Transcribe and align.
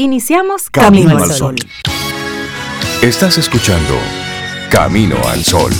Iniciamos 0.00 0.70
Camino, 0.70 1.18
al 1.18 1.28
Sol. 1.32 1.56
Estás 3.02 3.36
escuchando 3.36 3.94
Camino 4.70 5.16
al 5.26 5.42
Sol. 5.42 5.72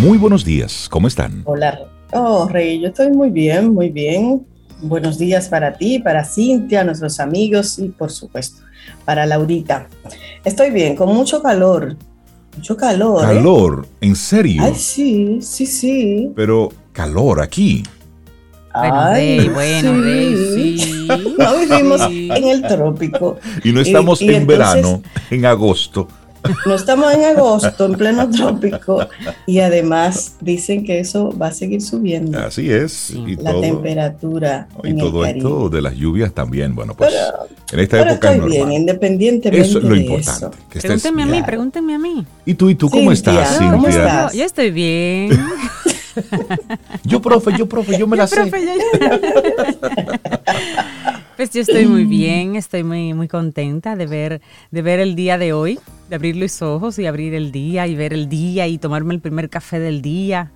Muy 0.00 0.18
buenos 0.18 0.44
días, 0.44 0.88
¿cómo 0.90 1.06
están? 1.06 1.42
Hola. 1.44 1.78
Oh, 2.12 2.48
Rey, 2.48 2.80
yo 2.80 2.88
estoy 2.88 3.12
muy 3.12 3.30
bien, 3.30 3.72
muy 3.72 3.90
bien. 3.90 4.44
Buenos 4.82 5.18
días 5.18 5.48
para 5.48 5.74
ti, 5.74 6.00
para 6.00 6.24
Cintia, 6.24 6.82
nuestros 6.82 7.20
amigos 7.20 7.78
y 7.78 7.90
por 7.90 8.10
supuesto 8.10 8.64
para 9.04 9.26
Laurita. 9.26 9.88
Estoy 10.44 10.70
bien, 10.70 10.96
con 10.96 11.14
mucho 11.14 11.40
calor. 11.40 11.96
Mucho 12.56 12.76
calor. 12.76 13.22
¿eh? 13.22 13.26
Calor, 13.26 13.86
¿en 14.00 14.16
serio? 14.16 14.62
Ay, 14.64 14.74
sí, 14.74 15.38
sí, 15.42 15.66
sí. 15.66 16.32
Pero 16.34 16.72
calor 16.92 17.40
aquí. 17.40 17.82
Bueno, 18.74 18.94
Ay, 19.00 19.38
rey, 19.38 19.48
bueno, 19.48 19.94
sí. 19.94 20.00
rey, 20.02 20.78
sí. 20.78 21.08
No 21.38 21.58
vivimos 21.58 22.00
en 22.02 22.44
el 22.44 22.62
trópico. 22.62 23.38
Y 23.64 23.72
no 23.72 23.80
estamos 23.80 24.20
y 24.20 24.28
en 24.28 24.42
entonces- 24.42 24.58
verano, 24.58 25.02
en 25.30 25.46
agosto. 25.46 26.08
No 26.66 26.74
estamos 26.74 27.12
en 27.14 27.24
agosto, 27.24 27.86
en 27.86 27.92
pleno 27.94 28.28
trópico. 28.30 29.06
Y 29.46 29.60
además 29.60 30.36
dicen 30.40 30.84
que 30.84 31.00
eso 31.00 31.36
va 31.36 31.48
a 31.48 31.52
seguir 31.52 31.82
subiendo. 31.82 32.38
Así 32.38 32.70
es. 32.70 33.10
Y 33.10 33.36
La 33.36 33.52
todo, 33.52 33.60
temperatura. 33.62 34.68
y 34.84 34.90
en 34.90 34.98
todo 34.98 35.24
el 35.24 35.36
esto 35.36 35.68
de 35.68 35.82
las 35.82 35.94
lluvias 35.94 36.32
también. 36.32 36.74
Bueno, 36.74 36.94
pues 36.94 37.10
Pero- 37.12 37.48
en 37.72 37.80
esta 37.80 37.98
Pero 37.98 38.10
época 38.12 38.28
es 38.30 38.34
estoy 38.36 38.50
bien, 38.50 38.60
normal. 38.62 38.80
independientemente 38.80 39.66
Eso 39.68 39.78
es 39.78 39.84
lo 39.84 39.90
de 39.90 39.96
importante. 40.00 40.30
eso. 40.30 40.50
que 40.70 40.78
estés 40.78 40.82
Pregúntenme 40.82 41.22
a 41.22 41.26
mí, 41.26 41.32
bien. 41.32 41.44
pregúntenme 41.44 41.94
a 41.94 41.98
mí. 41.98 42.26
¿Y 42.44 42.54
tú, 42.54 42.70
y 42.70 42.74
tú 42.76 42.88
cómo 42.90 43.12
Cintia, 43.14 43.42
estás, 43.42 43.58
¿cómo 43.58 43.72
Cintia? 43.84 43.88
estás? 43.90 44.32
Yo, 44.32 44.38
yo 44.38 44.44
estoy 44.44 44.70
bien. 44.70 45.38
Yo, 47.04 47.20
profe, 47.20 47.50
yo, 47.58 47.68
profe, 47.68 47.98
yo 47.98 48.06
me 48.06 48.16
la 48.16 48.26
sé. 48.26 48.36
Profe, 48.36 48.64
ya- 48.64 48.72
Pues 51.36 51.50
yo 51.50 51.60
estoy 51.60 51.84
muy 51.84 52.04
bien, 52.04 52.56
estoy 52.56 52.82
muy, 52.82 53.12
muy 53.12 53.28
contenta 53.28 53.94
de 53.94 54.06
ver, 54.06 54.40
de 54.70 54.82
ver 54.82 55.00
el 55.00 55.14
día 55.14 55.36
de 55.36 55.52
hoy, 55.52 55.78
de 56.08 56.16
abrir 56.16 56.34
los 56.34 56.62
ojos 56.62 56.98
y 56.98 57.04
abrir 57.04 57.34
el 57.34 57.52
día 57.52 57.86
y 57.86 57.94
ver 57.94 58.14
el 58.14 58.30
día 58.30 58.66
y 58.68 58.78
tomarme 58.78 59.12
el 59.12 59.20
primer 59.20 59.50
café 59.50 59.78
del 59.78 60.00
día 60.00 60.50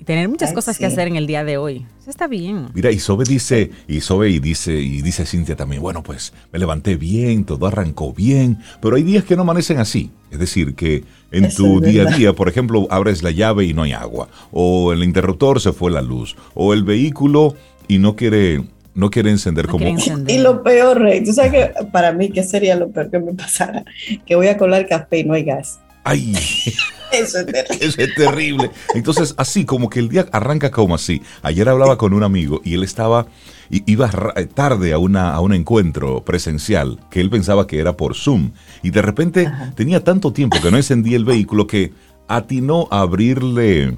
y 0.00 0.04
tener 0.04 0.28
muchas 0.28 0.48
Ay, 0.48 0.54
cosas 0.56 0.76
que 0.76 0.86
hacer 0.86 1.06
en 1.06 1.14
el 1.14 1.28
día 1.28 1.44
de 1.44 1.56
hoy. 1.56 1.86
Eso 2.00 2.10
está 2.10 2.26
bien. 2.26 2.66
Mira, 2.74 2.90
y 2.90 2.98
Sobe 2.98 3.24
dice, 3.24 3.70
y 3.86 4.00
Sobe 4.00 4.28
y 4.28 4.40
dice, 4.40 4.74
y 4.74 5.02
dice 5.02 5.24
Cintia 5.24 5.54
también, 5.54 5.80
bueno, 5.80 6.02
pues 6.02 6.32
me 6.52 6.58
levanté 6.58 6.96
bien, 6.96 7.44
todo 7.44 7.68
arrancó 7.68 8.12
bien, 8.12 8.58
pero 8.82 8.96
hay 8.96 9.04
días 9.04 9.22
que 9.22 9.36
no 9.36 9.42
amanecen 9.42 9.78
así. 9.78 10.10
Es 10.32 10.40
decir, 10.40 10.74
que 10.74 11.04
en 11.30 11.44
Eso 11.44 11.62
tu 11.62 11.80
día 11.80 12.02
a 12.02 12.16
día, 12.16 12.32
por 12.32 12.48
ejemplo, 12.48 12.88
abres 12.90 13.22
la 13.22 13.30
llave 13.30 13.66
y 13.66 13.72
no 13.72 13.84
hay 13.84 13.92
agua, 13.92 14.28
o 14.50 14.92
el 14.92 15.04
interruptor 15.04 15.60
se 15.60 15.72
fue 15.72 15.92
la 15.92 16.02
luz, 16.02 16.34
o 16.54 16.74
el 16.74 16.82
vehículo 16.82 17.54
y 17.86 17.98
no 17.98 18.16
quiere, 18.16 18.64
no 18.94 19.10
quiere 19.10 19.30
encender 19.30 19.66
No 19.66 19.72
como... 19.72 19.84
quiere 19.84 20.00
encender. 20.00 20.36
Y 20.36 20.40
lo 20.40 20.62
peor, 20.62 21.00
Rey, 21.00 21.22
tú 21.24 21.32
sabes 21.32 21.52
que 21.52 21.84
para 21.86 22.12
mí, 22.12 22.30
¿qué 22.30 22.42
sería 22.42 22.76
lo 22.76 22.90
peor 22.90 23.10
que 23.10 23.18
me 23.18 23.34
pasara? 23.34 23.84
Que 24.24 24.36
voy 24.36 24.48
a 24.48 24.56
colar 24.56 24.86
café 24.86 25.18
y 25.18 25.24
no 25.24 25.34
hay 25.34 25.44
gas. 25.44 25.80
¡Ay! 26.04 26.34
Eso 27.12 27.38
es 27.38 27.46
terrible. 27.46 27.86
Eso 27.86 28.00
es 28.00 28.14
terrible. 28.14 28.70
Entonces, 28.94 29.34
así 29.36 29.64
como 29.64 29.88
que 29.88 30.00
el 30.00 30.08
día 30.08 30.26
arranca 30.32 30.70
como 30.70 30.94
así. 30.94 31.22
Ayer 31.42 31.68
hablaba 31.68 31.96
con 31.96 32.12
un 32.12 32.24
amigo 32.24 32.60
y 32.64 32.74
él 32.74 32.82
estaba, 32.82 33.26
iba 33.70 34.10
eh, 34.36 34.46
tarde 34.46 34.92
a, 34.92 34.98
una, 34.98 35.32
a 35.32 35.40
un 35.40 35.54
encuentro 35.54 36.24
presencial 36.24 36.98
que 37.10 37.20
él 37.20 37.30
pensaba 37.30 37.66
que 37.66 37.78
era 37.78 37.96
por 37.96 38.16
Zoom. 38.16 38.50
Y 38.82 38.90
de 38.90 39.02
repente 39.02 39.50
tenía 39.76 40.02
tanto 40.02 40.32
tiempo 40.32 40.58
que 40.60 40.70
no 40.72 40.76
encendía 40.76 41.16
el 41.16 41.24
vehículo 41.24 41.66
que 41.66 41.92
atinó 42.26 42.88
a 42.90 43.02
abrirle 43.02 43.96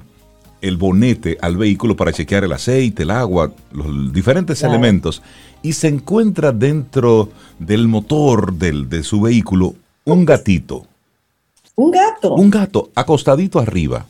el 0.61 0.77
bonete 0.77 1.37
al 1.41 1.57
vehículo 1.57 1.95
para 1.95 2.11
chequear 2.13 2.43
el 2.43 2.51
aceite, 2.53 3.03
el 3.03 3.11
agua, 3.11 3.51
los 3.71 4.11
diferentes 4.13 4.59
Claro. 4.59 4.73
elementos. 4.73 5.21
Y 5.61 5.73
se 5.73 5.87
encuentra 5.87 6.51
dentro 6.51 7.29
del 7.59 7.87
motor 7.87 8.53
del, 8.53 8.89
de 8.89 9.03
su 9.03 9.21
vehículo 9.21 9.75
un 10.05 10.25
gatito. 10.25 10.85
Un 11.75 11.91
gato. 11.91 12.33
Un 12.35 12.49
gato 12.49 12.89
acostadito 12.95 13.59
arriba. 13.59 14.05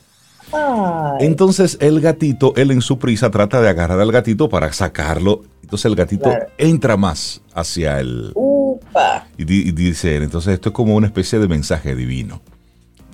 Ay, 0.52 1.26
Entonces 1.26 1.76
el 1.80 2.00
gatito, 2.00 2.54
él 2.56 2.70
en 2.70 2.80
su 2.80 2.98
prisa 2.98 3.30
trata 3.30 3.60
de 3.60 3.68
agarrar 3.68 4.00
al 4.00 4.10
gatito 4.12 4.48
para 4.48 4.72
sacarlo. 4.72 5.42
Entonces 5.62 5.84
el 5.84 5.94
gatito 5.96 6.24
Claro. 6.30 6.46
entra 6.56 6.96
más 6.96 7.42
hacia 7.52 8.00
el... 8.00 8.32
upa. 8.34 9.26
Y, 9.36 9.44
di- 9.44 9.68
y 9.68 9.72
dice 9.72 10.16
entonces 10.16 10.54
esto 10.54 10.70
es 10.70 10.74
como 10.74 10.94
una 10.94 11.06
especie 11.08 11.38
de 11.38 11.48
mensaje 11.48 11.94
divino. 11.94 12.40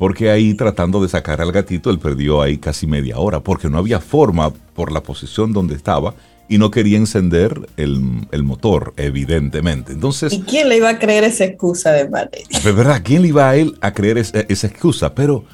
Porque 0.05 0.29
ahí 0.31 0.53
tratando 0.53 1.03
de 1.03 1.09
sacar 1.09 1.41
al 1.41 1.51
gatito, 1.51 1.89
él 1.89 1.99
perdió 1.99 2.43
ahí 2.43 2.59
casi 2.59 2.87
media 2.87 3.17
hora, 3.17 3.41
porque 3.41 3.71
no 3.71 3.79
había 3.79 4.01
forma 4.01 4.53
por 4.53 4.93
la 4.93 5.03
posición 5.03 5.55
donde 5.55 5.75
estaba 5.75 6.15
y 6.47 6.59
no 6.59 6.71
quería 6.71 6.99
encender 6.99 7.71
el, 7.79 8.29
el 8.31 8.43
motor, 8.43 8.93
evidentemente. 8.99 9.95
Entonces, 9.95 10.35
¿Y 10.35 10.43
quién 10.43 10.69
le 10.69 10.77
iba 10.77 10.91
a 10.91 10.99
creer 10.99 11.25
esa 11.25 11.47
excusa 11.47 11.93
de 11.93 12.07
madre? 12.07 12.43
de 12.63 12.73
verdad, 12.73 13.01
¿quién 13.03 13.23
le 13.23 13.29
iba 13.29 13.49
a 13.49 13.57
él 13.57 13.79
a 13.81 13.95
creer 13.95 14.19
esa, 14.19 14.41
esa 14.41 14.67
excusa? 14.67 15.15
Pero 15.15 15.47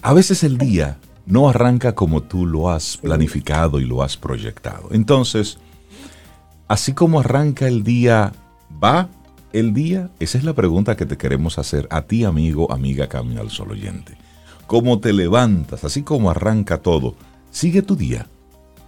a 0.00 0.14
veces 0.14 0.44
el 0.44 0.56
día 0.56 0.96
no 1.26 1.50
arranca 1.50 1.94
como 1.94 2.22
tú 2.22 2.46
lo 2.46 2.70
has 2.70 2.96
planificado 2.96 3.80
y 3.80 3.84
lo 3.84 4.02
has 4.02 4.16
proyectado. 4.16 4.88
Entonces, 4.92 5.58
así 6.68 6.94
como 6.94 7.20
arranca 7.20 7.68
el 7.68 7.84
día, 7.84 8.32
¿va 8.82 9.10
el 9.52 9.74
día? 9.74 10.10
Esa 10.20 10.38
es 10.38 10.44
la 10.44 10.54
pregunta 10.54 10.96
que 10.96 11.06
te 11.06 11.16
queremos 11.16 11.58
hacer 11.58 11.88
a 11.90 12.02
ti, 12.02 12.22
amigo, 12.24 12.70
amiga 12.72 13.08
Camino 13.08 13.40
al 13.40 13.50
Sol 13.50 13.72
oyente. 13.72 14.16
¿Cómo 14.66 15.00
te 15.00 15.12
levantas? 15.12 15.82
Así 15.84 16.02
como 16.02 16.30
arranca 16.30 16.78
todo. 16.78 17.16
Sigue 17.50 17.82
tu 17.82 17.96
día. 17.96 18.26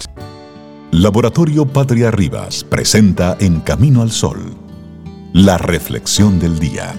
Laboratorio 0.94 1.66
Patria 1.66 2.12
Rivas 2.12 2.64
presenta 2.64 3.36
En 3.40 3.62
Camino 3.62 4.04
al 4.04 4.12
Sol, 4.12 4.54
la 5.34 5.58
reflexión 5.58 6.38
del 6.38 6.60
día. 6.60 6.94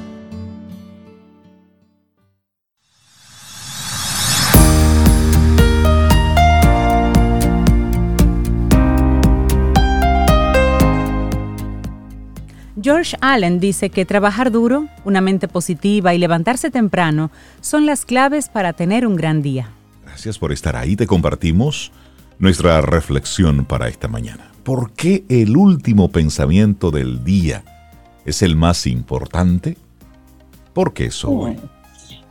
George 12.83 13.17
Allen 13.21 13.61
dice 13.61 13.91
que 13.91 14.05
trabajar 14.05 14.51
duro, 14.51 14.89
una 15.05 15.21
mente 15.21 15.47
positiva 15.47 16.15
y 16.15 16.19
levantarse 16.19 16.73
temprano 16.73 17.31
son 17.61 17.87
las 17.87 18.05
claves 18.05 18.49
para 18.49 18.73
tener 18.73 19.07
un 19.07 19.15
gran 19.15 19.41
día. 19.41 19.69
Gracias 20.05 20.37
por 20.37 20.51
estar 20.51 20.75
ahí. 20.75 20.97
Te 20.97 21.07
compartimos 21.07 21.93
nuestra 22.39 22.81
reflexión 22.81 23.65
para 23.65 23.89
esta 23.89 24.09
mañana. 24.09 24.51
¿Por 24.63 24.93
qué 24.93 25.25
el 25.29 25.57
último 25.57 26.11
pensamiento 26.11 26.91
del 26.91 27.25
día 27.25 27.65
es 28.25 28.43
el 28.43 28.57
más 28.57 28.87
importante? 28.87 29.77
¿Por 30.73 30.93
qué 30.93 31.07
eso? 31.07 31.31
hoy? 31.31 31.57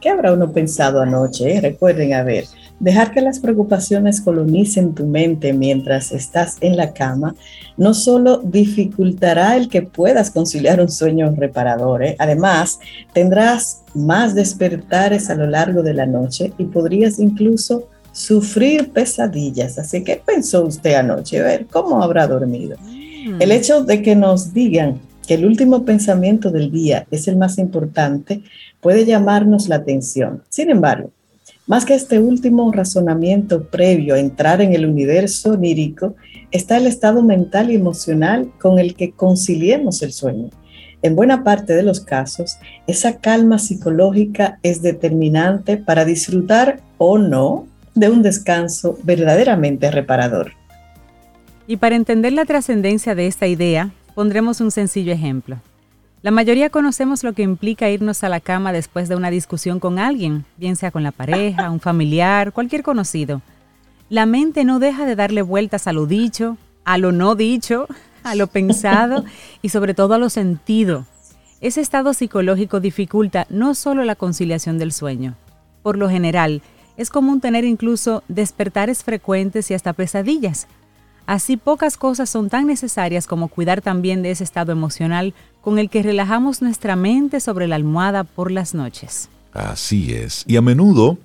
¿Qué 0.01 0.09
habrá 0.09 0.33
uno 0.33 0.51
pensado 0.51 1.01
anoche? 1.01 1.55
eh? 1.55 1.61
Recuerden, 1.61 2.13
a 2.13 2.23
ver, 2.23 2.45
dejar 2.79 3.11
que 3.13 3.21
las 3.21 3.39
preocupaciones 3.39 4.19
colonicen 4.19 4.93
tu 4.93 5.05
mente 5.05 5.53
mientras 5.53 6.11
estás 6.11 6.57
en 6.59 6.75
la 6.75 6.91
cama 6.91 7.35
no 7.77 7.93
solo 7.93 8.39
dificultará 8.39 9.55
el 9.55 9.69
que 9.69 9.81
puedas 9.83 10.31
conciliar 10.31 10.81
un 10.81 10.89
sueño 10.89 11.33
reparador, 11.35 12.03
¿eh? 12.03 12.15
además 12.19 12.79
tendrás 13.13 13.83
más 13.93 14.35
despertares 14.35 15.29
a 15.29 15.35
lo 15.35 15.47
largo 15.47 15.83
de 15.83 15.93
la 15.93 16.05
noche 16.05 16.51
y 16.57 16.65
podrías 16.65 17.19
incluso 17.19 17.87
sufrir 18.13 18.91
pesadillas. 18.93 19.77
Así 19.77 20.05
que, 20.05 20.13
¿qué 20.15 20.21
pensó 20.25 20.63
usted 20.63 20.93
anoche? 20.93 21.41
A 21.41 21.43
ver, 21.43 21.65
¿cómo 21.65 22.01
habrá 22.01 22.27
dormido? 22.27 22.77
El 23.39 23.51
hecho 23.51 23.83
de 23.83 24.01
que 24.01 24.15
nos 24.15 24.53
digan 24.53 25.01
que 25.27 25.33
el 25.33 25.45
último 25.45 25.83
pensamiento 25.83 26.51
del 26.51 26.71
día 26.71 27.05
es 27.11 27.27
el 27.27 27.35
más 27.35 27.57
importante 27.57 28.41
puede 28.79 29.05
llamarnos 29.05 29.67
la 29.67 29.75
atención. 29.77 30.43
Sin 30.49 30.69
embargo, 30.69 31.11
Más 31.65 31.85
que 31.85 31.93
este 31.93 32.19
último 32.19 32.69
razonamiento 32.73 33.63
previo 33.63 34.15
a 34.15 34.19
entrar 34.19 34.61
en 34.61 34.73
el 34.73 34.85
universo 34.85 35.51
onírico, 35.51 36.15
está 36.51 36.75
el 36.75 36.87
estado 36.87 37.23
mental 37.23 37.71
y 37.71 37.75
emocional 37.75 38.51
con 38.59 38.79
el 38.79 38.95
que 38.95 39.11
conciliemos 39.11 40.01
el 40.01 40.11
sueño. 40.11 40.49
En 41.01 41.15
buena 41.15 41.43
parte 41.43 41.73
de 41.73 41.83
los 41.83 42.01
casos, 42.01 42.57
esa 42.85 43.17
calma 43.17 43.59
psicológica 43.59 44.59
es 44.61 44.81
determinante 44.81 45.77
para 45.77 46.03
disfrutar 46.03 46.81
o 46.97 47.17
no 47.17 47.65
de 47.95 48.09
un 48.09 48.21
descanso 48.23 48.97
verdaderamente 49.03 49.91
reparador. 49.91 50.53
Y 51.67 51.77
para 51.77 51.95
entender 51.95 52.33
la 52.33 52.45
trascendencia 52.45 53.15
de 53.15 53.27
esta 53.27 53.47
idea, 53.47 53.91
pondremos 54.15 54.61
un 54.61 54.71
sencillo 54.71 55.13
ejemplo. 55.13 55.61
La 56.21 56.31
mayoría 56.31 56.69
conocemos 56.69 57.23
lo 57.23 57.33
que 57.33 57.43
implica 57.43 57.89
irnos 57.89 58.23
a 58.23 58.29
la 58.29 58.39
cama 58.39 58.71
después 58.71 59.09
de 59.09 59.15
una 59.15 59.29
discusión 59.29 59.79
con 59.79 59.99
alguien, 59.99 60.45
bien 60.57 60.75
sea 60.75 60.91
con 60.91 61.03
la 61.03 61.11
pareja, 61.11 61.69
un 61.69 61.79
familiar, 61.79 62.53
cualquier 62.53 62.81
conocido. 62.81 63.41
La 64.09 64.25
mente 64.25 64.63
no 64.63 64.79
deja 64.79 65.05
de 65.05 65.15
darle 65.15 65.41
vueltas 65.41 65.87
a 65.87 65.93
lo 65.93 66.05
dicho, 66.05 66.57
a 66.85 66.97
lo 66.97 67.11
no 67.11 67.35
dicho, 67.35 67.87
a 68.23 68.35
lo 68.35 68.47
pensado 68.47 69.25
y 69.61 69.69
sobre 69.69 69.93
todo 69.93 70.13
a 70.13 70.17
lo 70.17 70.29
sentido. 70.29 71.05
Ese 71.59 71.81
estado 71.81 72.13
psicológico 72.13 72.79
dificulta 72.79 73.45
no 73.49 73.73
solo 73.75 74.03
la 74.03 74.15
conciliación 74.15 74.77
del 74.77 74.91
sueño. 74.91 75.35
Por 75.81 75.97
lo 75.97 76.09
general, 76.09 76.61
es 76.97 77.09
común 77.09 77.41
tener 77.41 77.65
incluso 77.65 78.23
despertares 78.27 79.03
frecuentes 79.03 79.71
y 79.71 79.73
hasta 79.73 79.93
pesadillas, 79.93 80.67
Así 81.25 81.55
pocas 81.55 81.97
cosas 81.97 82.29
son 82.29 82.49
tan 82.49 82.67
necesarias 82.67 83.27
como 83.27 83.47
cuidar 83.47 83.81
también 83.81 84.21
de 84.21 84.31
ese 84.31 84.43
estado 84.43 84.71
emocional 84.71 85.33
con 85.61 85.79
el 85.79 85.89
que 85.89 86.03
relajamos 86.03 86.61
nuestra 86.61 86.95
mente 86.95 87.39
sobre 87.39 87.67
la 87.67 87.75
almohada 87.75 88.25
por 88.25 88.51
las 88.51 88.73
noches. 88.73 89.29
Así 89.53 90.13
es. 90.13 90.43
Y 90.47 90.57
a 90.57 90.61
menudo, 90.61 91.17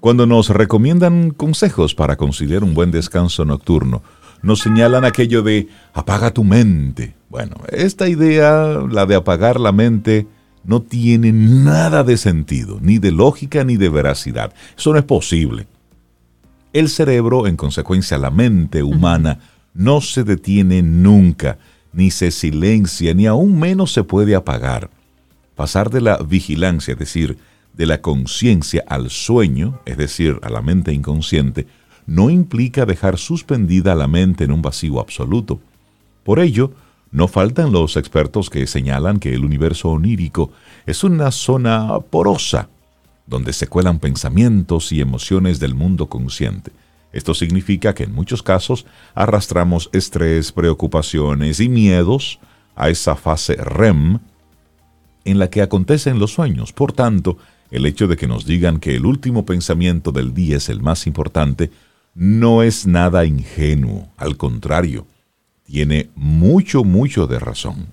cuando 0.00 0.26
nos 0.26 0.48
recomiendan 0.48 1.30
consejos 1.30 1.94
para 1.94 2.16
conciliar 2.16 2.64
un 2.64 2.72
buen 2.72 2.90
descanso 2.90 3.44
nocturno, 3.44 4.02
nos 4.40 4.60
señalan 4.60 5.04
aquello 5.04 5.42
de 5.42 5.68
apaga 5.92 6.30
tu 6.30 6.44
mente. 6.44 7.14
Bueno, 7.28 7.56
esta 7.70 8.08
idea, 8.08 8.80
la 8.90 9.04
de 9.04 9.16
apagar 9.16 9.60
la 9.60 9.72
mente, 9.72 10.26
no 10.68 10.82
tiene 10.82 11.32
nada 11.32 12.04
de 12.04 12.18
sentido, 12.18 12.78
ni 12.82 12.98
de 12.98 13.10
lógica 13.10 13.64
ni 13.64 13.78
de 13.78 13.88
veracidad. 13.88 14.52
Eso 14.76 14.92
no 14.92 14.98
es 14.98 15.04
posible. 15.06 15.66
El 16.74 16.90
cerebro, 16.90 17.46
en 17.46 17.56
consecuencia 17.56 18.18
la 18.18 18.30
mente 18.30 18.82
humana, 18.82 19.38
no 19.72 20.02
se 20.02 20.24
detiene 20.24 20.82
nunca, 20.82 21.56
ni 21.94 22.10
se 22.10 22.30
silencia, 22.30 23.14
ni 23.14 23.24
aún 23.26 23.58
menos 23.58 23.94
se 23.94 24.04
puede 24.04 24.34
apagar. 24.34 24.90
Pasar 25.56 25.88
de 25.88 26.02
la 26.02 26.18
vigilancia, 26.18 26.92
es 26.92 26.98
decir, 26.98 27.38
de 27.72 27.86
la 27.86 28.02
conciencia 28.02 28.84
al 28.88 29.08
sueño, 29.08 29.80
es 29.86 29.96
decir, 29.96 30.38
a 30.42 30.50
la 30.50 30.60
mente 30.60 30.92
inconsciente, 30.92 31.66
no 32.04 32.28
implica 32.28 32.84
dejar 32.84 33.16
suspendida 33.16 33.94
la 33.94 34.06
mente 34.06 34.44
en 34.44 34.52
un 34.52 34.60
vacío 34.60 35.00
absoluto. 35.00 35.60
Por 36.24 36.40
ello, 36.40 36.74
no 37.10 37.28
faltan 37.28 37.72
los 37.72 37.96
expertos 37.96 38.50
que 38.50 38.66
señalan 38.66 39.18
que 39.18 39.34
el 39.34 39.44
universo 39.44 39.90
onírico 39.90 40.52
es 40.86 41.04
una 41.04 41.30
zona 41.30 42.00
porosa, 42.00 42.68
donde 43.26 43.52
se 43.52 43.66
cuelan 43.66 43.98
pensamientos 43.98 44.92
y 44.92 45.00
emociones 45.00 45.60
del 45.60 45.74
mundo 45.74 46.08
consciente. 46.08 46.72
Esto 47.12 47.34
significa 47.34 47.94
que 47.94 48.04
en 48.04 48.12
muchos 48.12 48.42
casos 48.42 48.84
arrastramos 49.14 49.88
estrés, 49.92 50.52
preocupaciones 50.52 51.60
y 51.60 51.68
miedos 51.68 52.38
a 52.76 52.90
esa 52.90 53.16
fase 53.16 53.56
REM 53.56 54.18
en 55.24 55.38
la 55.38 55.50
que 55.50 55.62
acontecen 55.62 56.18
los 56.18 56.32
sueños. 56.32 56.72
Por 56.72 56.92
tanto, 56.92 57.38
el 57.70 57.86
hecho 57.86 58.06
de 58.06 58.16
que 58.16 58.26
nos 58.26 58.46
digan 58.46 58.78
que 58.78 58.96
el 58.96 59.06
último 59.06 59.44
pensamiento 59.44 60.12
del 60.12 60.34
día 60.34 60.58
es 60.58 60.68
el 60.68 60.80
más 60.80 61.06
importante 61.06 61.70
no 62.14 62.62
es 62.62 62.86
nada 62.86 63.24
ingenuo, 63.24 64.08
al 64.16 64.36
contrario, 64.36 65.06
tiene 65.68 66.08
mucho, 66.16 66.82
mucho 66.82 67.26
de 67.26 67.38
razón. 67.38 67.88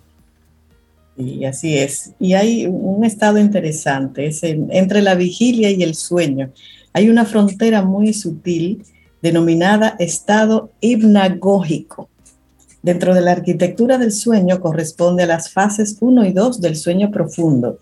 Y 1.17 1.45
así 1.45 1.77
es. 1.77 2.13
Y 2.19 2.33
hay 2.33 2.67
un 2.67 3.03
estado 3.03 3.37
interesante, 3.37 4.27
es 4.27 4.43
entre 4.43 5.01
la 5.01 5.15
vigilia 5.15 5.69
y 5.71 5.83
el 5.83 5.93
sueño. 5.95 6.51
Hay 6.93 7.09
una 7.09 7.25
frontera 7.25 7.81
muy 7.81 8.13
sutil 8.13 8.83
denominada 9.21 9.95
estado 9.99 10.71
hipnagógico. 10.79 12.09
Dentro 12.81 13.13
de 13.13 13.21
la 13.21 13.31
arquitectura 13.31 13.97
del 13.97 14.11
sueño 14.11 14.61
corresponde 14.61 15.23
a 15.23 15.27
las 15.27 15.51
fases 15.51 15.97
1 15.99 16.25
y 16.25 16.33
2 16.33 16.61
del 16.61 16.75
sueño 16.75 17.11
profundo, 17.11 17.79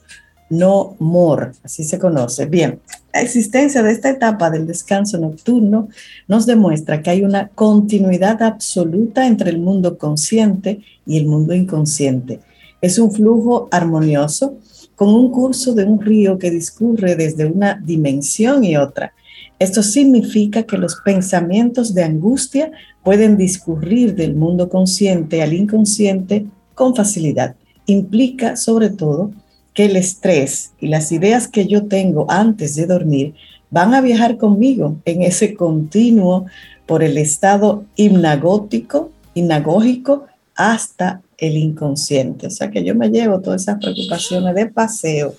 no 0.49 0.95
mor, 0.99 1.53
así 1.63 1.83
se 1.83 1.99
conoce. 1.99 2.45
Bien, 2.45 2.79
la 3.13 3.21
existencia 3.21 3.83
de 3.83 3.91
esta 3.91 4.09
etapa 4.09 4.49
del 4.49 4.65
descanso 4.65 5.17
nocturno 5.19 5.89
nos 6.27 6.45
demuestra 6.45 7.01
que 7.01 7.11
hay 7.11 7.23
una 7.23 7.49
continuidad 7.49 8.41
absoluta 8.41 9.27
entre 9.27 9.51
el 9.51 9.59
mundo 9.59 9.97
consciente 9.97 10.81
y 11.05 11.17
el 11.17 11.27
mundo 11.27 11.53
inconsciente 11.53 12.39
es 12.83 12.99
un 12.99 13.13
flujo 13.13 13.69
armonioso 13.71 14.57
con 14.97 15.07
un 15.07 15.31
curso 15.31 15.73
de 15.73 15.85
un 15.85 16.01
río 16.01 16.37
que 16.37 16.51
discurre 16.51 17.15
desde 17.15 17.45
una 17.45 17.81
dimensión 17.81 18.65
y 18.65 18.75
otra. 18.75 19.13
Esto 19.57 19.81
significa 19.81 20.63
que 20.63 20.77
los 20.77 20.97
pensamientos 20.97 21.93
de 21.93 22.03
angustia 22.03 22.73
pueden 23.01 23.37
discurrir 23.37 24.15
del 24.15 24.35
mundo 24.35 24.67
consciente 24.67 25.41
al 25.41 25.53
inconsciente 25.53 26.45
con 26.75 26.93
facilidad. 26.93 27.55
Implica 27.85 28.57
sobre 28.57 28.89
todo 28.89 29.31
que 29.73 29.85
el 29.85 29.95
estrés 29.95 30.71
y 30.79 30.87
las 30.87 31.11
ideas 31.11 31.47
que 31.47 31.67
yo 31.67 31.87
tengo 31.87 32.29
antes 32.29 32.75
de 32.75 32.85
dormir 32.85 33.33
van 33.69 33.93
a 33.93 34.01
viajar 34.01 34.37
conmigo 34.37 34.97
en 35.05 35.23
ese 35.23 35.55
continuo 35.55 36.45
por 36.85 37.01
el 37.03 37.17
estado 37.17 37.85
hipnagótico, 37.95 39.11
hipnagógico 39.33 40.25
hasta 40.55 41.21
el 41.37 41.57
inconsciente. 41.57 42.47
O 42.47 42.49
sea 42.51 42.69
que 42.69 42.83
yo 42.83 42.93
me 42.93 43.09
llevo 43.09 43.41
todas 43.41 43.63
esas 43.63 43.79
preocupaciones 43.79 44.53
de 44.55 44.67
paseo. 44.67 45.33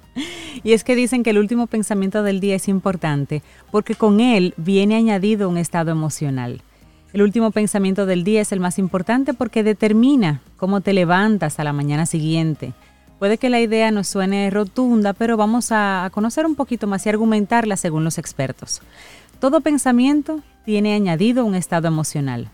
y 0.65 0.73
es 0.73 0.83
que 0.83 0.97
dicen 0.97 1.23
que 1.23 1.31
el 1.31 1.39
último 1.39 1.69
pensamiento 1.69 2.23
del 2.23 2.41
día 2.41 2.57
es 2.57 2.69
importante 2.69 3.43
porque 3.71 3.95
con 3.95 4.21
él 4.21 4.53
viene 4.57 4.97
añadido 4.97 5.49
un 5.49 5.59
estado 5.59 5.93
emocional. 5.93 6.63
El 7.13 7.23
último 7.23 7.51
pensamiento 7.51 8.05
del 8.05 8.25
día 8.25 8.41
es 8.41 8.53
el 8.53 8.61
más 8.61 8.79
importante 8.79 9.33
porque 9.33 9.63
determina 9.63 10.41
cómo 10.57 10.81
te 10.81 10.93
levantas 10.93 11.59
a 11.59 11.65
la 11.65 11.73
mañana 11.73 12.05
siguiente. 12.05 12.75
Puede 13.19 13.39
que 13.39 13.49
la 13.49 13.61
idea 13.61 13.91
nos 13.91 14.09
suene 14.09 14.51
rotunda, 14.51 15.15
pero 15.15 15.37
vamos 15.37 15.69
a 15.71 16.11
conocer 16.13 16.45
un 16.45 16.55
poquito 16.55 16.87
más 16.87 17.07
y 17.07 17.09
argumentarla 17.09 17.77
según 17.77 18.05
los 18.05 18.19
expertos. 18.19 18.83
Todo 19.41 19.61
pensamiento 19.61 20.43
tiene 20.67 20.95
añadido 20.95 21.45
un 21.45 21.55
estado 21.55 21.89
emocional. 21.89 22.51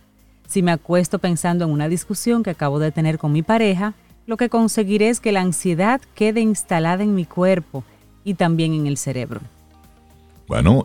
Si 0.47 0.63
me 0.63 0.71
acuesto 0.71 1.19
pensando 1.19 1.65
en 1.65 1.71
una 1.71 1.89
discusión 1.89 2.43
que 2.43 2.51
acabo 2.51 2.79
de 2.79 2.93
tener 2.93 3.19
con 3.19 3.33
mi 3.33 3.43
pareja, 3.43 3.95
lo 4.27 4.37
que 4.37 4.49
conseguiré 4.49 5.09
es 5.09 5.19
que 5.19 5.33
la 5.33 5.41
ansiedad 5.41 6.01
quede 6.15 6.41
instalada 6.41 7.03
en 7.03 7.15
mi 7.15 7.25
cuerpo 7.25 7.83
y 8.23 8.35
también 8.35 8.75
en 8.75 8.87
el 8.87 8.99
cerebro. 8.99 9.41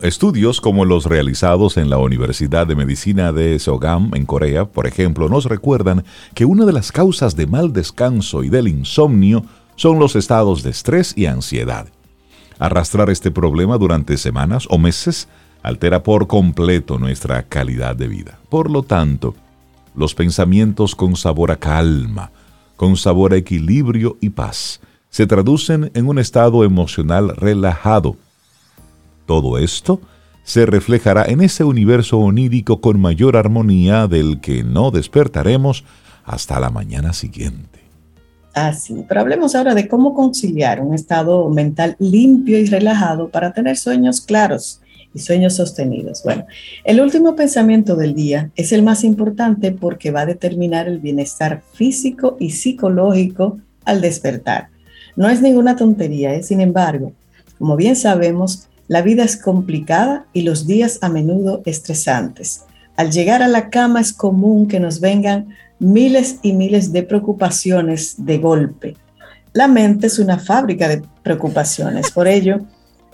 Estudios 0.02 0.62
como 0.62 0.86
los 0.86 1.04
realizados 1.04 1.76
en 1.76 1.90
la 1.90 1.98
Universidad 1.98 2.66
de 2.66 2.74
Medicina 2.74 3.32
de 3.32 3.58
Sogam 3.58 4.10
en 4.14 4.24
Corea, 4.24 4.64
por 4.64 4.86
ejemplo, 4.86 5.28
nos 5.28 5.44
recuerdan 5.44 6.04
que 6.34 6.46
una 6.46 6.64
de 6.64 6.72
las 6.72 6.90
causas 6.90 7.36
de 7.36 7.46
mal 7.46 7.74
descanso 7.74 8.42
y 8.44 8.48
del 8.48 8.66
insomnio 8.66 9.44
son 9.76 9.98
los 9.98 10.16
estados 10.16 10.62
de 10.62 10.70
estrés 10.70 11.12
y 11.16 11.26
ansiedad. 11.26 11.86
Arrastrar 12.58 13.10
este 13.10 13.30
problema 13.30 13.76
durante 13.76 14.16
semanas 14.16 14.66
o 14.70 14.78
meses 14.78 15.28
altera 15.62 16.02
por 16.02 16.28
completo 16.28 16.98
nuestra 16.98 17.42
calidad 17.42 17.94
de 17.94 18.08
vida. 18.08 18.38
Por 18.48 18.70
lo 18.70 18.82
tanto, 18.82 19.34
los 19.94 20.14
pensamientos 20.14 20.94
con 20.94 21.14
sabor 21.14 21.50
a 21.50 21.56
calma, 21.56 22.30
con 22.76 22.96
sabor 22.96 23.34
a 23.34 23.36
equilibrio 23.36 24.16
y 24.22 24.30
paz, 24.30 24.80
se 25.10 25.26
traducen 25.26 25.90
en 25.92 26.08
un 26.08 26.18
estado 26.18 26.64
emocional 26.64 27.36
relajado. 27.36 28.16
Todo 29.28 29.58
esto 29.58 30.00
se 30.42 30.64
reflejará 30.64 31.26
en 31.26 31.42
ese 31.42 31.62
universo 31.62 32.18
onírico 32.18 32.80
con 32.80 32.98
mayor 32.98 33.36
armonía 33.36 34.06
del 34.06 34.40
que 34.40 34.64
no 34.64 34.90
despertaremos 34.90 35.84
hasta 36.24 36.58
la 36.58 36.70
mañana 36.70 37.12
siguiente. 37.12 37.80
Así, 38.54 39.04
pero 39.06 39.20
hablemos 39.20 39.54
ahora 39.54 39.74
de 39.74 39.86
cómo 39.86 40.14
conciliar 40.14 40.80
un 40.80 40.94
estado 40.94 41.50
mental 41.50 41.94
limpio 41.98 42.58
y 42.58 42.64
relajado 42.64 43.28
para 43.28 43.52
tener 43.52 43.76
sueños 43.76 44.22
claros 44.22 44.80
y 45.12 45.18
sueños 45.18 45.56
sostenidos. 45.56 46.22
Bueno, 46.24 46.46
el 46.84 47.02
último 47.02 47.36
pensamiento 47.36 47.96
del 47.96 48.14
día 48.14 48.50
es 48.56 48.72
el 48.72 48.82
más 48.82 49.04
importante 49.04 49.72
porque 49.72 50.10
va 50.10 50.22
a 50.22 50.26
determinar 50.26 50.88
el 50.88 51.00
bienestar 51.00 51.62
físico 51.74 52.38
y 52.40 52.52
psicológico 52.52 53.58
al 53.84 54.00
despertar. 54.00 54.68
No 55.16 55.28
es 55.28 55.42
ninguna 55.42 55.76
tontería, 55.76 56.34
¿eh? 56.34 56.42
sin 56.42 56.62
embargo, 56.62 57.12
como 57.58 57.76
bien 57.76 57.94
sabemos, 57.94 58.68
la 58.88 59.02
vida 59.02 59.22
es 59.22 59.36
complicada 59.36 60.26
y 60.32 60.42
los 60.42 60.66
días 60.66 60.98
a 61.02 61.08
menudo 61.08 61.62
estresantes. 61.66 62.64
Al 62.96 63.12
llegar 63.12 63.42
a 63.42 63.48
la 63.48 63.70
cama 63.70 64.00
es 64.00 64.12
común 64.12 64.66
que 64.66 64.80
nos 64.80 65.00
vengan 65.00 65.50
miles 65.78 66.38
y 66.42 66.54
miles 66.54 66.90
de 66.92 67.02
preocupaciones 67.04 68.14
de 68.18 68.38
golpe. 68.38 68.96
La 69.52 69.68
mente 69.68 70.08
es 70.08 70.18
una 70.18 70.38
fábrica 70.38 70.88
de 70.88 71.02
preocupaciones, 71.22 72.10
por 72.10 72.26
ello, 72.26 72.60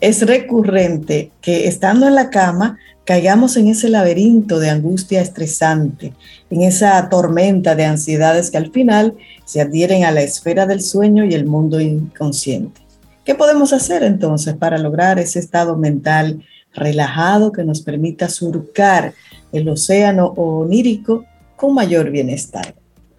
es 0.00 0.26
recurrente 0.26 1.30
que 1.40 1.68
estando 1.68 2.06
en 2.06 2.14
la 2.14 2.30
cama 2.30 2.78
caigamos 3.04 3.56
en 3.56 3.68
ese 3.68 3.88
laberinto 3.88 4.58
de 4.58 4.70
angustia 4.70 5.20
estresante, 5.20 6.14
en 6.50 6.62
esa 6.62 7.08
tormenta 7.08 7.74
de 7.74 7.84
ansiedades 7.84 8.50
que 8.50 8.56
al 8.56 8.70
final 8.70 9.14
se 9.44 9.60
adhieren 9.60 10.04
a 10.04 10.10
la 10.10 10.22
esfera 10.22 10.66
del 10.66 10.80
sueño 10.80 11.24
y 11.24 11.34
el 11.34 11.44
mundo 11.44 11.80
inconsciente. 11.80 12.83
¿Qué 13.24 13.34
podemos 13.34 13.72
hacer 13.72 14.02
entonces 14.02 14.54
para 14.54 14.76
lograr 14.76 15.18
ese 15.18 15.38
estado 15.38 15.76
mental 15.78 16.44
relajado 16.74 17.52
que 17.52 17.64
nos 17.64 17.80
permita 17.80 18.28
surcar 18.28 19.14
el 19.50 19.66
océano 19.68 20.26
onírico 20.36 21.24
con 21.56 21.72
mayor 21.72 22.10
bienestar? 22.10 22.74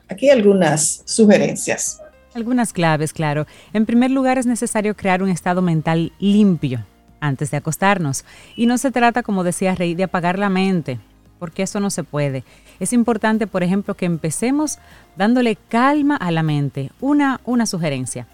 Aquí 0.08 0.30
algunas 0.30 1.02
sugerencias. 1.06 2.02
Algunas 2.36 2.72
claves, 2.72 3.14
claro. 3.14 3.48
En 3.74 3.88
primer 3.88 4.12
lugar, 4.12 4.38
es 4.38 4.46
necesario 4.46 4.96
crear 4.96 5.24
un 5.24 5.30
estado 5.30 5.64
mental 5.64 6.12
limpio 6.20 6.86
antes 7.20 7.50
de 7.50 7.58
acostarnos. 7.58 8.26
Y 8.56 8.68
no 8.68 8.78
se 8.78 8.92
trata, 8.92 9.24
como 9.24 9.44
decía 9.44 9.74
Rey, 9.74 9.96
de 9.96 10.04
apagar 10.04 10.38
la 10.38 10.50
mente, 10.50 11.00
porque 11.40 11.64
eso 11.64 11.80
no 11.80 11.90
se 11.90 12.04
puede. 12.04 12.44
Es 12.80 12.94
importante, 12.94 13.48
por 13.48 13.64
ejemplo, 13.64 13.96
que 13.96 14.06
empecemos 14.06 14.78
dándole 15.18 15.56
calma 15.56 16.16
a 16.16 16.30
la 16.30 16.44
mente. 16.44 16.92
Una, 17.02 17.42
una 17.46 17.66
sugerencia. 17.66 18.28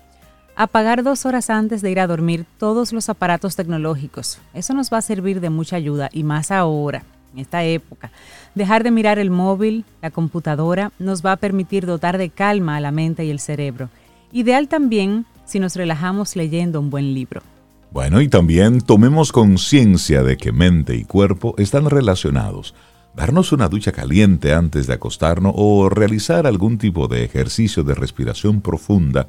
Apagar 0.62 1.02
dos 1.02 1.26
horas 1.26 1.50
antes 1.50 1.82
de 1.82 1.90
ir 1.90 2.00
a 2.00 2.06
dormir 2.06 2.46
todos 2.60 2.94
los 2.94 3.10
aparatos 3.10 3.56
tecnológicos. 3.56 4.38
Eso 4.54 4.76
nos 4.76 4.94
va 4.94 5.00
a 5.00 5.02
servir 5.02 5.42
de 5.42 5.50
mucha 5.50 5.76
ayuda 5.76 6.12
y 6.14 6.22
más 6.22 6.52
ahora, 6.52 7.04
en 7.34 7.40
esta 7.40 7.64
época. 7.64 8.12
Dejar 8.54 8.84
de 8.84 8.92
mirar 8.92 9.18
el 9.18 9.32
móvil, 9.32 9.86
la 10.04 10.12
computadora, 10.12 10.92
nos 11.00 11.26
va 11.26 11.32
a 11.32 11.38
permitir 11.38 11.88
dotar 11.88 12.20
de 12.20 12.30
calma 12.30 12.76
a 12.76 12.80
la 12.80 12.92
mente 12.92 13.26
y 13.26 13.32
el 13.32 13.40
cerebro. 13.40 13.90
Ideal 14.32 14.68
también 14.68 15.26
si 15.46 15.60
nos 15.60 15.76
relajamos 15.76 16.36
leyendo 16.36 16.80
un 16.80 16.92
buen 16.92 17.16
libro. 17.16 17.42
Bueno, 17.90 18.22
y 18.22 18.28
también 18.28 18.82
tomemos 18.82 19.32
conciencia 19.32 20.22
de 20.22 20.38
que 20.38 20.52
mente 20.52 20.96
y 20.96 21.06
cuerpo 21.06 21.56
están 21.58 21.90
relacionados. 21.90 22.76
Darnos 23.16 23.52
una 23.52 23.68
ducha 23.68 23.94
caliente 23.94 24.54
antes 24.54 24.86
de 24.86 24.94
acostarnos 24.94 25.54
o 25.56 25.90
realizar 25.90 26.46
algún 26.46 26.78
tipo 26.78 27.08
de 27.08 27.24
ejercicio 27.24 27.84
de 27.84 27.96
respiración 27.96 28.62
profunda 28.62 29.28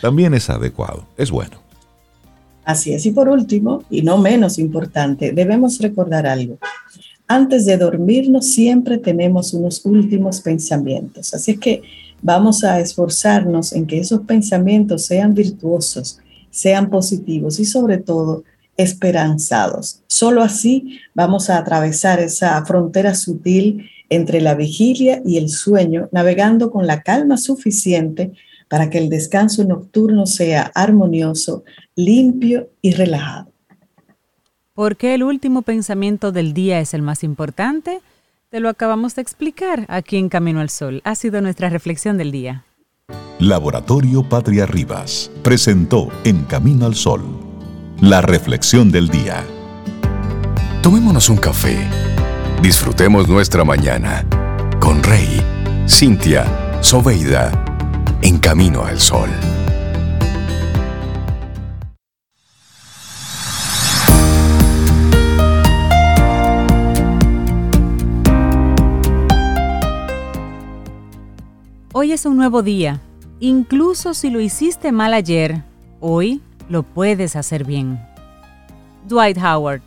también 0.00 0.34
es 0.34 0.50
adecuado, 0.50 1.06
es 1.16 1.30
bueno. 1.30 1.56
Así 2.64 2.92
es, 2.92 3.06
y 3.06 3.10
por 3.10 3.28
último, 3.28 3.84
y 3.90 4.02
no 4.02 4.18
menos 4.18 4.58
importante, 4.58 5.32
debemos 5.32 5.78
recordar 5.78 6.26
algo. 6.26 6.58
Antes 7.26 7.64
de 7.64 7.76
dormirnos 7.76 8.46
siempre 8.46 8.98
tenemos 8.98 9.54
unos 9.54 9.84
últimos 9.84 10.40
pensamientos, 10.40 11.32
así 11.32 11.52
es 11.52 11.58
que 11.58 11.82
vamos 12.22 12.64
a 12.64 12.80
esforzarnos 12.80 13.72
en 13.72 13.86
que 13.86 13.98
esos 13.98 14.20
pensamientos 14.22 15.06
sean 15.06 15.34
virtuosos, 15.34 16.18
sean 16.50 16.90
positivos 16.90 17.60
y 17.60 17.64
sobre 17.64 17.98
todo 17.98 18.44
esperanzados. 18.76 20.02
Solo 20.06 20.42
así 20.42 20.98
vamos 21.14 21.50
a 21.50 21.58
atravesar 21.58 22.20
esa 22.20 22.64
frontera 22.64 23.14
sutil 23.14 23.88
entre 24.08 24.40
la 24.40 24.54
vigilia 24.54 25.22
y 25.24 25.36
el 25.36 25.48
sueño, 25.48 26.08
navegando 26.12 26.70
con 26.70 26.86
la 26.86 27.02
calma 27.02 27.36
suficiente 27.36 28.32
para 28.70 28.88
que 28.88 28.98
el 28.98 29.10
descanso 29.10 29.64
nocturno 29.64 30.26
sea 30.26 30.70
armonioso, 30.76 31.64
limpio 31.96 32.70
y 32.80 32.92
relajado. 32.92 33.50
¿Por 34.74 34.96
qué 34.96 35.14
el 35.14 35.24
último 35.24 35.62
pensamiento 35.62 36.30
del 36.30 36.54
día 36.54 36.78
es 36.78 36.94
el 36.94 37.02
más 37.02 37.24
importante? 37.24 38.00
Te 38.48 38.60
lo 38.60 38.68
acabamos 38.68 39.16
de 39.16 39.22
explicar 39.22 39.86
aquí 39.88 40.16
en 40.18 40.28
Camino 40.28 40.60
al 40.60 40.70
Sol. 40.70 41.02
Ha 41.04 41.16
sido 41.16 41.40
nuestra 41.40 41.68
reflexión 41.68 42.16
del 42.16 42.30
día. 42.30 42.64
Laboratorio 43.40 44.22
Patria 44.22 44.66
Rivas 44.66 45.32
presentó 45.42 46.08
En 46.24 46.44
Camino 46.44 46.86
al 46.86 46.94
Sol 46.94 47.22
la 48.00 48.22
reflexión 48.22 48.92
del 48.92 49.08
día. 49.08 49.44
Tomémonos 50.80 51.28
un 51.28 51.36
café. 51.36 51.76
Disfrutemos 52.62 53.28
nuestra 53.28 53.64
mañana 53.64 54.24
con 54.80 55.02
Rey, 55.02 55.42
Cintia, 55.86 56.78
Soveida, 56.80 57.69
en 58.22 58.38
Camino 58.38 58.84
al 58.84 59.00
Sol. 59.00 59.30
Hoy 71.92 72.12
es 72.12 72.24
un 72.24 72.36
nuevo 72.36 72.62
día. 72.62 73.00
Incluso 73.40 74.14
si 74.14 74.30
lo 74.30 74.40
hiciste 74.40 74.92
mal 74.92 75.14
ayer, 75.14 75.62
hoy 76.00 76.40
lo 76.68 76.82
puedes 76.82 77.36
hacer 77.36 77.64
bien. 77.64 78.00
Dwight 79.08 79.38
Howard. 79.38 79.82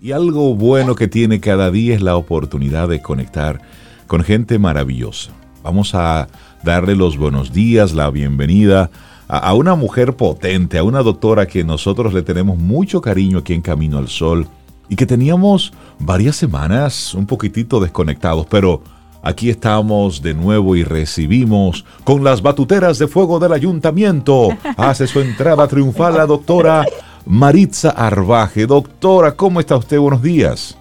Y 0.00 0.12
algo 0.12 0.54
bueno 0.54 0.94
que 0.94 1.08
tiene 1.08 1.40
cada 1.40 1.70
día 1.70 1.94
es 1.94 2.02
la 2.02 2.16
oportunidad 2.16 2.88
de 2.88 3.02
conectar 3.02 3.60
con 4.06 4.22
gente 4.24 4.58
maravillosa. 4.58 5.32
Vamos 5.62 5.94
a 5.94 6.28
darle 6.62 6.96
los 6.96 7.16
buenos 7.16 7.52
días, 7.52 7.92
la 7.92 8.10
bienvenida 8.10 8.90
a, 9.28 9.54
una 9.54 9.74
mujer 9.74 10.14
potente, 10.14 10.76
a 10.76 10.84
una 10.84 11.02
doctora 11.02 11.46
que 11.46 11.64
nosotros 11.64 12.12
le 12.12 12.22
tenemos 12.22 12.58
mucho 12.58 13.00
cariño 13.00 13.38
aquí 13.38 13.54
en 13.54 13.62
Camino 13.62 13.98
al 13.98 14.08
Sol 14.08 14.46
y 14.88 14.96
que 14.96 15.06
teníamos 15.06 15.72
varias 15.98 16.36
semanas 16.36 17.14
un 17.14 17.26
poquitito 17.26 17.80
desconectados, 17.80 18.46
pero 18.46 18.82
Aquí 19.24 19.50
estamos 19.50 20.20
de 20.20 20.34
nuevo 20.34 20.74
y 20.74 20.82
recibimos 20.82 21.84
con 22.02 22.24
las 22.24 22.42
batuteras 22.42 22.98
de 22.98 23.06
fuego 23.06 23.38
del 23.38 23.52
ayuntamiento. 23.52 24.48
Hace 24.76 25.06
su 25.06 25.20
entrada 25.20 25.68
triunfal 25.68 26.16
la 26.16 26.26
doctora 26.26 26.84
Maritza 27.24 27.90
Arbaje. 27.90 28.66
Doctora, 28.66 29.36
¿cómo 29.36 29.60
está 29.60 29.76
usted? 29.76 30.00
Buenos 30.00 30.22
días. 30.22 30.76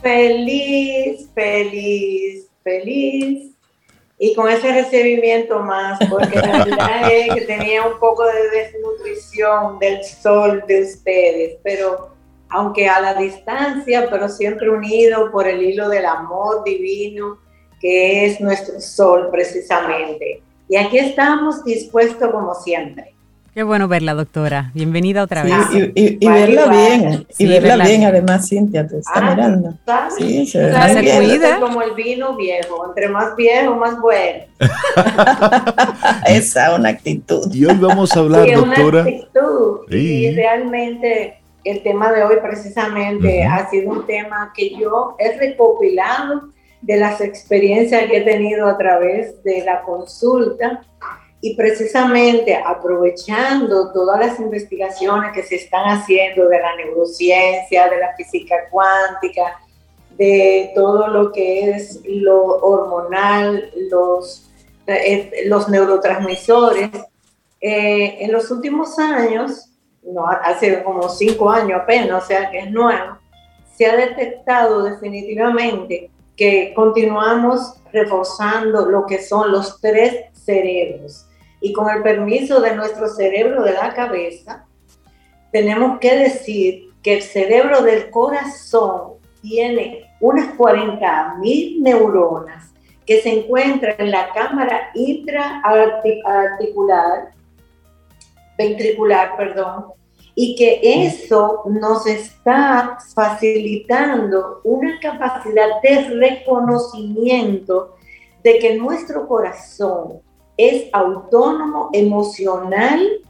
Feliz, 0.00 1.28
feliz, 1.34 2.46
feliz. 2.62 3.55
Y 4.18 4.34
con 4.34 4.48
ese 4.48 4.72
recibimiento 4.72 5.60
más, 5.60 5.98
porque 6.08 6.38
la 6.38 6.64
verdad 6.64 7.12
es 7.12 7.34
que 7.34 7.40
tenía 7.42 7.82
un 7.86 7.98
poco 7.98 8.24
de 8.24 8.48
desnutrición 8.50 9.78
del 9.78 10.02
sol 10.04 10.64
de 10.66 10.82
ustedes, 10.82 11.58
pero 11.62 12.16
aunque 12.48 12.88
a 12.88 13.00
la 13.00 13.14
distancia, 13.14 14.08
pero 14.10 14.28
siempre 14.28 14.70
unido 14.70 15.30
por 15.30 15.46
el 15.46 15.62
hilo 15.62 15.88
del 15.88 16.06
amor 16.06 16.64
divino, 16.64 17.38
que 17.80 18.24
es 18.24 18.40
nuestro 18.40 18.80
sol 18.80 19.28
precisamente. 19.30 20.42
Y 20.68 20.76
aquí 20.76 20.98
estamos 20.98 21.62
dispuestos 21.64 22.30
como 22.30 22.54
siempre. 22.54 23.15
Qué 23.56 23.62
bueno 23.62 23.88
verla, 23.88 24.12
doctora. 24.12 24.70
Bienvenida 24.74 25.22
otra 25.22 25.42
vez. 25.42 25.54
y, 25.72 26.28
verla 26.28 26.66
bien, 26.66 27.26
y 27.38 27.46
verla, 27.46 27.86
bien, 27.86 28.04
además, 28.04 28.46
Cintia, 28.50 28.86
te 28.86 28.98
está 28.98 29.12
ah, 29.14 29.30
mirando. 29.30 29.72
Sí, 30.18 30.46
se, 30.46 30.70
se 30.70 31.16
cuida. 31.16 31.58
como 31.58 31.80
el 31.80 31.94
vino 31.94 32.36
viejo, 32.36 32.84
entre 32.86 33.08
más 33.08 33.34
viejo, 33.34 33.74
más 33.76 33.98
bueno. 33.98 34.44
Esa 36.26 36.66
es 36.66 36.78
una 36.78 36.90
actitud. 36.90 37.50
Y 37.50 37.64
hoy 37.64 37.78
vamos 37.78 38.14
a 38.14 38.20
hablar, 38.20 38.46
doctora. 38.46 39.00
Una 39.00 39.10
actitud. 39.10 39.90
Y 39.90 40.30
realmente 40.32 41.38
el 41.64 41.82
tema 41.82 42.12
de 42.12 42.24
hoy 42.24 42.36
precisamente 42.42 43.42
ha 43.42 43.70
sido 43.70 43.90
un 43.90 44.04
tema 44.04 44.52
que 44.54 44.76
yo 44.76 45.16
he 45.18 45.34
recopilado 45.38 46.50
de 46.82 46.98
las 46.98 47.22
experiencias 47.22 48.04
que 48.04 48.18
he 48.18 48.20
tenido 48.20 48.68
a 48.68 48.76
través 48.76 49.42
de 49.44 49.64
la 49.64 49.80
consulta 49.80 50.82
y 51.40 51.54
precisamente 51.54 52.56
aprovechando 52.56 53.92
todas 53.92 54.18
las 54.18 54.40
investigaciones 54.40 55.32
que 55.32 55.42
se 55.42 55.56
están 55.56 55.84
haciendo 55.86 56.48
de 56.48 56.60
la 56.60 56.76
neurociencia, 56.76 57.88
de 57.88 57.98
la 57.98 58.14
física 58.16 58.56
cuántica, 58.70 59.58
de 60.16 60.72
todo 60.74 61.08
lo 61.08 61.30
que 61.30 61.70
es 61.70 62.00
lo 62.04 62.42
hormonal, 62.42 63.70
los, 63.90 64.50
eh, 64.86 65.44
los 65.46 65.68
neurotransmisores, 65.68 66.90
eh, 67.60 68.18
en 68.20 68.32
los 68.32 68.50
últimos 68.50 68.98
años 68.98 69.70
no, 70.02 70.26
hace 70.26 70.82
como 70.82 71.08
cinco 71.08 71.50
años 71.50 71.80
apenas, 71.82 72.24
o 72.24 72.26
sea 72.26 72.50
que 72.50 72.60
es 72.60 72.70
nuevo, 72.70 73.18
se 73.76 73.86
ha 73.86 73.96
detectado 73.96 74.84
definitivamente 74.84 76.10
que 76.36 76.72
continuamos 76.74 77.74
reforzando 77.92 78.86
lo 78.86 79.06
que 79.06 79.22
son 79.22 79.50
los 79.50 79.80
tres 79.80 80.26
cerebros. 80.32 81.25
Y 81.66 81.72
con 81.72 81.90
el 81.90 82.00
permiso 82.00 82.60
de 82.60 82.76
nuestro 82.76 83.08
cerebro 83.08 83.64
de 83.64 83.72
la 83.72 83.92
cabeza, 83.92 84.68
tenemos 85.50 85.98
que 85.98 86.14
decir 86.14 86.90
que 87.02 87.14
el 87.14 87.22
cerebro 87.22 87.82
del 87.82 88.08
corazón 88.10 89.14
tiene 89.42 90.08
unas 90.20 90.54
40 90.54 91.38
mil 91.40 91.82
neuronas 91.82 92.72
que 93.04 93.20
se 93.20 93.40
encuentran 93.40 93.96
en 93.98 94.12
la 94.12 94.32
cámara 94.32 94.92
intraarticular 94.94 97.32
ventricular, 98.56 99.36
perdón, 99.36 99.86
y 100.36 100.54
que 100.54 101.04
eso 101.04 101.64
nos 101.66 102.06
está 102.06 102.96
facilitando 103.12 104.60
una 104.62 105.00
capacidad 105.00 105.82
de 105.82 106.10
reconocimiento 106.10 107.96
de 108.44 108.60
que 108.60 108.76
nuestro 108.76 109.26
corazón 109.26 110.20
es 110.56 110.88
autónomo 110.92 111.90
emocional 111.92 113.22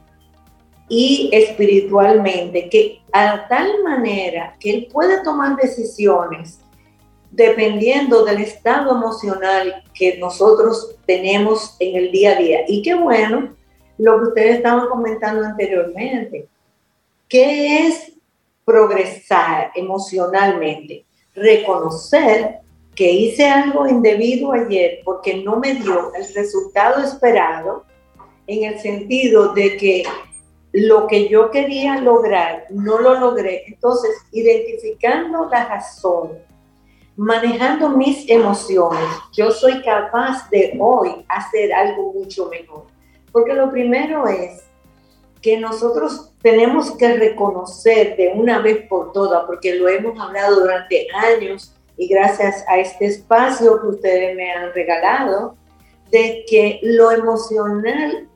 y 0.89 1.29
espiritualmente, 1.33 2.69
que 2.69 3.01
a 3.11 3.47
tal 3.47 3.83
manera 3.83 4.55
que 4.59 4.69
él 4.71 4.87
puede 4.91 5.21
tomar 5.23 5.57
decisiones 5.57 6.59
dependiendo 7.31 8.23
del 8.23 8.41
estado 8.41 8.95
emocional 8.95 9.83
que 9.93 10.17
nosotros 10.17 10.95
tenemos 11.05 11.75
en 11.79 11.95
el 11.97 12.11
día 12.11 12.31
a 12.31 12.35
día. 12.35 12.59
Y 12.67 12.81
qué 12.81 12.95
bueno 12.95 13.55
lo 13.97 14.17
que 14.17 14.23
ustedes 14.29 14.57
estaban 14.57 14.87
comentando 14.87 15.45
anteriormente. 15.45 16.47
¿Qué 17.27 17.87
es 17.87 18.13
progresar 18.63 19.71
emocionalmente? 19.75 21.05
Reconocer 21.35 22.61
que 22.97 23.11
hice 23.11 23.47
algo 23.47 23.87
indebido 23.87 24.51
ayer 24.53 25.01
porque 25.05 25.43
no 25.43 25.57
me 25.57 25.75
dio 25.75 26.11
el 26.15 26.33
resultado 26.33 27.03
esperado 27.03 27.85
en 28.47 28.63
el 28.63 28.79
sentido 28.79 29.53
de 29.53 29.77
que 29.77 30.03
lo 30.71 31.05
que 31.05 31.29
yo 31.29 31.51
quería 31.51 32.01
lograr 32.01 32.65
no 32.71 32.97
lo 32.97 33.19
logré. 33.19 33.65
Entonces, 33.67 34.09
identificando 34.31 35.45
la 35.45 35.65
razón, 35.65 36.39
manejando 37.15 37.89
mis 37.89 38.27
emociones, 38.27 39.07
yo 39.31 39.51
soy 39.51 39.83
capaz 39.83 40.49
de 40.49 40.75
hoy 40.79 41.23
hacer 41.29 41.71
algo 41.73 42.13
mucho 42.13 42.49
mejor. 42.49 42.87
Porque 43.31 43.53
lo 43.53 43.69
primero 43.69 44.25
es 44.27 44.63
que 45.39 45.59
nosotros 45.59 46.33
tenemos 46.41 46.97
que 46.97 47.15
reconocer 47.15 48.17
de 48.17 48.31
una 48.33 48.57
vez 48.57 48.87
por 48.87 49.11
todas, 49.11 49.45
porque 49.45 49.75
lo 49.75 49.87
hemos 49.87 50.19
hablado 50.19 50.61
durante 50.61 51.07
años 51.13 51.76
y 51.97 52.07
gracias 52.07 52.63
a 52.67 52.77
este 52.77 53.05
espacio 53.05 53.81
que 53.81 53.87
ustedes 53.87 54.35
me 54.35 54.51
han 54.51 54.71
regalado, 54.73 55.55
de 56.11 56.45
que 56.47 56.79
lo 56.83 57.11
emocional, 57.11 58.29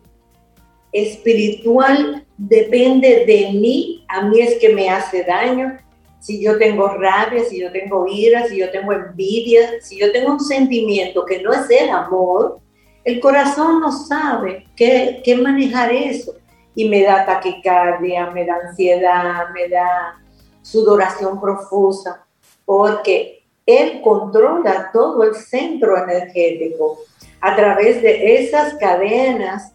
espiritual, 0.92 2.26
depende 2.38 3.26
de 3.26 3.52
mí, 3.54 4.04
a 4.10 4.24
mí 4.24 4.42
es 4.42 4.56
que 4.60 4.74
me 4.74 4.90
hace 4.90 5.24
daño. 5.24 5.78
Si 6.20 6.42
yo 6.42 6.58
tengo 6.58 6.88
rabia, 6.88 7.44
si 7.46 7.60
yo 7.60 7.72
tengo 7.72 8.06
ira, 8.08 8.48
si 8.48 8.58
yo 8.58 8.70
tengo 8.72 8.92
envidia, 8.92 9.82
si 9.82 9.98
yo 9.98 10.12
tengo 10.12 10.34
un 10.34 10.40
sentimiento 10.40 11.26
que 11.26 11.42
no 11.42 11.54
es 11.54 11.70
el 11.70 11.90
amor, 11.90 12.60
el 13.04 13.20
corazón 13.20 13.80
no 13.80 13.92
sabe 13.92 14.68
qué, 14.76 15.22
qué 15.24 15.36
manejar 15.36 15.92
eso. 15.92 16.34
Y 16.76 16.90
me 16.90 17.04
da 17.04 17.26
taquicardia, 17.26 18.30
me 18.32 18.46
da 18.46 18.56
ansiedad, 18.68 19.50
me 19.54 19.68
da 19.68 20.20
sudoración 20.62 21.40
profusa, 21.40 22.26
porque 22.66 23.41
él 23.80 24.02
controla 24.04 24.90
todo 24.92 25.24
el 25.24 25.36
centro 25.36 25.98
energético 25.98 27.00
a 27.40 27.56
través 27.56 28.02
de 28.02 28.36
esas 28.36 28.74
cadenas 28.76 29.72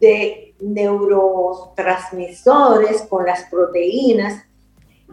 de 0.00 0.54
neurotransmisores 0.60 3.02
con 3.02 3.26
las 3.26 3.44
proteínas 3.44 4.42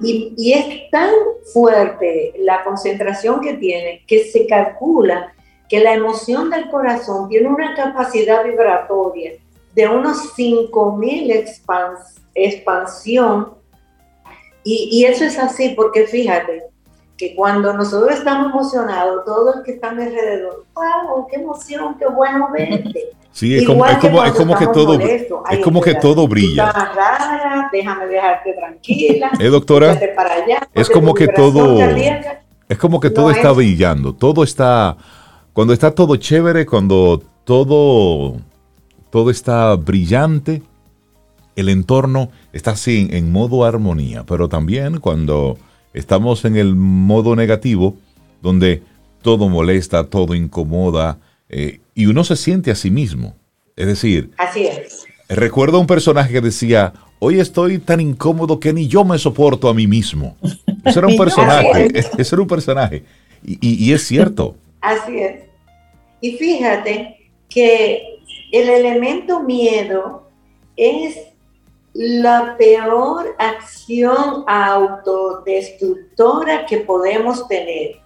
y, 0.01 0.53
es 0.53 0.89
tan 0.89 1.11
fuerte 1.53 2.33
la 2.39 2.63
concentración 2.63 3.41
que 3.41 3.55
tiene 3.55 4.03
que 4.07 4.23
se 4.23 4.47
calcula 4.47 5.33
que 5.69 5.79
la 5.79 5.93
emoción 5.93 6.49
del 6.49 6.69
corazón 6.69 7.29
tiene 7.29 7.47
una 7.47 7.75
capacidad 7.75 8.43
vibratoria 8.43 9.33
de 9.75 9.87
unos 9.87 10.33
5000 10.33 11.31
expans, 11.31 12.21
expansión. 12.35 13.53
Y, 14.63 14.89
y, 14.91 15.05
eso 15.05 15.23
es 15.23 15.39
así 15.39 15.69
porque 15.69 16.07
fíjate 16.07 16.70
que 17.21 17.35
cuando 17.35 17.71
nosotros 17.73 18.17
estamos 18.17 18.51
emocionados, 18.51 19.23
todo 19.25 19.53
el 19.53 19.63
que 19.63 19.73
está 19.73 19.91
a 19.91 19.93
mi 19.93 20.01
alrededor, 20.01 20.65
¡wow! 20.73 21.27
¡Qué 21.29 21.35
emoción! 21.35 21.95
¡Qué 21.99 22.07
bueno 22.07 22.49
verte! 22.51 23.11
Sí, 23.33 23.55
es 23.55 23.65
como, 23.65 23.85
es 23.85 23.97
como, 23.99 24.21
es 24.25 24.33
como 24.33 24.57
que 24.57 24.67
todo, 24.67 24.99
es 24.99 25.63
como 25.63 25.79
que 25.79 25.95
todo 25.95 26.27
brilla. 26.27 26.69
Rara, 26.69 27.69
déjame 27.71 28.07
dejarte 28.07 28.51
tranquila. 28.51 29.31
Eh, 29.39 29.47
doctora, 29.47 29.97
para 30.17 30.33
allá, 30.33 30.67
es 30.73 30.89
como 30.89 31.13
que 31.13 31.29
todo, 31.29 31.79
es 32.67 32.77
como 32.77 32.99
que 32.99 33.09
todo 33.09 33.31
está 33.31 33.53
brillando, 33.53 34.13
todo 34.13 34.43
está 34.43 34.97
cuando 35.53 35.71
está 35.71 35.91
todo 35.91 36.17
chévere, 36.17 36.65
cuando 36.65 37.23
todo, 37.45 38.35
todo 39.09 39.31
está 39.31 39.75
brillante, 39.75 40.61
el 41.55 41.69
entorno 41.69 42.31
está 42.51 42.71
así 42.71 43.07
en 43.11 43.31
modo 43.31 43.63
armonía, 43.63 44.25
pero 44.25 44.49
también 44.49 44.99
cuando 44.99 45.57
estamos 45.93 46.45
en 46.45 46.55
el 46.55 46.75
modo 46.75 47.35
negativo, 47.35 47.97
donde 48.41 48.81
todo 49.21 49.49
molesta, 49.49 50.05
todo 50.05 50.35
incomoda, 50.35 51.19
eh, 51.49 51.79
y 51.93 52.05
uno 52.05 52.23
se 52.23 52.35
siente 52.35 52.71
a 52.71 52.75
sí 52.75 52.89
mismo. 52.89 53.35
Es 53.75 53.87
decir, 53.87 54.31
así 54.37 54.65
es. 54.65 55.05
Recuerdo 55.29 55.79
un 55.79 55.87
personaje 55.87 56.33
que 56.33 56.41
decía, 56.41 56.93
hoy 57.19 57.39
estoy 57.39 57.79
tan 57.79 58.01
incómodo 58.01 58.59
que 58.59 58.73
ni 58.73 58.87
yo 58.87 59.05
me 59.05 59.17
soporto 59.17 59.69
a 59.69 59.73
mí 59.73 59.87
mismo. 59.87 60.35
Ese 60.85 60.99
era 60.99 61.07
un 61.07 61.17
personaje, 61.17 61.89
ese 62.17 62.35
era 62.35 62.41
un 62.41 62.47
personaje. 62.47 63.03
y 63.43 63.93
es 63.93 64.01
cierto, 64.07 64.55
Así 64.81 65.19
es. 65.19 65.43
Y 66.21 66.37
fíjate 66.37 67.29
que 67.49 68.19
el 68.51 68.69
elemento 68.69 69.41
miedo 69.43 70.29
es 70.75 71.15
la 71.93 72.55
peor 72.57 73.35
acción 73.37 74.43
autodestructora 74.47 76.65
que 76.65 76.77
podemos 76.77 77.47
tener. 77.47 77.99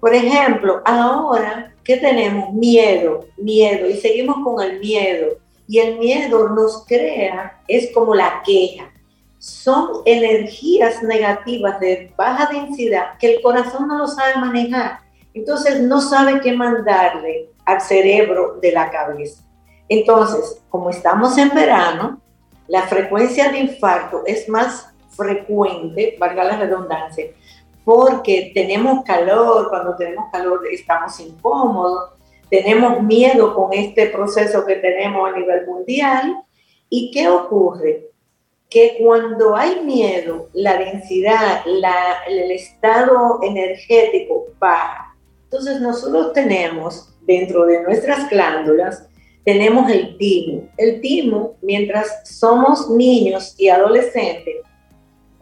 Por 0.00 0.14
ejemplo, 0.14 0.80
ahora 0.84 1.74
que 1.84 1.96
tenemos 1.96 2.52
miedo, 2.52 3.26
miedo, 3.36 3.88
y 3.88 3.96
seguimos 3.96 4.36
con 4.44 4.62
el 4.62 4.78
miedo, 4.78 5.38
y 5.66 5.78
el 5.78 5.98
miedo 5.98 6.50
nos 6.50 6.86
crea, 6.86 7.60
es 7.66 7.90
como 7.92 8.14
la 8.14 8.42
queja. 8.44 8.92
Son 9.38 10.02
energías 10.04 11.02
negativas 11.02 11.80
de 11.80 12.12
baja 12.16 12.48
densidad 12.52 13.18
que 13.18 13.34
el 13.34 13.42
corazón 13.42 13.88
no 13.88 13.98
lo 13.98 14.06
sabe 14.06 14.36
manejar. 14.36 15.00
Entonces 15.34 15.80
no 15.80 16.00
sabe 16.00 16.40
qué 16.40 16.52
mandarle 16.52 17.48
al 17.64 17.80
cerebro 17.80 18.58
de 18.60 18.70
la 18.70 18.88
cabeza. 18.90 19.42
Entonces, 19.88 20.62
como 20.68 20.90
estamos 20.90 21.36
en 21.38 21.48
verano, 21.50 22.21
la 22.72 22.84
frecuencia 22.86 23.52
de 23.52 23.58
infarto 23.58 24.22
es 24.24 24.48
más 24.48 24.88
frecuente, 25.10 26.16
valga 26.18 26.42
la 26.42 26.56
redundancia, 26.56 27.26
porque 27.84 28.50
tenemos 28.54 29.04
calor, 29.04 29.68
cuando 29.68 29.94
tenemos 29.94 30.30
calor 30.32 30.62
estamos 30.72 31.20
incómodos, 31.20 32.12
tenemos 32.48 33.02
miedo 33.02 33.54
con 33.54 33.74
este 33.74 34.06
proceso 34.06 34.64
que 34.64 34.76
tenemos 34.76 35.28
a 35.28 35.36
nivel 35.36 35.66
mundial. 35.66 36.42
¿Y 36.88 37.10
qué 37.10 37.28
ocurre? 37.28 38.08
Que 38.70 38.96
cuando 38.98 39.54
hay 39.54 39.82
miedo, 39.84 40.48
la 40.54 40.78
densidad, 40.78 41.62
el 41.66 42.50
estado 42.52 43.40
energético 43.42 44.46
baja 44.58 45.12
entonces 45.52 45.82
nosotros 45.82 46.32
tenemos 46.32 47.10
dentro 47.26 47.66
de 47.66 47.82
nuestras 47.82 48.30
glándulas, 48.30 49.06
tenemos 49.44 49.90
el 49.90 50.16
timo. 50.18 50.68
El 50.76 51.00
timo, 51.00 51.54
mientras 51.62 52.08
somos 52.24 52.90
niños 52.90 53.54
y 53.58 53.68
adolescentes, 53.68 54.56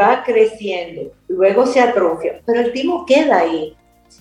va 0.01 0.23
creciendo, 0.25 1.13
luego 1.29 1.67
se 1.67 1.81
atrofia, 1.81 2.41
pero 2.47 2.61
el 2.61 2.73
timo 2.73 3.05
queda 3.05 3.41
ahí. 3.41 3.77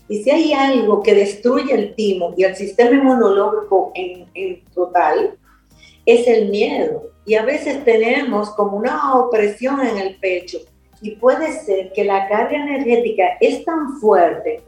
Y 0.08 0.24
si 0.24 0.30
hay 0.30 0.54
algo 0.54 1.02
que 1.02 1.16
destruye 1.16 1.74
el 1.74 1.96
timo 1.96 2.34
y 2.36 2.44
el 2.44 2.56
sistema 2.56 2.92
inmunológico 2.92 3.92
en, 3.96 4.26
en 4.34 4.64
total, 4.74 5.38
es 6.06 6.28
el 6.28 6.50
miedo. 6.50 7.12
Y 7.26 7.36
a 7.36 7.44
veces 7.44 7.84
tenemos 7.86 8.50
como 8.52 8.78
una 8.78 9.16
opresión 9.16 9.80
en 9.86 9.98
el 9.98 10.16
pecho 10.18 10.60
y 11.02 11.12
puede 11.12 11.54
ser 11.54 11.94
que 11.94 12.04
la 12.04 12.28
carga 12.28 12.58
energética 12.58 13.38
es 13.40 13.64
tan 13.64 14.00
fuerte 14.00 14.62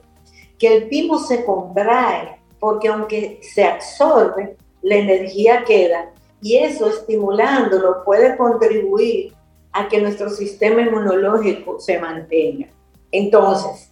que 0.58 0.76
el 0.76 0.90
timo 0.90 1.20
se 1.20 1.44
contrae, 1.44 2.38
porque 2.60 2.88
aunque 2.88 3.40
se 3.42 3.64
absorbe, 3.64 4.56
la 4.82 4.96
energía 4.96 5.64
queda 5.66 6.12
y 6.42 6.58
eso 6.58 6.90
estimulándolo 6.90 8.04
puede 8.04 8.36
contribuir 8.36 9.34
a 9.72 9.88
que 9.88 10.02
nuestro 10.02 10.30
sistema 10.30 10.82
inmunológico 10.82 11.80
se 11.80 12.00
mantenga. 12.00 12.68
Entonces, 13.12 13.92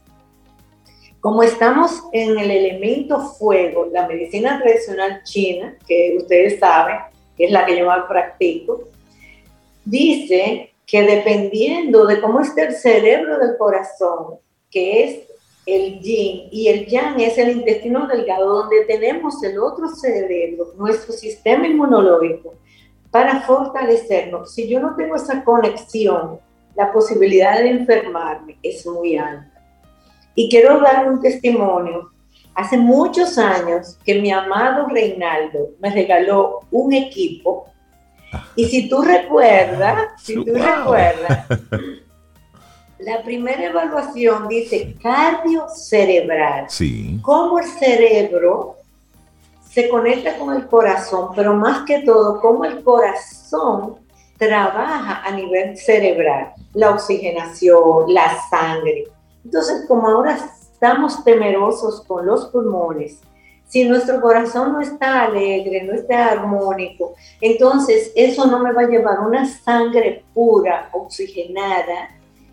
como 1.22 1.44
estamos 1.44 2.04
en 2.14 2.40
el 2.40 2.50
elemento 2.50 3.20
fuego, 3.20 3.88
la 3.92 4.08
medicina 4.08 4.60
tradicional 4.62 5.22
china, 5.24 5.78
que 5.88 6.16
ustedes 6.18 6.60
saben, 6.60 6.98
que 7.38 7.46
es 7.46 7.52
la 7.52 7.66
que 7.66 7.78
yo 7.78 7.86
más 7.86 8.06
practico, 8.08 8.88
dice 9.84 10.72
que 10.86 11.04
dependiendo 11.04 12.06
de 12.06 12.20
cómo 12.20 12.40
esté 12.40 12.64
el 12.68 12.74
cerebro 12.74 13.38
del 13.38 13.58
corazón, 13.58 14.40
que 14.72 15.04
es 15.04 15.20
el 15.66 16.00
yin 16.00 16.48
y 16.52 16.68
el 16.68 16.86
yang 16.88 17.20
es 17.20 17.38
el 17.38 17.50
intestino 17.52 18.08
delgado 18.08 18.62
donde 18.62 18.86
tenemos 18.86 19.42
el 19.44 19.60
otro 19.60 19.88
cerebro, 19.90 20.74
nuestro 20.78 21.14
sistema 21.14 21.68
inmunológico, 21.68 22.56
para 23.12 23.42
fortalecernos. 23.42 24.54
Si 24.54 24.68
yo 24.68 24.80
no 24.80 24.96
tengo 24.96 25.16
esa 25.16 25.44
conexión, 25.44 26.40
la 26.76 26.92
posibilidad 26.92 27.60
de 27.60 27.70
enfermarme 27.70 28.58
es 28.64 28.86
muy 28.86 29.18
alta. 29.18 29.52
Y 30.36 30.50
quiero 30.50 30.80
dar 30.80 31.10
un 31.10 31.22
testimonio. 31.22 32.12
Hace 32.56 32.78
muchos 32.78 33.38
años 33.38 33.98
que 34.04 34.22
mi 34.22 34.32
amado 34.32 34.88
Reinaldo 34.88 35.72
me 35.80 35.92
regaló 35.92 36.62
un 36.72 36.94
equipo 36.94 37.70
Y 38.56 38.66
si 38.66 38.90
tú 38.90 39.02
recuerdas, 39.02 40.10
si 40.22 40.36
tú 40.36 40.54
recuerdas, 40.54 41.48
la 43.00 43.24
primera 43.24 43.64
evaluación 43.64 44.48
dice 44.48 44.96
cardio 45.02 45.68
cerebral. 45.70 46.66
Sí. 46.70 47.20
Cómo 47.22 47.60
el 47.60 47.66
cerebro 47.66 48.76
se 49.70 49.88
conecta 49.88 50.38
con 50.38 50.54
el 50.56 50.68
corazón, 50.68 51.30
pero 51.36 51.54
más 51.54 51.86
que 51.86 52.00
todo, 52.00 52.42
cómo 52.42 52.66
el 52.66 52.84
corazón 52.84 53.96
trabaja 54.38 55.22
a 55.24 55.32
nivel 55.32 55.78
cerebral, 55.78 56.54
la 56.74 56.92
oxigenación, 56.92 58.14
la 58.14 58.38
sangre. 58.50 59.06
Entonces, 59.46 59.86
como 59.88 60.08
ahora 60.08 60.38
estamos 60.72 61.24
temerosos 61.24 62.02
con 62.02 62.26
los 62.26 62.48
pulmones, 62.48 63.20
si 63.68 63.84
nuestro 63.84 64.20
corazón 64.20 64.74
no 64.74 64.82
está 64.82 65.26
alegre, 65.26 65.84
no 65.84 65.94
está 65.94 66.32
armónico, 66.32 67.14
entonces 67.40 68.12
eso 68.16 68.48
no 68.48 68.60
me 68.60 68.74
va 68.74 68.82
a 68.82 68.88
llevar 68.88 69.20
una 69.20 69.46
sangre 69.46 70.24
pura, 70.34 70.90
oxigenada, 70.92 72.10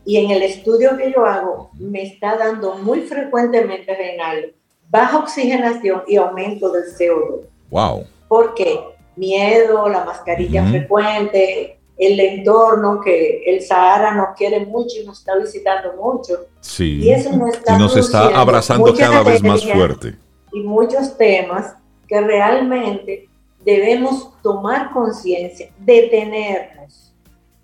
y 0.06 0.18
en 0.18 0.30
el 0.30 0.42
estudio 0.42 0.96
que 0.96 1.12
yo 1.12 1.26
hago 1.26 1.70
me 1.74 2.02
está 2.02 2.36
dando 2.36 2.76
muy 2.76 3.02
frecuentemente, 3.02 3.94
renal 3.94 4.54
baja 4.88 5.18
oxigenación 5.18 6.02
y 6.06 6.16
aumento 6.16 6.70
del 6.70 6.84
CO2. 6.84 7.40
Wow. 7.70 8.06
¿Por 8.28 8.54
qué? 8.54 8.80
Miedo, 9.16 9.88
la 9.88 10.04
mascarilla 10.04 10.64
frecuente, 10.66 11.80
el 11.98 12.20
entorno 12.20 13.00
que 13.00 13.42
el 13.46 13.62
Sahara 13.62 14.14
nos 14.14 14.36
quiere 14.36 14.64
mucho 14.64 15.00
y 15.00 15.06
nos 15.06 15.18
está 15.18 15.36
visitando 15.36 15.94
mucho. 15.94 16.46
Sí. 16.60 17.00
Y 17.02 17.10
eso 17.10 17.34
nos 17.36 17.56
está, 17.56 17.74
y 17.74 17.78
nos 17.78 17.96
está 17.96 18.28
abrazando 18.38 18.94
cada 18.94 19.22
vez 19.22 19.42
más 19.42 19.64
fuerte. 19.64 20.14
Y 20.52 20.60
muchos 20.60 21.16
temas 21.16 21.74
que 22.06 22.20
realmente 22.20 23.28
debemos 23.64 24.30
tomar 24.42 24.92
conciencia, 24.92 25.70
detenernos. 25.78 27.12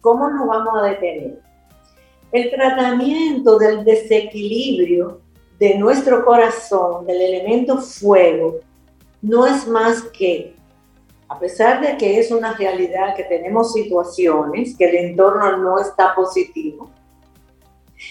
¿Cómo 0.01 0.29
nos 0.29 0.49
vamos 0.49 0.83
a 0.83 0.87
detener? 0.87 1.39
El 2.33 2.51
tratamiento 2.51 3.59
del 3.59 3.85
desequilibrio 3.85 5.21
de 5.59 5.77
nuestro 5.77 6.25
corazón, 6.25 7.07
del 7.07 7.21
elemento 7.21 7.79
fuego, 7.79 8.61
no 9.21 9.47
es 9.47 9.69
más 9.69 10.03
que, 10.05 10.57
a 11.29 11.39
pesar 11.39 11.81
de 11.83 11.97
que 11.99 12.19
es 12.19 12.31
una 12.31 12.55
realidad 12.55 13.15
que 13.15 13.25
tenemos 13.25 13.75
situaciones, 13.75 14.75
que 14.77 14.87
el 14.87 14.97
entorno 15.11 15.59
no 15.59 15.79
está 15.79 16.15
positivo, 16.15 16.91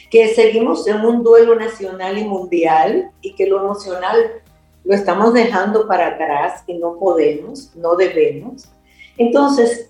que 0.09 0.29
seguimos 0.35 0.87
en 0.87 1.03
un 1.03 1.23
duelo 1.23 1.55
nacional 1.55 2.17
y 2.17 2.23
mundial 2.23 3.11
y 3.21 3.33
que 3.33 3.47
lo 3.47 3.59
emocional 3.59 4.41
lo 4.83 4.93
estamos 4.93 5.33
dejando 5.33 5.87
para 5.87 6.07
atrás 6.07 6.63
y 6.67 6.75
no 6.75 6.97
podemos, 6.97 7.75
no 7.75 7.95
debemos. 7.95 8.67
Entonces, 9.17 9.89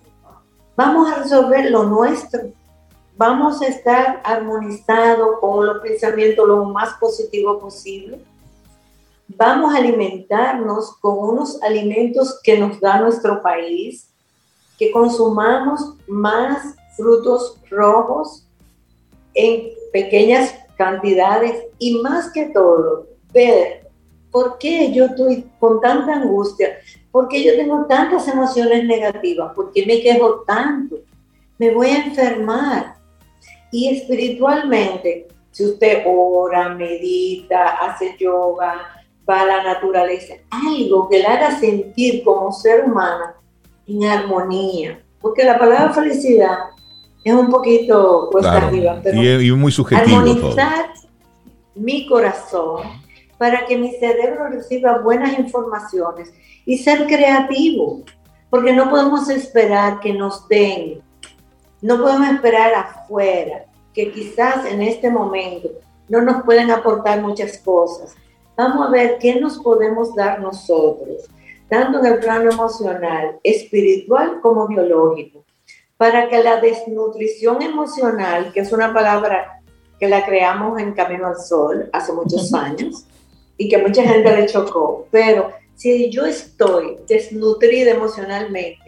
vamos 0.75 1.11
a 1.11 1.21
resolver 1.21 1.69
lo 1.69 1.83
nuestro, 1.83 2.41
vamos 3.21 3.61
a 3.61 3.67
estar 3.67 4.19
armonizados 4.23 5.39
con 5.39 5.63
los 5.67 5.77
pensamientos 5.83 6.47
lo 6.47 6.65
más 6.65 6.95
positivo 6.99 7.59
posible. 7.59 8.19
Vamos 9.27 9.75
a 9.75 9.77
alimentarnos 9.77 10.95
con 10.99 11.19
unos 11.19 11.61
alimentos 11.61 12.39
que 12.41 12.57
nos 12.57 12.79
da 12.79 12.99
nuestro 12.99 13.43
país, 13.43 14.09
que 14.79 14.91
consumamos 14.91 15.97
más 16.07 16.73
frutos 16.97 17.59
rojos 17.69 18.47
en 19.35 19.69
pequeñas 19.93 20.55
cantidades 20.75 21.65
y 21.77 22.01
más 22.01 22.31
que 22.31 22.45
todo, 22.45 23.05
ver 23.31 23.87
por 24.31 24.57
qué 24.57 24.91
yo 24.91 25.05
estoy 25.05 25.47
con 25.59 25.79
tanta 25.79 26.15
angustia, 26.15 26.79
por 27.11 27.27
qué 27.27 27.43
yo 27.43 27.55
tengo 27.55 27.85
tantas 27.85 28.27
emociones 28.27 28.83
negativas, 28.85 29.53
por 29.53 29.71
qué 29.71 29.85
me 29.85 30.01
quejo 30.01 30.41
tanto, 30.47 30.95
me 31.59 31.71
voy 31.71 31.91
a 31.91 32.03
enfermar, 32.03 33.00
y 33.71 33.89
espiritualmente, 33.89 35.27
si 35.51 35.65
usted 35.65 36.03
ora, 36.05 36.69
medita, 36.69 37.77
hace 37.77 38.15
yoga, 38.19 39.03
va 39.29 39.41
a 39.41 39.45
la 39.45 39.63
naturaleza, 39.63 40.35
algo 40.49 41.09
que 41.09 41.19
le 41.19 41.25
haga 41.25 41.59
sentir 41.59 42.23
como 42.23 42.51
ser 42.51 42.85
humano 42.85 43.33
en 43.87 44.03
armonía. 44.05 45.01
Porque 45.21 45.43
la 45.43 45.57
palabra 45.57 45.93
felicidad 45.93 46.57
es 47.23 47.33
un 47.33 47.49
poquito 47.49 48.29
cuesta 48.31 48.57
arriba, 48.57 48.99
pero 49.03 49.21
y, 49.21 49.51
muy 49.51 49.71
subjetivo. 49.71 50.17
Armonizar 50.17 50.89
mi 51.75 52.07
corazón 52.07 52.83
para 53.37 53.65
que 53.65 53.77
mi 53.77 53.91
cerebro 53.91 54.49
reciba 54.49 54.99
buenas 54.99 55.37
informaciones 55.37 56.33
y 56.65 56.77
ser 56.77 57.07
creativo, 57.07 58.03
porque 58.49 58.73
no 58.73 58.89
podemos 58.89 59.29
esperar 59.29 59.99
que 59.99 60.13
nos 60.13 60.47
den 60.47 61.01
no 61.81 61.99
podemos 61.99 62.29
esperar 62.29 62.73
afuera, 62.73 63.65
que 63.93 64.11
quizás 64.11 64.65
en 64.65 64.81
este 64.81 65.09
momento 65.09 65.69
no 66.07 66.21
nos 66.21 66.43
pueden 66.43 66.71
aportar 66.71 67.21
muchas 67.21 67.57
cosas. 67.57 68.15
Vamos 68.55 68.87
a 68.87 68.91
ver 68.91 69.17
qué 69.19 69.39
nos 69.39 69.57
podemos 69.59 70.13
dar 70.15 70.39
nosotros, 70.39 71.29
tanto 71.69 71.99
en 71.99 72.05
el 72.05 72.19
plano 72.19 72.51
emocional, 72.51 73.39
espiritual 73.43 74.39
como 74.41 74.67
biológico, 74.67 75.43
para 75.97 76.29
que 76.29 76.43
la 76.43 76.59
desnutrición 76.59 77.61
emocional, 77.61 78.51
que 78.53 78.59
es 78.59 78.71
una 78.71 78.93
palabra 78.93 79.61
que 79.99 80.07
la 80.07 80.25
creamos 80.25 80.79
en 80.81 80.93
Camino 80.93 81.27
al 81.27 81.37
Sol 81.37 81.89
hace 81.93 82.11
muchos 82.11 82.53
años 82.53 83.05
y 83.57 83.69
que 83.69 83.77
mucha 83.77 84.03
gente 84.03 84.35
le 84.35 84.47
chocó, 84.47 85.07
pero 85.11 85.51
si 85.75 86.09
yo 86.09 86.25
estoy 86.25 86.97
desnutrida 87.07 87.91
emocionalmente, 87.91 88.79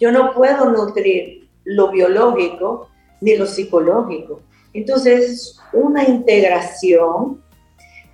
yo 0.00 0.10
no 0.10 0.34
puedo 0.34 0.70
nutrir 0.70 1.43
lo 1.64 1.90
biológico 1.90 2.88
ni 3.20 3.36
lo 3.36 3.46
psicológico. 3.46 4.40
Entonces, 4.72 5.30
es 5.30 5.60
una 5.72 6.04
integración. 6.04 7.42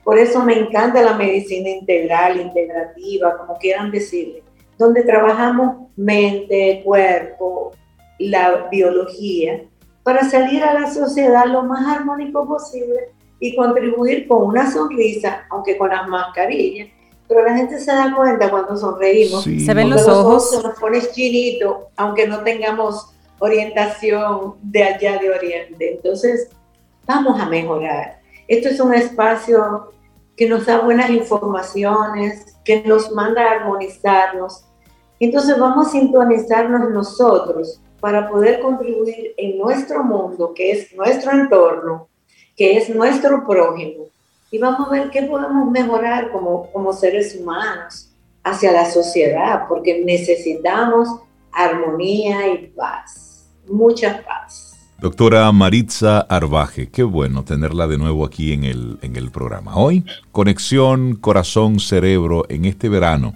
Por 0.04 0.18
eso 0.18 0.44
me 0.44 0.58
encanta 0.58 1.02
la 1.02 1.14
medicina 1.14 1.68
integral, 1.68 2.40
integrativa, 2.40 3.36
como 3.36 3.58
quieran 3.58 3.90
decirle, 3.90 4.42
donde 4.78 5.02
trabajamos 5.02 5.88
mente, 5.96 6.82
cuerpo, 6.84 7.72
la 8.18 8.68
biología, 8.70 9.62
para 10.02 10.28
salir 10.28 10.62
a 10.62 10.74
la 10.74 10.90
sociedad 10.90 11.46
lo 11.46 11.62
más 11.62 11.86
armónico 11.96 12.46
posible 12.46 13.10
y 13.38 13.54
contribuir 13.56 14.26
con 14.26 14.42
una 14.42 14.70
sonrisa, 14.70 15.46
aunque 15.50 15.76
con 15.76 15.90
las 15.90 16.06
mascarillas, 16.08 16.88
pero 17.28 17.44
la 17.44 17.56
gente 17.56 17.78
se 17.78 17.92
da 17.92 18.14
cuenta 18.14 18.50
cuando 18.50 18.76
sonreímos. 18.76 19.44
Se 19.44 19.72
ven 19.72 19.88
los, 19.88 20.06
ojos. 20.08 20.50
Se 20.50 20.62
nos 20.62 20.78
pone 20.78 21.00
chinito, 21.00 21.90
aunque 21.96 22.26
no 22.26 22.42
tengamos 22.42 23.14
orientación 23.40 24.54
de 24.62 24.84
allá 24.84 25.18
de 25.18 25.30
Oriente. 25.30 25.94
Entonces, 25.94 26.48
vamos 27.06 27.40
a 27.40 27.46
mejorar. 27.46 28.20
Esto 28.46 28.68
es 28.68 28.80
un 28.80 28.94
espacio 28.94 29.92
que 30.36 30.48
nos 30.48 30.66
da 30.66 30.80
buenas 30.80 31.10
informaciones, 31.10 32.56
que 32.64 32.82
nos 32.82 33.10
manda 33.12 33.42
a 33.42 33.50
armonizarnos. 33.52 34.64
Entonces 35.18 35.58
vamos 35.58 35.88
a 35.88 35.90
sintonizarnos 35.90 36.90
nosotros 36.90 37.80
para 38.00 38.30
poder 38.30 38.60
contribuir 38.60 39.34
en 39.36 39.58
nuestro 39.58 40.02
mundo, 40.02 40.54
que 40.54 40.72
es 40.72 40.94
nuestro 40.94 41.32
entorno, 41.32 42.08
que 42.56 42.76
es 42.76 42.88
nuestro 42.88 43.46
prójimo. 43.46 44.04
Y 44.50 44.58
vamos 44.58 44.88
a 44.88 44.90
ver 44.90 45.10
qué 45.10 45.22
podemos 45.22 45.70
mejorar 45.70 46.32
como, 46.32 46.70
como 46.72 46.92
seres 46.92 47.36
humanos 47.36 48.10
hacia 48.42 48.72
la 48.72 48.90
sociedad, 48.90 49.66
porque 49.68 50.02
necesitamos 50.04 51.08
armonía 51.52 52.48
y 52.48 52.68
paz 52.68 53.29
mucha 53.70 54.22
paz. 54.24 54.76
Doctora 54.98 55.50
Maritza 55.52 56.20
Arbaje, 56.20 56.90
qué 56.90 57.02
bueno 57.02 57.42
tenerla 57.42 57.86
de 57.86 57.96
nuevo 57.96 58.26
aquí 58.26 58.52
en 58.52 58.64
el, 58.64 58.98
en 59.00 59.16
el 59.16 59.30
programa. 59.30 59.76
Hoy, 59.76 60.04
conexión 60.30 61.16
corazón-cerebro 61.16 62.44
en 62.50 62.66
este 62.66 62.90
verano 62.90 63.32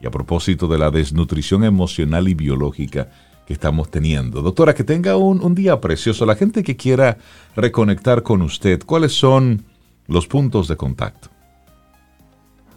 y 0.00 0.06
a 0.06 0.10
propósito 0.10 0.68
de 0.68 0.78
la 0.78 0.90
desnutrición 0.90 1.64
emocional 1.64 2.28
y 2.28 2.34
biológica 2.34 3.08
que 3.46 3.54
estamos 3.54 3.90
teniendo. 3.90 4.42
Doctora, 4.42 4.74
que 4.74 4.84
tenga 4.84 5.16
un, 5.16 5.42
un 5.42 5.54
día 5.54 5.80
precioso. 5.80 6.26
La 6.26 6.36
gente 6.36 6.62
que 6.62 6.76
quiera 6.76 7.16
reconectar 7.56 8.22
con 8.22 8.42
usted, 8.42 8.82
¿cuáles 8.84 9.12
son 9.12 9.64
los 10.06 10.26
puntos 10.26 10.68
de 10.68 10.76
contacto? 10.76 11.30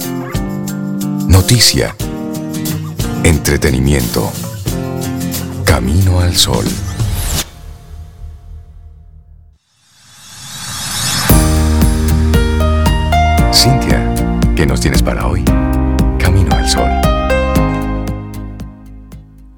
Noticia. 1.27 1.95
Entretenimiento. 3.23 4.31
Camino 5.65 6.19
al 6.19 6.35
sol. 6.35 6.65
Cintia, 13.51 14.13
¿qué 14.55 14.65
nos 14.65 14.79
tienes 14.79 15.01
para 15.01 15.27
hoy? 15.27 15.43
Camino 16.19 16.55
al 16.55 16.69
sol. 16.69 16.94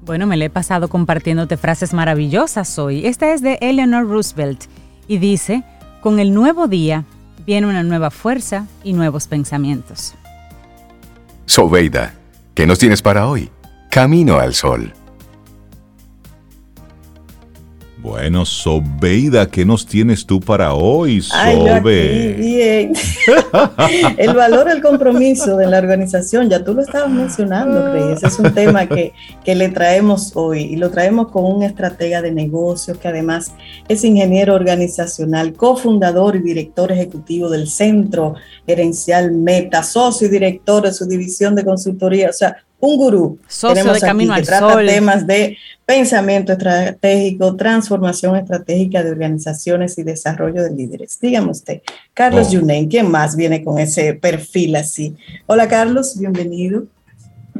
Bueno, 0.08 0.26
me 0.26 0.38
le 0.38 0.46
he 0.46 0.50
pasado 0.50 0.88
compartiéndote 0.88 1.58
frases 1.58 1.92
maravillosas 1.92 2.78
hoy. 2.78 3.06
Esta 3.06 3.34
es 3.34 3.42
de 3.42 3.58
Eleanor 3.60 4.08
Roosevelt 4.08 4.64
y 5.06 5.18
dice, 5.18 5.64
con 6.00 6.18
el 6.18 6.32
nuevo 6.32 6.66
día 6.66 7.04
viene 7.44 7.66
una 7.66 7.82
nueva 7.82 8.10
fuerza 8.10 8.66
y 8.82 8.94
nuevos 8.94 9.26
pensamientos. 9.26 10.14
Sobeida, 11.44 12.14
¿qué 12.54 12.66
nos 12.66 12.78
tienes 12.78 13.02
para 13.02 13.28
hoy? 13.28 13.50
Camino 13.90 14.38
al 14.38 14.54
sol. 14.54 14.94
Bueno, 18.08 18.46
Sobeida, 18.46 19.50
¿qué 19.50 19.66
nos 19.66 19.84
tienes 19.84 20.24
tú 20.24 20.40
para 20.40 20.72
hoy, 20.72 21.20
Sobe? 21.20 22.32
bien. 22.38 22.92
el 24.16 24.32
valor 24.32 24.66
del 24.66 24.80
compromiso 24.80 25.58
de 25.58 25.66
la 25.66 25.76
organización, 25.76 26.48
ya 26.48 26.64
tú 26.64 26.72
lo 26.72 26.80
estabas 26.80 27.10
mencionando. 27.10 27.94
Ese 28.14 28.28
es 28.28 28.38
un 28.38 28.54
tema 28.54 28.86
que, 28.86 29.12
que 29.44 29.54
le 29.54 29.68
traemos 29.68 30.32
hoy 30.34 30.62
y 30.62 30.76
lo 30.76 30.90
traemos 30.90 31.28
con 31.28 31.44
un 31.44 31.62
estratega 31.62 32.22
de 32.22 32.32
negocios 32.32 32.96
que 32.96 33.08
además 33.08 33.52
es 33.88 34.02
ingeniero 34.04 34.54
organizacional, 34.54 35.52
cofundador 35.52 36.36
y 36.36 36.40
director 36.40 36.90
ejecutivo 36.90 37.50
del 37.50 37.68
Centro 37.68 38.36
Gerencial 38.66 39.32
Meta, 39.32 39.82
socio 39.82 40.28
y 40.28 40.30
director 40.30 40.82
de 40.82 40.94
su 40.94 41.06
división 41.06 41.54
de 41.54 41.64
consultoría. 41.64 42.30
O 42.30 42.32
sea, 42.32 42.56
un 42.80 42.96
gurú. 42.96 43.38
Socio 43.48 43.92
de 43.92 44.00
Camino 44.00 44.34
que 44.34 44.42
trata 44.42 44.78
temas 44.78 45.26
de 45.26 45.56
pensamiento 45.84 46.52
estratégico, 46.52 47.56
transformación 47.56 48.36
estratégica 48.36 49.02
de 49.02 49.10
organizaciones 49.10 49.98
y 49.98 50.02
desarrollo 50.02 50.62
de 50.62 50.70
líderes. 50.70 51.18
Dígame 51.20 51.50
usted, 51.50 51.82
Carlos 52.14 52.48
oh. 52.54 52.88
¿quién 52.88 53.10
más 53.10 53.36
viene 53.36 53.64
con 53.64 53.78
ese 53.78 54.14
perfil 54.14 54.76
así? 54.76 55.16
Hola 55.46 55.66
Carlos, 55.68 56.18
bienvenido. 56.18 56.84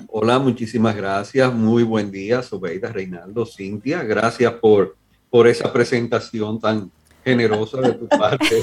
Hola, 0.08 0.38
muchísimas 0.38 0.94
gracias. 0.94 1.52
Muy 1.52 1.82
buen 1.82 2.10
día, 2.10 2.42
Sobeida, 2.42 2.92
Reinaldo, 2.92 3.44
Cintia. 3.44 4.02
Gracias 4.04 4.52
por, 4.54 4.96
por 5.28 5.48
esa 5.48 5.72
presentación 5.72 6.60
tan 6.60 6.90
generosa 7.28 7.80
de 7.80 7.92
tu 7.92 8.08
parte. 8.08 8.62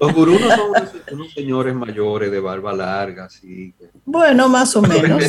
Los 0.00 0.12
gurús 0.12 0.40
son 0.40 0.70
unos, 1.12 1.32
señores 1.32 1.74
mayores 1.74 2.30
de 2.30 2.40
barba 2.40 2.72
larga, 2.72 3.24
así. 3.24 3.74
Bueno, 4.04 4.48
más 4.48 4.76
o 4.76 4.82
menos. 4.82 5.22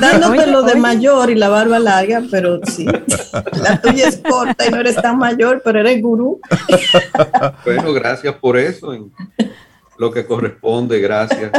Dándote 0.00 0.46
lo 0.46 0.62
de 0.62 0.76
mayor 0.76 1.30
y 1.30 1.34
la 1.34 1.48
barba 1.48 1.78
larga, 1.78 2.22
pero 2.30 2.60
sí. 2.64 2.86
La 3.62 3.80
tuya 3.80 4.08
es 4.08 4.18
corta 4.18 4.66
y 4.66 4.70
no 4.70 4.78
eres 4.78 4.96
tan 4.96 5.18
mayor, 5.18 5.62
pero 5.64 5.80
eres 5.80 6.00
gurú. 6.00 6.40
Bueno, 7.64 7.92
gracias 7.92 8.34
por 8.36 8.56
eso. 8.56 8.92
lo 9.98 10.10
que 10.10 10.26
corresponde, 10.26 11.00
gracias. 11.00 11.52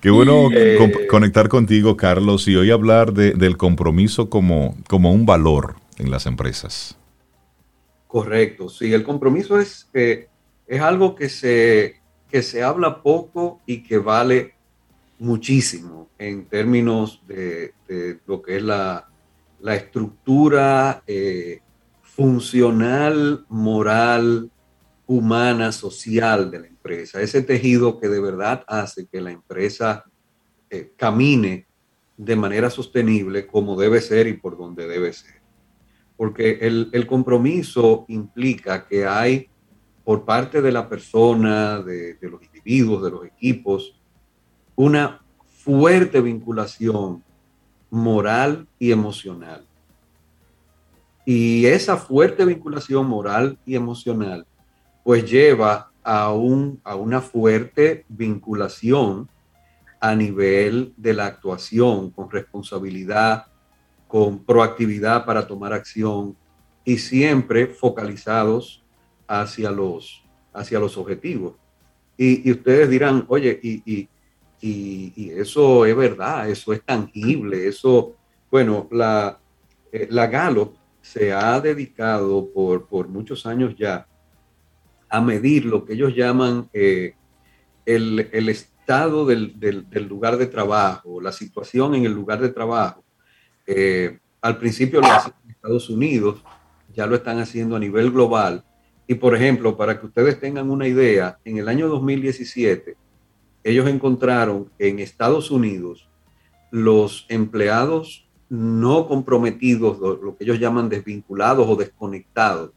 Qué 0.00 0.10
bueno 0.10 0.48
eh, 0.52 1.06
conectar 1.10 1.48
contigo, 1.48 1.96
Carlos, 1.96 2.48
y 2.48 2.56
hoy 2.56 2.70
hablar 2.70 3.12
del 3.12 3.56
compromiso 3.56 4.30
como, 4.30 4.76
como 4.88 5.12
un 5.12 5.26
valor 5.26 5.76
en 5.98 6.10
las 6.10 6.26
empresas. 6.26 6.96
Correcto, 8.16 8.70
sí, 8.70 8.94
el 8.94 9.04
compromiso 9.04 9.60
es, 9.60 9.90
eh, 9.92 10.28
es 10.66 10.80
algo 10.80 11.14
que 11.14 11.28
se, 11.28 12.00
que 12.30 12.40
se 12.40 12.62
habla 12.62 13.02
poco 13.02 13.60
y 13.66 13.82
que 13.82 13.98
vale 13.98 14.54
muchísimo 15.18 16.08
en 16.16 16.46
términos 16.46 17.22
de, 17.28 17.74
lo 18.26 18.40
que 18.40 18.56
es 18.56 18.62
la, 18.62 19.06
estructura 19.66 21.02
eh, 21.06 21.60
funcional, 22.00 23.44
moral, 23.50 24.50
humana, 25.06 25.70
social 25.70 26.50
de 26.50 26.60
la 26.60 26.66
empresa. 26.68 27.20
Ese 27.20 27.42
tejido 27.42 28.00
que 28.00 28.08
de 28.08 28.20
verdad 28.22 28.64
hace 28.66 29.06
que 29.06 29.20
la 29.20 29.32
empresa 29.32 30.04
eh, 30.70 30.94
camine 30.96 31.66
de 32.16 32.34
manera 32.34 32.70
sostenible 32.70 33.46
como 33.46 33.78
debe 33.78 34.00
ser 34.00 34.26
y 34.26 34.38
por 34.38 34.56
donde 34.56 34.88
debe 34.88 35.12
ser 35.12 35.35
porque 36.16 36.58
el, 36.62 37.06
compromiso 37.06 38.06
implica 38.08 38.86
que 38.86 39.06
hay 39.06 39.48
por 40.04 40.24
parte 40.24 40.62
de 40.62 40.72
la 40.72 40.88
persona, 40.88 41.82
de, 41.82 42.16
los 42.22 42.42
individuos, 42.42 43.02
de 43.02 43.10
los 43.10 43.24
equipos, 43.26 43.94
una 44.74 45.20
fuerte 45.46 46.20
vinculación 46.20 47.22
moral 47.90 48.66
y 48.78 48.92
emocional. 48.92 49.66
Y 51.24 51.66
esa 51.66 51.96
fuerte 51.96 52.44
vinculación 52.44 53.06
moral 53.06 53.58
y 53.66 53.74
emocional 53.74 54.46
pues 55.02 55.28
lleva 55.28 55.90
a, 56.02 56.32
un, 56.32 56.80
a 56.84 56.94
una 56.94 57.20
fuerte 57.20 58.04
vinculación 58.08 59.28
a 60.00 60.14
nivel 60.14 60.94
de 60.96 61.14
la 61.14 61.26
actuación 61.26 62.10
con 62.10 62.30
responsabilidad, 62.30 63.46
con 64.06 64.44
proactividad 64.44 65.24
para 65.24 65.46
tomar 65.46 65.72
acción 65.72 66.36
y 66.84 66.98
siempre 66.98 67.66
focalizados 67.66 68.84
hacia 69.26 69.70
los, 69.70 70.24
hacia 70.52 70.78
los 70.78 70.96
objetivos. 70.96 71.54
Y, 72.16 72.50
ustedes 72.50 72.88
dirán, 72.88 73.24
oye, 73.28 73.58
y, 73.62 74.08
eso 74.62 75.84
es 75.86 75.94
verdad, 75.94 76.48
eso 76.48 76.72
es 76.72 76.82
tangible, 76.82 77.68
eso, 77.68 78.16
bueno, 78.50 78.88
la, 78.90 79.38
eh, 79.92 80.08
la 80.10 80.26
Gallup 80.26 80.74
se 81.00 81.32
ha 81.32 81.60
dedicado 81.60 82.48
por, 82.52 82.86
por, 82.86 83.06
muchos 83.06 83.46
años 83.46 83.76
ya 83.76 84.08
a 85.08 85.20
medir 85.20 85.66
lo 85.66 85.84
que 85.84 85.92
ellos 85.92 86.14
llaman 86.16 86.68
eh, 86.72 87.14
el, 87.84 88.28
el, 88.32 88.48
estado 88.48 89.24
del, 89.24 89.60
del 89.60 90.08
lugar 90.08 90.36
de 90.36 90.46
trabajo, 90.46 91.20
la 91.20 91.30
situación 91.30 91.94
en 91.94 92.06
el 92.06 92.12
lugar 92.12 92.40
de 92.40 92.48
trabajo 92.48 93.05
eh, 93.66 94.18
al 94.40 94.58
principio 94.58 95.00
lo 95.00 95.08
hacían 95.08 95.34
en 95.44 95.50
Estados 95.50 95.90
Unidos, 95.90 96.42
ya 96.94 97.06
lo 97.06 97.16
están 97.16 97.38
haciendo 97.38 97.76
a 97.76 97.80
nivel 97.80 98.10
global. 98.10 98.64
Y 99.06 99.14
por 99.14 99.34
ejemplo, 99.34 99.76
para 99.76 99.98
que 99.98 100.06
ustedes 100.06 100.40
tengan 100.40 100.70
una 100.70 100.86
idea, 100.86 101.38
en 101.44 101.58
el 101.58 101.68
año 101.68 101.88
2017, 101.88 102.96
ellos 103.64 103.88
encontraron 103.88 104.70
en 104.78 105.00
Estados 105.00 105.50
Unidos 105.50 106.08
los 106.70 107.26
empleados 107.28 108.28
no 108.48 109.08
comprometidos, 109.08 109.98
lo 109.98 110.36
que 110.36 110.44
ellos 110.44 110.60
llaman 110.60 110.88
desvinculados 110.88 111.66
o 111.68 111.74
desconectados, 111.74 112.70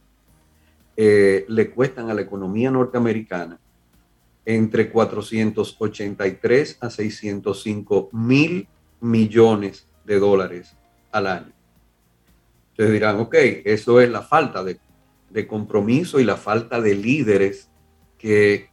eh, 0.97 1.45
le 1.47 1.69
cuestan 1.69 2.09
a 2.09 2.13
la 2.13 2.21
economía 2.21 2.71
norteamericana 2.71 3.59
entre 4.45 4.89
483 4.89 6.77
a 6.81 6.89
605 6.89 8.09
mil 8.11 8.67
millones 8.99 9.87
de 10.05 10.19
dólares 10.19 10.75
al 11.11 11.27
año. 11.27 11.53
Ustedes 12.71 12.93
dirán, 12.93 13.19
ok, 13.19 13.35
eso 13.65 13.99
es 13.99 14.09
la 14.09 14.21
falta 14.21 14.63
de, 14.63 14.79
compromiso 15.47 16.19
y 16.19 16.23
la 16.23 16.37
falta 16.37 16.79
de 16.81 16.95
líderes 16.95 17.69
que, 18.17 18.69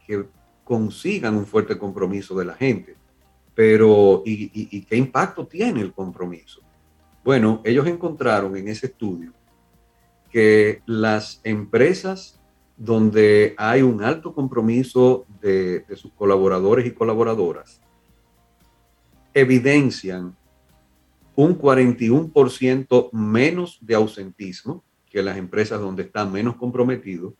consigan 0.63 1.35
un 1.35 1.45
fuerte 1.45 1.77
compromiso 1.77 2.37
de 2.37 2.45
la 2.45 2.53
gente. 2.53 2.95
Pero, 3.55 4.21
¿y, 4.25 4.81
qué 4.85 4.97
impacto 4.97 5.47
tiene 5.47 5.81
el 5.81 5.93
compromiso? 5.93 6.61
Bueno, 7.23 7.61
ellos 7.63 7.87
encontraron 7.87 8.55
en 8.55 8.67
ese 8.67 8.87
estudio 8.87 9.33
que 10.29 10.81
las 10.85 11.41
empresas 11.43 12.39
donde 12.77 13.55
hay 13.57 13.81
un 13.81 14.03
alto 14.03 14.33
compromiso 14.33 15.25
de, 15.41 15.83
sus 15.95 16.13
colaboradores 16.13 16.85
y 16.85 16.91
colaboradoras 16.91 17.81
evidencian 19.33 20.35
un 21.37 21.55
41% 21.55 23.11
menos 23.11 23.77
de 23.79 23.93
ausentismo 23.93 24.83
que 25.07 25.21
las 25.21 25.37
empresas 25.37 25.79
donde 25.79 26.01
están 26.01 26.31
menos 26.31 26.55
comprometidos, 26.55 27.35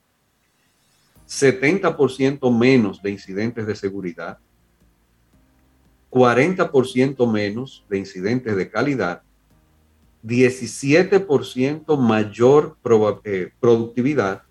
70% 1.28 2.56
menos 2.56 3.02
de 3.02 3.10
incidentes 3.10 3.66
de 3.66 3.76
seguridad, 3.76 4.38
40% 6.12 7.32
menos 7.32 7.86
de 7.90 7.98
incidentes 7.98 8.56
de 8.56 8.70
calidad, 8.70 9.24
17% 10.24 11.98
mayor 11.98 12.78
eh, 13.24 13.52
productividad, 13.60 14.44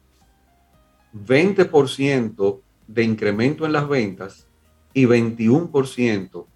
20% 1.15 2.61
de 2.89 3.03
incremento 3.05 3.65
en 3.65 3.73
las 3.73 3.89
ventas 3.89 4.49
y 4.93 5.05
21% 5.05 6.47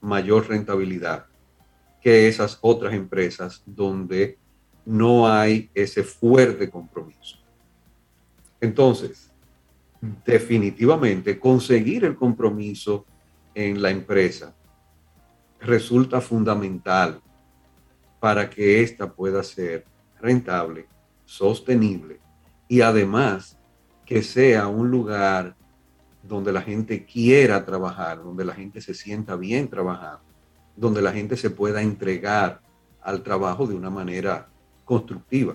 mayor 0.00 0.48
rentabilidad. 0.48 1.29
Que 2.00 2.28
esas 2.28 2.58
otras 2.60 2.94
empresas 2.94 3.62
donde 3.66 4.38
no 4.84 5.28
hay 5.28 5.70
ese 5.74 6.02
fuerte 6.02 6.70
compromiso. 6.70 7.38
Entonces, 8.60 9.30
definitivamente 10.24 11.38
conseguir 11.38 12.04
el 12.04 12.16
compromiso 12.16 13.04
en 13.54 13.82
la 13.82 13.90
empresa 13.90 14.54
resulta 15.60 16.20
fundamental 16.20 17.20
para 18.18 18.48
que 18.48 18.82
ésta 18.82 19.12
pueda 19.12 19.42
ser 19.42 19.84
rentable, 20.20 20.86
sostenible 21.24 22.20
y 22.68 22.80
además 22.80 23.58
que 24.06 24.22
sea 24.22 24.68
un 24.68 24.90
lugar 24.90 25.56
donde 26.22 26.52
la 26.52 26.62
gente 26.62 27.04
quiera 27.04 27.64
trabajar, 27.64 28.22
donde 28.22 28.44
la 28.44 28.54
gente 28.54 28.80
se 28.80 28.94
sienta 28.94 29.36
bien 29.36 29.68
trabajando, 29.68 30.29
donde 30.76 31.02
la 31.02 31.12
gente 31.12 31.36
se 31.36 31.50
pueda 31.50 31.82
entregar 31.82 32.60
al 33.02 33.22
trabajo 33.22 33.66
de 33.66 33.74
una 33.74 33.90
manera 33.90 34.48
constructiva. 34.84 35.54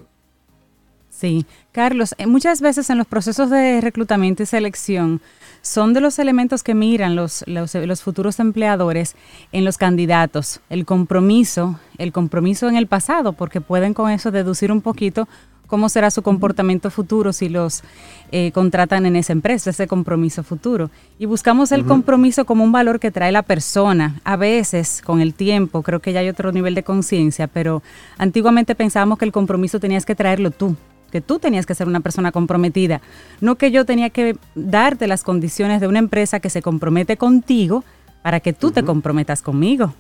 Sí, 1.10 1.46
Carlos, 1.72 2.14
eh, 2.18 2.28
muchas 2.28 2.60
veces 2.60 2.90
en 2.90 2.98
los 2.98 3.08
procesos 3.08 3.50
de 3.50 3.80
reclutamiento 3.80 4.44
y 4.44 4.46
selección 4.46 5.22
son 5.62 5.94
de 5.94 6.02
los 6.02 6.20
elementos 6.20 6.62
que 6.62 6.76
miran 6.76 7.16
los, 7.16 7.46
los, 7.48 8.04
futuros 8.04 8.40
empleadores 8.42 9.16
en 9.54 9.64
los 9.64 9.78
candidatos, 9.78 10.60
el 10.70 10.86
compromiso, 10.86 11.80
el 11.98 12.12
compromiso 12.12 12.68
en 12.68 12.76
el 12.76 12.88
pasado, 12.88 13.32
porque 13.32 13.62
pueden 13.62 13.94
con 13.94 14.12
eso 14.12 14.30
deducir 14.30 14.74
un 14.74 14.82
poquito 14.82 15.28
cómo 15.68 15.90
será 15.90 16.12
su 16.12 16.22
comportamiento 16.22 16.90
futuro 16.90 17.34
si 17.34 17.50
los 17.50 17.84
eh, 18.32 18.52
contratan 18.52 19.06
en 19.06 19.16
esa 19.16 19.34
empresa, 19.34 19.70
ese 19.70 19.88
compromiso 19.88 20.44
futuro. 20.44 20.90
Y 21.20 21.26
buscamos 21.26 21.72
el 21.72 21.86
compromiso 21.86 22.46
como 22.46 22.64
un 22.64 22.72
valor 22.72 23.00
que 23.00 23.12
trae 23.12 23.32
la 23.32 23.44
persona. 23.44 24.20
A 24.24 24.36
veces, 24.36 25.02
con 25.04 25.22
el 25.22 25.34
tiempo, 25.34 25.82
creo 25.82 26.00
que 26.00 26.14
ya 26.14 26.22
hay 26.22 26.30
otro 26.30 26.52
nivel 26.52 26.76
de 26.76 26.84
conciencia, 26.84 27.48
pero 27.48 27.84
antiguamente 28.18 28.76
pensábamos 28.76 29.18
que 29.18 29.26
el 29.26 29.32
compromiso 29.32 29.80
tenías 29.80 30.06
que 30.06 30.16
traerlo 30.16 30.52
tú 30.52 30.76
que 31.12 31.22
tú 31.22 31.40
tenías 31.40 31.66
que 31.66 31.76
ser 31.76 31.88
una 31.88 32.02
persona 32.02 32.34
comprometida, 32.34 33.00
no 33.40 33.56
que 33.56 33.72
yo 33.72 33.86
tenía 33.86 34.10
que 34.10 34.36
darte 34.54 35.08
las 35.08 35.24
condiciones 35.24 35.80
de 35.80 35.88
una 35.88 36.00
empresa 36.00 36.42
que 36.42 36.50
se 36.50 36.62
compromete 36.62 37.16
contigo 37.16 37.86
para 38.22 38.42
que 38.42 38.52
tú 38.52 38.72
te 38.72 38.84
comprometas 38.84 39.42
conmigo. 39.42 39.94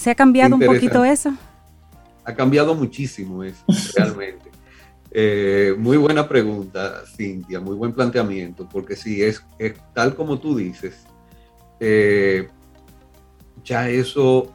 ¿Se 0.00 0.10
ha 0.10 0.14
cambiado 0.16 0.56
un 0.56 0.62
poquito 0.62 1.04
eso? 1.04 1.32
Ha 2.28 2.34
cambiado 2.34 2.74
muchísimo 2.74 3.42
eso, 3.42 3.64
realmente. 3.96 4.50
Eh, 5.10 5.74
muy 5.78 5.96
buena 5.96 6.28
pregunta, 6.28 7.02
Cintia, 7.16 7.58
muy 7.60 7.74
buen 7.74 7.92
planteamiento, 7.92 8.68
porque 8.70 8.94
sí, 8.94 9.22
es, 9.22 9.42
tal 9.94 10.14
como 10.14 10.38
tú 10.38 10.56
dices, 10.56 11.06
eh, 11.80 12.48
ya 13.64 13.88
eso 13.88 14.52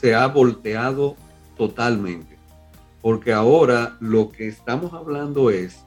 se 0.00 0.14
ha 0.14 0.26
volteado 0.26 1.16
totalmente 1.56 2.32
porque 3.02 3.32
ahora 3.32 3.96
lo 4.00 4.30
que 4.30 4.46
estamos 4.46 4.94
hablando 4.94 5.50
es 5.50 5.80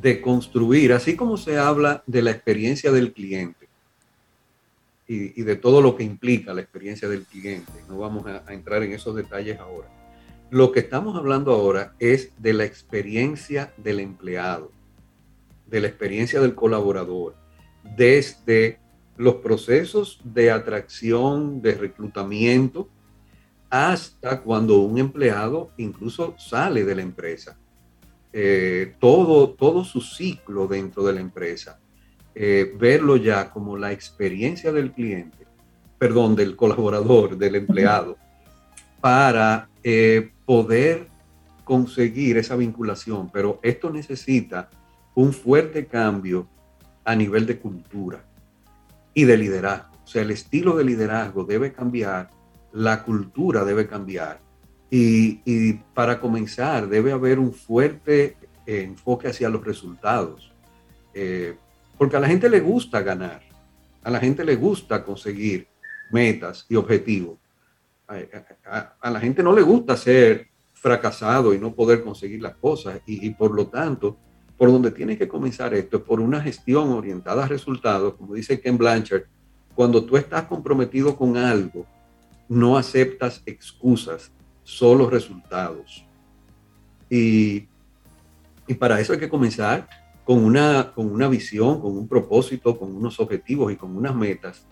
de 0.00 0.20
construir, 0.20 0.92
así 0.92 1.14
como 1.14 1.36
se 1.36 1.58
habla 1.58 2.02
de 2.06 2.22
la 2.22 2.32
experiencia 2.32 2.90
del 2.90 3.12
cliente 3.12 3.61
y, 5.06 5.42
de 5.42 5.56
todo 5.56 5.82
lo 5.82 5.96
que 5.96 6.04
implica 6.04 6.54
la 6.54 6.62
experiencia 6.62 7.08
del 7.08 7.24
cliente, 7.24 7.72
no 7.88 7.98
vamos 7.98 8.26
a, 8.26 8.44
a 8.46 8.54
entrar 8.54 8.82
en 8.82 8.92
esos 8.92 9.14
detalles 9.14 9.58
ahora. 9.58 9.88
Lo 10.50 10.72
que 10.72 10.80
estamos 10.80 11.16
hablando 11.16 11.52
ahora 11.52 11.94
es 11.98 12.30
de 12.38 12.52
la 12.52 12.64
experiencia 12.64 13.72
del 13.76 14.00
empleado, 14.00 14.70
de 15.66 15.80
la 15.80 15.88
experiencia 15.88 16.40
del 16.40 16.54
colaborador, 16.54 17.34
desde 17.96 18.78
los 19.16 19.36
procesos 19.36 20.20
de 20.24 20.50
atracción, 20.50 21.62
de 21.62 21.74
reclutamiento, 21.74 22.88
hasta 23.70 24.42
cuando 24.42 24.80
un 24.80 24.98
empleado 24.98 25.70
incluso 25.78 26.34
sale 26.38 26.84
de 26.84 26.94
la 26.94 27.02
empresa. 27.02 27.56
Eh, 28.32 28.94
todo, 28.98 29.50
todo 29.50 29.84
su 29.84 30.00
ciclo 30.00 30.66
dentro 30.66 31.02
de 31.04 31.14
la 31.14 31.20
empresa, 31.20 31.78
eh, 32.34 32.72
verlo 32.78 33.16
ya 33.16 33.50
como 33.50 33.76
la 33.76 33.92
experiencia 33.92 34.72
del 34.72 34.92
cliente, 34.92 35.46
perdón, 35.98 36.34
del 36.34 36.56
colaborador, 36.56 37.36
del 37.36 37.56
empleado, 37.56 38.16
para 39.00 39.68
eh, 39.82 40.30
poder 40.44 41.08
conseguir 41.64 42.38
esa 42.38 42.56
vinculación. 42.56 43.30
Pero 43.30 43.60
esto 43.62 43.90
necesita 43.90 44.70
un 45.14 45.32
fuerte 45.32 45.86
cambio 45.86 46.48
a 47.04 47.14
nivel 47.14 47.46
de 47.46 47.58
cultura 47.58 48.24
y 49.14 49.24
de 49.24 49.36
liderazgo. 49.36 49.96
O 50.04 50.06
sea, 50.06 50.22
el 50.22 50.30
estilo 50.30 50.76
de 50.76 50.84
liderazgo 50.84 51.44
debe 51.44 51.72
cambiar 51.72 52.30
la 52.72 53.02
cultura 53.02 53.64
debe 53.64 53.86
cambiar. 53.86 54.40
Y, 54.90 55.72
para 55.94 56.20
comenzar, 56.20 56.86
debe 56.86 57.12
haber 57.12 57.38
un 57.38 57.54
fuerte 57.54 58.36
eh, 58.66 58.82
enfoque 58.82 59.28
hacia 59.28 59.48
los 59.48 59.64
resultados. 59.64 60.52
Porque 61.98 62.16
a 62.16 62.20
la 62.20 62.28
gente 62.28 62.48
le 62.48 62.60
gusta 62.60 63.02
ganar, 63.02 63.42
a 64.02 64.10
la 64.10 64.18
gente 64.18 64.44
le 64.44 64.56
gusta 64.56 65.04
conseguir 65.04 65.68
metas 66.10 66.66
y 66.68 66.76
objetivos. 66.76 67.38
A, 68.08 69.10
la 69.10 69.20
gente 69.20 69.42
no 69.42 69.54
le 69.54 69.62
gusta 69.62 69.96
ser 69.96 70.48
fracasado 70.74 71.54
y 71.54 71.58
no 71.58 71.74
poder 71.74 72.02
conseguir 72.02 72.42
las 72.42 72.54
cosas. 72.56 73.00
Y, 73.06 73.30
por 73.30 73.54
lo 73.54 73.68
tanto, 73.68 74.18
por 74.58 74.70
donde 74.70 74.90
tiene 74.90 75.16
que 75.16 75.28
comenzar 75.28 75.72
esto 75.74 75.98
es 75.98 76.02
por 76.02 76.20
una 76.20 76.40
gestión 76.40 76.90
orientada 76.90 77.44
a 77.44 77.48
resultados, 77.48 78.14
como 78.14 78.34
dice 78.34 78.60
Ken 78.60 78.76
Blanchard, 78.76 79.24
cuando 79.74 80.04
tú 80.04 80.16
estás 80.16 80.44
comprometido 80.44 81.16
con 81.16 81.36
algo, 81.36 81.86
no 82.48 82.76
aceptas 82.76 83.42
excusas, 83.46 84.30
solo 84.62 85.08
resultados. 85.08 86.04
Y, 87.08 87.68
para 88.78 89.00
eso 89.00 89.12
hay 89.12 89.18
que 89.18 89.28
comenzar 89.28 89.86
con 90.24 90.44
una, 90.44 90.92
con 90.94 91.10
una 91.10 91.28
visión, 91.28 91.80
con 91.80 91.96
un 91.96 92.08
propósito, 92.08 92.78
con 92.78 92.94
unos 92.94 93.18
objetivos 93.20 93.72
y 93.72 93.76
con 93.76 93.96
unas 93.96 94.14
metas 94.14 94.66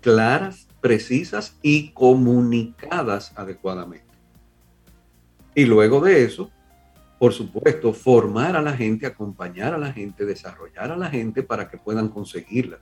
claras, 0.00 0.68
precisas 0.80 1.58
y 1.62 1.90
comunicadas 1.90 3.32
adecuadamente. 3.36 4.04
Y 5.54 5.64
luego 5.64 6.00
de 6.00 6.24
eso, 6.24 6.50
por 7.18 7.32
supuesto, 7.32 7.92
formar 7.92 8.56
a 8.56 8.62
la 8.62 8.76
gente, 8.76 9.06
acompañar 9.06 9.72
a 9.72 9.78
la 9.78 9.92
gente, 9.92 10.26
desarrollar 10.26 10.90
a 10.90 10.96
la 10.96 11.08
gente 11.08 11.42
para 11.42 11.70
que 11.70 11.78
puedan 11.78 12.08
conseguirlas 12.08 12.80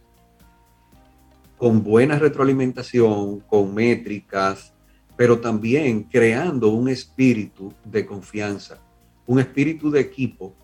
con 1.63 1.85
buena 1.85 2.19
retroalimentación, 2.19 3.39
con 3.39 3.73
métricas, 3.73 4.75
pero 5.17 5.39
también 5.39 6.03
creando 6.03 6.71
un 6.71 6.89
espíritu 6.89 7.73
de 7.85 8.05
confianza, 8.05 8.79
un 9.27 9.39
espíritu 9.39 9.89
de 9.89 10.01
equipo, 10.01 10.57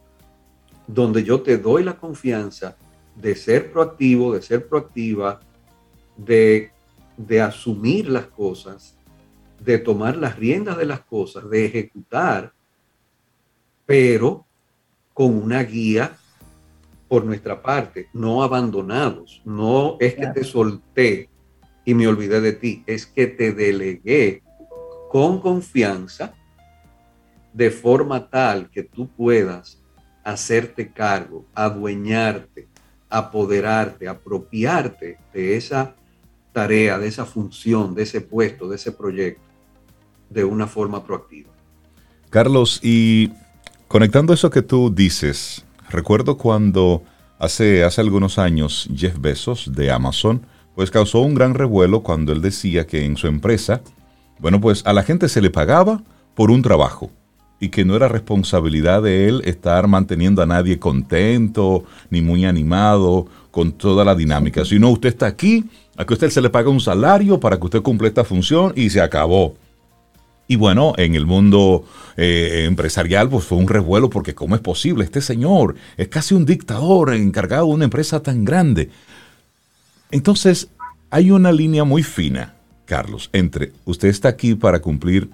donde 0.88 1.22
yo 1.22 1.42
te 1.42 1.58
doy 1.58 1.84
la 1.84 1.96
confianza 1.98 2.76
de 3.14 3.36
ser 3.36 3.70
proactivo, 3.70 4.32
de 4.32 4.42
ser 4.42 4.66
proactiva, 4.66 5.38
de, 6.16 6.72
de 7.16 7.40
asumir 7.40 8.08
las 8.08 8.26
cosas, 8.26 8.96
de 9.60 9.78
tomar 9.78 10.16
las 10.16 10.36
riendas 10.36 10.78
de 10.78 10.86
las 10.86 11.00
cosas, 11.00 11.48
de 11.50 11.66
ejecutar, 11.66 12.52
pero 13.84 14.46
con 15.12 15.36
una 15.36 15.62
guía 15.62 16.16
por 17.06 17.24
nuestra 17.24 17.62
parte, 17.62 18.08
no 18.12 18.42
abandonados. 18.42 19.42
No 19.44 19.96
es 20.00 20.14
que 20.14 20.26
te 20.28 20.44
solté 20.44 21.28
y 21.84 21.94
me 21.94 22.06
olvidé 22.06 22.40
de 22.40 22.52
ti, 22.52 22.82
es 22.86 23.06
que 23.06 23.26
te 23.26 23.52
delegué 23.52 24.42
con 25.10 25.40
confianza 25.40 26.34
de 27.52 27.70
forma 27.70 28.28
tal 28.28 28.70
que 28.70 28.82
tú 28.82 29.08
puedas 29.08 29.82
hacerte 30.24 30.92
cargo, 30.92 31.44
adueñarte, 31.54 32.68
apoderarte, 33.08 34.08
apropiarte 34.08 35.18
de 35.32 35.56
esa 35.56 35.94
tarea, 36.52 36.98
de 36.98 37.08
esa 37.08 37.24
función, 37.24 37.94
de 37.94 38.02
ese 38.02 38.20
puesto, 38.20 38.68
de 38.68 38.76
ese 38.76 38.92
proyecto, 38.92 39.42
de 40.28 40.44
una 40.44 40.66
forma 40.66 41.04
proactiva. 41.04 41.50
Carlos, 42.30 42.80
y 42.82 43.30
conectando 43.86 44.34
eso 44.34 44.50
que 44.50 44.62
tú 44.62 44.92
dices, 44.94 45.64
Recuerdo 45.90 46.36
cuando 46.36 47.02
hace, 47.38 47.82
hace 47.82 48.00
algunos 48.00 48.38
años 48.38 48.88
Jeff 48.94 49.18
Bezos 49.18 49.72
de 49.74 49.90
Amazon, 49.90 50.42
pues 50.74 50.90
causó 50.90 51.20
un 51.20 51.34
gran 51.34 51.54
revuelo 51.54 52.02
cuando 52.02 52.32
él 52.32 52.42
decía 52.42 52.86
que 52.86 53.04
en 53.04 53.16
su 53.16 53.26
empresa, 53.26 53.80
bueno, 54.38 54.60
pues 54.60 54.84
a 54.86 54.92
la 54.92 55.02
gente 55.02 55.28
se 55.28 55.40
le 55.40 55.50
pagaba 55.50 56.02
por 56.34 56.50
un 56.50 56.62
trabajo 56.62 57.10
y 57.60 57.70
que 57.70 57.84
no 57.84 57.96
era 57.96 58.08
responsabilidad 58.08 59.02
de 59.02 59.28
él 59.28 59.42
estar 59.44 59.88
manteniendo 59.88 60.42
a 60.42 60.46
nadie 60.46 60.78
contento 60.78 61.84
ni 62.10 62.22
muy 62.22 62.44
animado 62.44 63.26
con 63.50 63.72
toda 63.72 64.04
la 64.04 64.14
dinámica, 64.14 64.64
sino 64.64 64.90
usted 64.90 65.08
está 65.08 65.26
aquí, 65.26 65.64
a 65.96 66.04
que 66.04 66.14
usted 66.14 66.30
se 66.30 66.40
le 66.40 66.50
paga 66.50 66.70
un 66.70 66.80
salario 66.80 67.40
para 67.40 67.58
que 67.58 67.64
usted 67.64 67.82
cumpla 67.82 68.08
esta 68.08 68.24
función 68.24 68.72
y 68.76 68.90
se 68.90 69.00
acabó. 69.00 69.56
Y 70.46 70.56
bueno, 70.56 70.94
en 70.96 71.14
el 71.14 71.26
mundo 71.26 71.84
eh, 72.16 72.64
empresarial 72.66 73.28
pues 73.28 73.44
fue 73.44 73.58
un 73.58 73.68
revuelo 73.68 74.08
porque 74.08 74.34
¿cómo 74.34 74.54
es 74.54 74.60
posible? 74.60 75.04
Este 75.04 75.20
señor 75.20 75.74
es 75.96 76.08
casi 76.08 76.34
un 76.34 76.46
dictador 76.46 77.12
encargado 77.14 77.66
de 77.66 77.72
una 77.72 77.84
empresa 77.84 78.22
tan 78.22 78.44
grande. 78.44 78.90
Entonces, 80.10 80.68
hay 81.10 81.30
una 81.30 81.52
línea 81.52 81.84
muy 81.84 82.02
fina 82.02 82.54
Carlos, 82.88 83.28
entre 83.34 83.72
usted 83.84 84.08
está 84.08 84.30
aquí 84.30 84.54
para 84.54 84.80
cumplir 84.80 85.28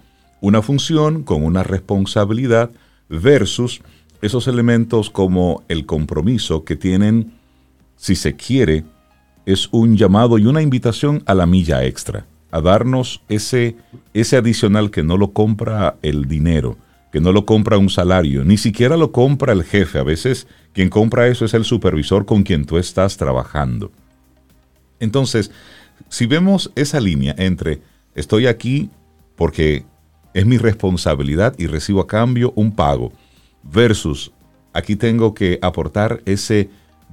una 0.45 0.61
función 0.61 1.23
con 1.23 1.43
una 1.43 1.63
responsabilidad 1.63 2.71
versus 3.09 3.81
esos 4.21 4.47
elementos 4.47 5.09
como 5.09 5.65
el 5.69 5.87
compromiso 5.87 6.65
que 6.65 6.77
tienen, 6.77 7.33
si 7.97 8.15
se 8.15 8.37
quiere, 8.37 8.85
es 9.47 9.71
un 9.73 9.97
llamado 9.97 10.37
y 10.37 10.45
una 10.45 10.61
invitación 10.61 11.23
a 11.25 11.33
la 11.33 11.47
milla 11.47 11.83
extra, 11.85 12.27
a 12.51 12.61
darnos 12.61 13.23
ese, 13.31 13.77
ese 14.13 14.37
adicional 14.37 14.91
que 14.91 15.03
no 15.03 15.17
lo 15.17 15.33
compra 15.33 15.97
el 16.03 16.27
dinero, 16.27 16.77
que 17.11 17.21
no 17.21 17.33
lo 17.33 17.47
compra 17.47 17.79
un 17.79 17.89
salario, 17.89 18.45
ni 18.45 18.59
siquiera 18.59 18.99
lo 18.99 19.13
compra 19.13 19.55
el 19.55 19.65
jefe. 19.65 19.99
A 19.99 20.03
veces 20.03 20.47
quien 20.75 20.91
compra 20.91 21.27
eso 21.27 21.47
es 21.47 21.55
el 21.55 21.65
supervisor 21.65 22.27
con 22.27 22.43
quien 22.43 22.67
tú 22.67 22.77
estás 22.77 23.17
trabajando. 23.17 23.93
Entonces, 25.01 25.51
si 26.11 26.27
vemos 26.27 26.71
esa 26.75 27.01
línea 27.01 27.35
entre 27.39 27.81
estoy 28.15 28.47
aquí 28.47 28.91
porque 29.37 29.87
es 30.35 30.45
mi 30.45 30.59
responsabilidad 30.59 31.55
y 31.59 31.67
recibo 31.67 32.01
a 32.01 32.07
cambio 32.07 32.53
un 32.57 32.75
pago, 32.75 33.13
versus 33.63 34.33
aquí 34.73 34.97
tengo 34.97 35.33
que 35.33 35.59
aportar 35.63 36.21
ese 36.27 36.69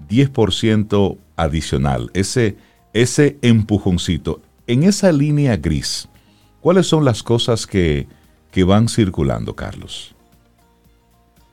10% 0.10 1.18
adicional, 1.36 2.10
ese, 2.14 2.58
ese 2.94 3.38
empujoncito. 3.42 4.42
En 4.68 4.84
esa 4.84 5.12
línea 5.12 5.56
gris, 5.58 6.10
¿cuáles 6.60 6.88
son 6.88 7.06
las 7.06 7.24
cosas 7.24 7.68
que, 7.68 8.08
que 8.52 8.64
van 8.64 8.90
circulando, 8.90 9.56
Carlos? 9.56 10.16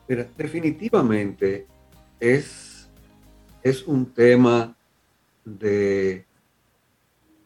Mira, 0.08 0.26
definitivamente 0.36 1.66
es, 2.18 2.88
es 3.62 3.86
un 3.86 4.06
tema 4.06 4.74
de 5.44 6.24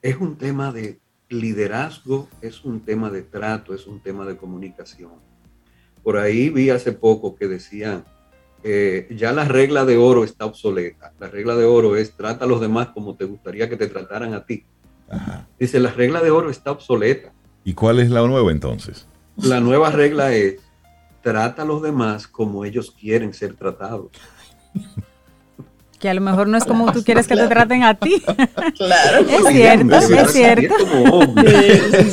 es 0.03 0.17
un 0.17 0.37
tema 0.37 0.73
de 0.73 0.99
liderazgo, 1.33 2.29
es 2.41 2.65
un 2.65 2.81
tema 2.81 3.11
de 3.11 3.23
trato, 3.23 3.75
es 3.75 3.87
un 3.87 4.01
tema 4.01 4.25
de 4.25 4.37
comunicación. 4.37 5.13
Por 6.03 6.17
ahí 6.17 6.51
vi 6.51 6.71
hace 6.71 6.93
poco 6.93 7.37
que 7.37 7.49
decían, 7.49 8.05
eh, 8.65 9.09
ya 9.11 9.33
la 9.33 9.45
regla 9.45 9.85
de 9.85 9.97
oro 9.97 10.25
está 10.25 10.45
obsoleta. 10.45 11.13
La 11.19 11.29
regla 11.29 11.57
de 11.57 11.65
oro 11.65 11.97
es 11.97 12.17
trata 12.17 12.45
a 12.45 12.49
los 12.49 12.61
demás 12.61 12.89
como 12.89 13.17
te 13.17 13.25
gustaría 13.25 13.69
que 13.69 13.77
te 13.77 13.89
trataran 13.89 14.35
a 14.35 14.45
ti. 14.45 14.65
Dice, 15.59 15.79
la 15.79 15.91
regla 15.91 16.23
de 16.23 16.31
oro 16.31 16.49
está 16.49 16.71
obsoleta. 16.71 17.33
¿Y 17.65 17.75
cuál 17.75 18.01
es 18.01 18.11
la 18.11 18.27
nueva 18.27 18.51
entonces? 18.51 19.07
La 19.37 19.61
nueva 19.61 19.91
regla 19.91 20.33
es 20.33 20.61
trata 21.23 21.63
a 21.63 21.65
los 21.65 21.83
demás 21.83 22.27
como 22.27 22.65
ellos 22.65 22.91
quieren 22.91 23.35
ser 23.35 23.55
tratados. 23.55 24.11
que 26.03 26.09
a 26.09 26.15
lo 26.15 26.21
mejor 26.21 26.49
no 26.49 26.59
es 26.59 26.65
como 26.65 26.93
tú 26.93 27.05
quieres 27.05 27.29
que 27.29 27.37
te 27.37 27.47
traten 27.47 27.85
a 27.85 27.95
ti. 27.95 28.21
Claro. 28.77 29.27
es 29.29 29.47
cierto, 29.47 29.97
es 29.97 30.33
cierto. 30.33 30.75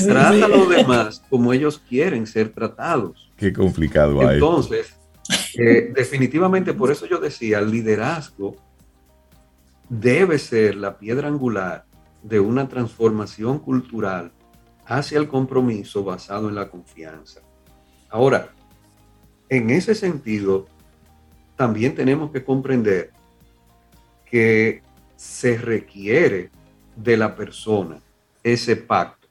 Trata 0.05 0.45
a 0.45 0.47
los 0.47 0.69
demás 0.69 1.23
como 1.27 1.51
ellos 1.53 1.81
quieren 1.89 2.27
ser 2.27 2.49
tratados. 2.49 3.31
Qué 3.35 3.51
complicado 3.51 4.21
hay. 4.21 4.35
Entonces, 4.35 4.95
eh, 5.57 5.91
definitivamente 5.95 6.73
por 6.73 6.91
eso 6.91 7.07
yo 7.07 7.17
decía, 7.17 7.57
el 7.59 7.71
liderazgo 7.71 8.55
debe 9.89 10.37
ser 10.37 10.75
la 10.75 10.99
piedra 10.99 11.27
angular 11.27 11.85
de 12.21 12.39
una 12.39 12.67
transformación 12.67 13.57
cultural 13.57 14.31
hacia 14.85 15.17
el 15.17 15.27
compromiso 15.27 16.03
basado 16.03 16.49
en 16.49 16.55
la 16.55 16.69
confianza. 16.69 17.39
Ahora, 18.09 18.49
en 19.49 19.71
ese 19.71 19.95
sentido, 19.95 20.67
también 21.55 21.95
tenemos 21.95 22.31
que 22.31 22.43
comprender 22.43 23.11
que 24.29 24.81
se 25.15 25.57
requiere 25.57 26.49
de 26.95 27.17
la 27.17 27.35
persona 27.35 27.99
ese 28.43 28.75
pacto. 28.75 29.27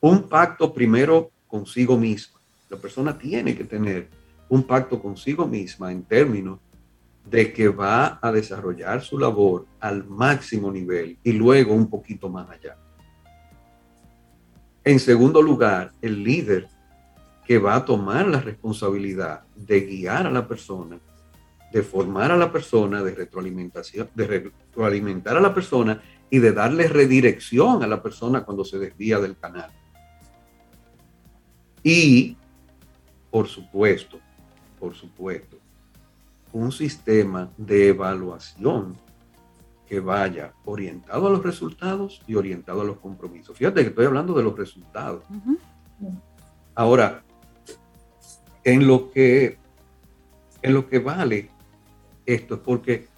Un 0.00 0.28
pacto 0.28 0.72
primero 0.72 1.30
consigo 1.46 1.98
misma. 1.98 2.38
La 2.68 2.76
persona 2.76 3.16
tiene 3.18 3.56
que 3.56 3.64
tener 3.64 4.08
un 4.48 4.62
pacto 4.62 5.00
consigo 5.00 5.46
misma 5.46 5.92
en 5.92 6.02
términos 6.02 6.58
de 7.24 7.52
que 7.52 7.68
va 7.68 8.18
a 8.22 8.32
desarrollar 8.32 9.02
su 9.02 9.18
labor 9.18 9.66
al 9.78 10.04
máximo 10.06 10.72
nivel 10.72 11.18
y 11.22 11.32
luego 11.32 11.74
un 11.74 11.88
poquito 11.88 12.28
más 12.28 12.48
allá. 12.48 12.76
En 14.82 14.98
segundo 14.98 15.42
lugar, 15.42 15.92
el 16.00 16.24
líder 16.24 16.68
que 17.46 17.58
va 17.58 17.76
a 17.76 17.84
tomar 17.84 18.26
la 18.26 18.40
responsabilidad 18.40 19.42
de 19.54 19.80
guiar 19.82 20.26
a 20.26 20.30
la 20.30 20.48
persona 20.48 20.98
de 21.72 21.82
formar 21.82 22.32
a 22.32 22.36
la 22.36 22.50
persona, 22.50 23.02
de 23.02 23.14
retroalimentación, 23.14 24.08
de 24.14 24.26
retroalimentar 24.26 25.36
a 25.36 25.40
la 25.40 25.54
persona 25.54 26.02
y 26.28 26.38
de 26.38 26.52
darle 26.52 26.88
redirección 26.88 27.82
a 27.82 27.86
la 27.86 28.02
persona 28.02 28.44
cuando 28.44 28.64
se 28.64 28.78
desvía 28.78 29.18
del 29.18 29.36
canal. 29.36 29.70
Y, 31.82 32.36
por 33.30 33.48
supuesto, 33.48 34.20
por 34.78 34.94
supuesto, 34.94 35.58
un 36.52 36.72
sistema 36.72 37.50
de 37.56 37.88
evaluación 37.88 38.96
que 39.86 40.00
vaya 40.00 40.52
orientado 40.64 41.26
a 41.26 41.30
los 41.30 41.42
resultados 41.42 42.22
y 42.26 42.34
orientado 42.34 42.80
a 42.80 42.84
los 42.84 42.98
compromisos. 42.98 43.56
Fíjate 43.56 43.82
que 43.82 43.88
estoy 43.88 44.06
hablando 44.06 44.34
de 44.34 44.42
los 44.42 44.56
resultados. 44.56 45.24
Ahora, 46.74 47.22
en 48.62 48.86
lo 48.86 49.10
que 49.10 49.58
en 50.62 50.74
lo 50.74 50.88
que 50.88 50.98
vale 50.98 51.50
esto 52.26 52.54
es 52.54 52.60
porque 52.60 53.08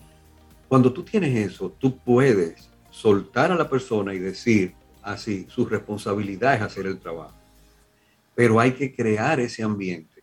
cuando 0.69 0.93
tú 0.93 1.03
tienes 1.03 1.53
eso, 1.53 1.71
tú 1.79 1.99
puedes 1.99 2.71
soltar 2.91 3.53
a 3.53 3.57
la 3.57 3.69
persona 3.69 4.15
y 4.15 4.19
decir 4.19 4.75
así, 5.03 5.47
su 5.49 5.67
responsabilidad 5.67 6.55
es 6.55 6.63
hacer 6.63 6.87
el 6.87 6.99
trabajo. 6.99 7.35
Pero 8.35 8.59
hay 8.59 8.73
que 8.73 8.95
crear 8.95 9.41
ese 9.41 9.63
ambiente 9.63 10.23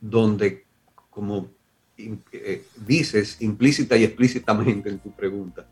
donde, 0.00 0.64
como 1.10 1.50
eh, 1.98 2.64
dices 2.86 3.36
implícita 3.40 3.96
y 3.96 4.04
explícitamente 4.04 4.88
en 4.88 4.98
tu 4.98 5.10
pregunta, 5.10 5.66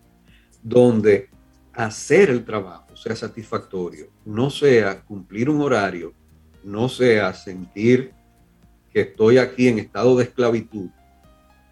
donde 0.63 1.31
hacer 1.73 2.29
el 2.31 2.45
trabajo 2.45 2.97
sea 2.97 3.17
satisfactorio, 3.17 4.09
no 4.25 4.51
sea 4.51 5.01
cumplir 5.01 5.49
un 5.49 5.61
horario, 5.61 6.13
no 6.65 6.89
sea 6.89 7.33
sentir 7.33 8.13
que 8.93 9.03
estoy 9.03 9.39
aquí 9.39 9.69
en 9.69 9.79
estado 9.79 10.17
de 10.17 10.25
esclavitud, 10.25 10.91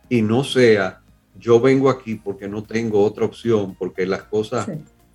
y 0.08 0.22
no 0.22 0.44
sea 0.44 1.02
yo 1.38 1.60
vengo 1.60 1.90
aquí 1.90 2.14
porque 2.16 2.48
no 2.48 2.62
tengo 2.62 3.02
otra 3.04 3.24
opción, 3.24 3.74
porque 3.78 4.06
las 4.06 4.24
cosas 4.24 4.68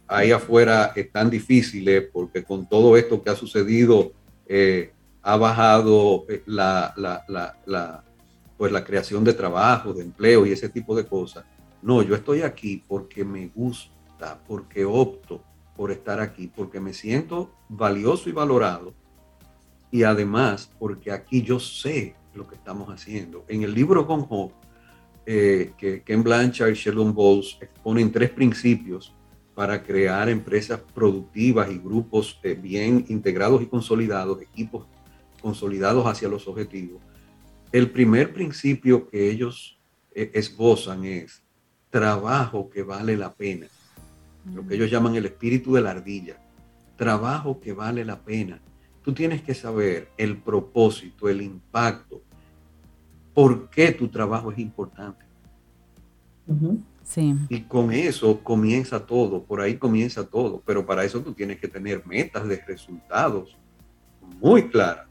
ahí 0.07 0.31
afuera 0.31 0.91
están 0.95 1.29
difíciles, 1.29 2.03
porque 2.11 2.43
con 2.43 2.67
todo 2.67 2.97
esto 2.97 3.21
que 3.23 3.29
ha 3.29 3.35
sucedido 3.35 4.11
eh, 4.47 4.93
ha 5.21 5.37
bajado 5.37 6.25
eh, 6.29 6.43
la, 6.45 6.93
la, 6.95 8.03
pues 8.57 8.71
la 8.71 8.83
creación 8.83 9.23
de 9.23 9.33
trabajo, 9.33 9.93
de 9.93 10.03
empleo 10.03 10.45
y 10.45 10.51
ese 10.51 10.69
tipo 10.69 10.95
de 10.95 11.05
cosas. 11.05 11.45
No, 11.81 12.03
yo 12.03 12.15
estoy 12.15 12.41
aquí 12.41 12.83
porque 12.87 13.25
me 13.25 13.47
gusta, 13.47 14.39
porque 14.47 14.85
opto 14.85 15.43
por 15.75 15.91
estar 15.91 16.19
aquí, 16.19 16.47
porque 16.47 16.79
me 16.79 16.93
siento 16.93 17.49
valioso 17.69 18.29
y 18.29 18.33
valorado 18.33 18.93
y 19.89 20.03
además 20.03 20.69
porque 20.79 21.11
aquí 21.11 21.41
yo 21.41 21.59
sé 21.59 22.15
lo 22.33 22.47
que 22.47 22.55
estamos 22.55 22.89
haciendo. 22.89 23.43
En 23.47 23.63
el 23.63 23.73
libro 23.73 24.07
con 24.07 24.21
Job, 24.21 24.51
eh, 25.25 25.73
que 25.77 26.01
Ken 26.01 26.23
Blanchard 26.23 26.71
y 26.71 26.75
Sheldon 26.75 27.13
Bowles 27.13 27.57
exponen 27.61 28.11
tres 28.11 28.29
principios 28.31 29.13
para 29.53 29.83
crear 29.83 30.29
empresas 30.29 30.79
productivas 30.93 31.69
y 31.69 31.77
grupos 31.77 32.39
eh, 32.41 32.55
bien 32.55 33.05
integrados 33.09 33.61
y 33.61 33.67
consolidados, 33.67 34.41
equipos 34.41 34.87
consolidados 35.41 36.05
hacia 36.07 36.27
los 36.27 36.47
objetivos. 36.47 37.01
El 37.71 37.91
primer 37.91 38.33
principio 38.33 39.07
que 39.09 39.29
ellos 39.29 39.79
eh, 40.13 40.31
esbozan 40.33 41.05
es 41.05 41.43
trabajo 41.89 42.69
que 42.69 42.83
vale 42.83 43.15
la 43.15 43.33
pena, 43.33 43.67
lo 44.53 44.65
que 44.65 44.75
ellos 44.75 44.89
llaman 44.89 45.15
el 45.15 45.25
espíritu 45.25 45.73
de 45.73 45.81
la 45.81 45.91
ardilla, 45.91 46.37
trabajo 46.95 47.59
que 47.59 47.73
vale 47.73 48.03
la 48.03 48.19
pena. 48.19 48.61
Tú 49.03 49.13
tienes 49.13 49.41
que 49.41 49.53
saber 49.53 50.09
el 50.17 50.37
propósito, 50.37 51.29
el 51.29 51.41
impacto, 51.41 52.23
por 53.33 53.69
qué 53.69 53.91
tu 53.91 54.07
trabajo 54.07 54.51
es 54.51 54.59
importante. 54.59 55.25
Sí. 57.03 57.35
Y 57.49 57.61
con 57.61 57.91
eso 57.91 58.39
comienza 58.43 59.05
todo, 59.05 59.43
por 59.43 59.61
ahí 59.61 59.77
comienza 59.77 60.25
todo, 60.25 60.61
pero 60.65 60.85
para 60.85 61.03
eso 61.03 61.21
tú 61.21 61.33
tienes 61.33 61.59
que 61.59 61.67
tener 61.67 62.05
metas 62.05 62.47
de 62.47 62.57
resultados 62.67 63.57
muy 64.39 64.69
claras. 64.69 65.07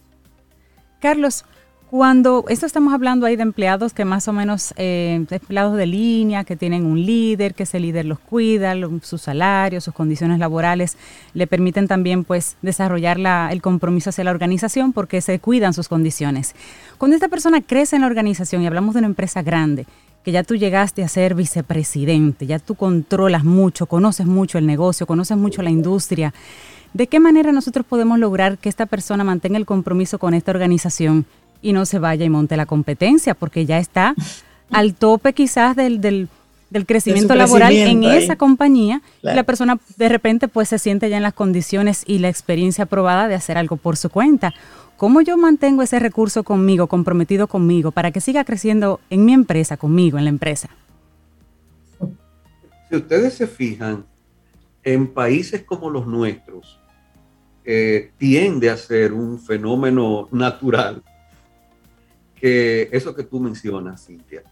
Carlos, 1.01 1.45
cuando 1.91 2.45
esto 2.49 2.67
estamos 2.67 2.95
hablando 2.95 3.27
ahí 3.27 3.35
de 3.35 3.43
empleados 3.43 3.93
que 3.93 4.05
más 4.05 4.29
o 4.29 4.33
menos, 4.33 4.73
eh, 4.77 5.27
empleados 5.29 5.77
de 5.77 5.87
línea, 5.87 6.45
que 6.45 6.55
tienen 6.55 6.87
un 6.87 7.05
líder, 7.05 7.53
que 7.53 7.65
ese 7.65 7.81
líder 7.81 8.05
los 8.05 8.21
cuida, 8.21 8.77
sus 9.03 9.23
salarios, 9.23 9.83
sus 9.83 9.93
condiciones 9.93 10.39
laborales, 10.39 10.97
le 11.35 11.49
permiten 11.49 11.89
también 11.89 12.23
pues 12.23 12.57
desarrollar 12.63 13.19
el 13.51 13.61
compromiso 13.61 14.11
hacia 14.11 14.23
la 14.23 14.31
organización 14.31 14.93
porque 14.93 15.21
se 15.21 15.41
cuidan 15.41 15.75
sus 15.75 15.89
condiciones. 15.89 16.55
Cuando 16.97 17.17
esta 17.17 17.27
persona 17.27 17.61
crece 17.61 17.97
en 17.97 18.03
la 18.03 18.07
organización 18.07 18.63
y 18.63 18.69
hablamos 18.69 18.95
de 18.95 19.01
una 19.01 19.09
empresa 19.09 19.43
grande, 19.43 19.85
que 20.23 20.31
ya 20.31 20.45
tú 20.45 20.55
llegaste 20.55 21.03
a 21.03 21.09
ser 21.09 21.35
vicepresidente, 21.35 22.47
ya 22.47 22.61
tú 22.61 22.77
controlas 22.77 23.43
mucho, 23.43 23.87
conoces 23.87 24.27
mucho 24.27 24.59
el 24.59 24.67
negocio, 24.67 25.09
conoces 25.09 25.37
mucho 25.37 25.61
la 25.61 25.71
industria, 25.71 26.33
¿De 26.93 27.07
qué 27.07 27.21
manera 27.21 27.53
nosotros 27.53 27.87
podemos 27.87 28.19
lograr 28.19 28.59
que 28.59 28.69
esta 28.69 28.85
persona 28.85 29.23
mantenga 29.23 29.57
el 29.57 29.65
compromiso 29.65 30.19
con 30.19 30.35
esta 30.35 30.51
organización 30.51 31.25
y 31.63 31.73
no 31.73 31.87
se 31.87 31.99
vaya 31.99 32.25
y 32.25 32.31
monte 32.31 32.57
la 32.57 32.67
competencia? 32.67 33.35
Porque 33.35 33.67
ya 33.67 33.79
está 33.79 34.15
al 34.71 34.95
tope 34.95 35.33
quizás 35.33 35.77
del, 35.77 36.01
del, 36.01 36.29
crecimiento 36.87 37.35
laboral 37.35 37.73
en 37.73 38.05
esa 38.05 38.37
compañía 38.37 39.03
y 39.23 39.27
la 39.27 39.43
persona 39.43 39.79
de 39.97 40.09
repente 40.09 40.47
pues 40.47 40.69
se 40.69 40.79
siente 40.79 41.11
ya 41.11 41.17
en 41.17 41.25
las 41.25 41.35
condiciones 41.35 42.05
y 42.07 42.19
la 42.19 42.29
experiencia 42.29 42.87
probada 42.87 43.27
de 43.27 43.35
hacer 43.35 43.59
algo 43.59 43.77
por 43.77 43.97
su 43.97 44.09
cuenta. 44.09 44.55
¿Cómo 44.97 45.23
yo 45.23 45.37
mantengo 45.37 45.83
ese 45.83 45.99
recurso 45.99 46.45
conmigo, 46.45 46.87
comprometido 46.87 47.47
conmigo, 47.47 47.91
para 47.91 48.11
que 48.11 48.21
siga 48.21 48.45
creciendo 48.45 49.01
en 49.09 49.25
mi 49.25 49.33
empresa, 49.33 49.79
conmigo, 49.79 50.19
en 50.19 50.25
la 50.25 50.31
empresa? 50.31 50.69
Si 52.89 52.97
ustedes 52.97 53.35
se 53.35 53.47
fijan, 53.47 54.05
en 54.85 55.07
países 55.09 55.63
como 55.63 55.91
los 55.91 56.07
nuestros, 56.07 56.79
eh, 57.65 58.11
tiende 58.19 58.69
a 58.71 58.77
ser 58.77 59.13
un 59.13 59.39
fenómeno 59.39 60.29
natural 60.33 61.03
que 62.41 62.89
eso 62.93 63.15
que 63.15 63.25
tú 63.25 63.41
mencionas, 63.41 64.07
Cintia, 64.07 64.43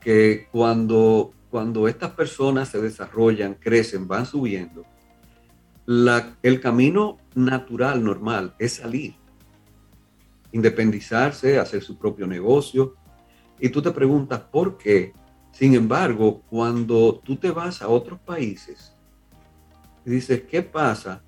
que 0.00 0.48
cuando, 0.50 1.32
cuando 1.50 1.88
estas 1.88 2.12
personas 2.12 2.68
se 2.68 2.80
desarrollan, 2.80 3.54
crecen, 3.54 4.08
van 4.08 4.26
subiendo, 4.26 4.84
la, 5.86 6.36
el 6.42 6.60
camino 6.60 7.18
natural, 7.34 8.02
normal, 8.02 8.54
es 8.58 8.74
salir 8.74 9.16
independizarse, 10.54 11.58
hacer 11.58 11.82
su 11.82 11.98
propio 11.98 12.26
negocio. 12.28 12.94
Y 13.58 13.68
tú 13.68 13.82
te 13.82 13.90
preguntas, 13.90 14.40
¿por 14.40 14.78
qué? 14.78 15.12
Sin 15.50 15.74
embargo, 15.74 16.42
cuando 16.48 17.20
tú 17.24 17.36
te 17.36 17.50
vas 17.50 17.82
a 17.82 17.88
otros 17.88 18.20
países, 18.20 18.96
dices, 20.04 20.44
¿qué 20.48 20.62
pasa? 20.62 21.22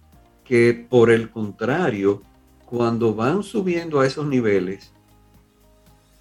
Que 0.44 0.86
por 0.88 1.10
el 1.10 1.30
contrario, 1.30 2.22
cuando 2.66 3.14
van 3.14 3.42
subiendo 3.42 3.98
a 3.98 4.06
esos 4.06 4.26
niveles, 4.26 4.92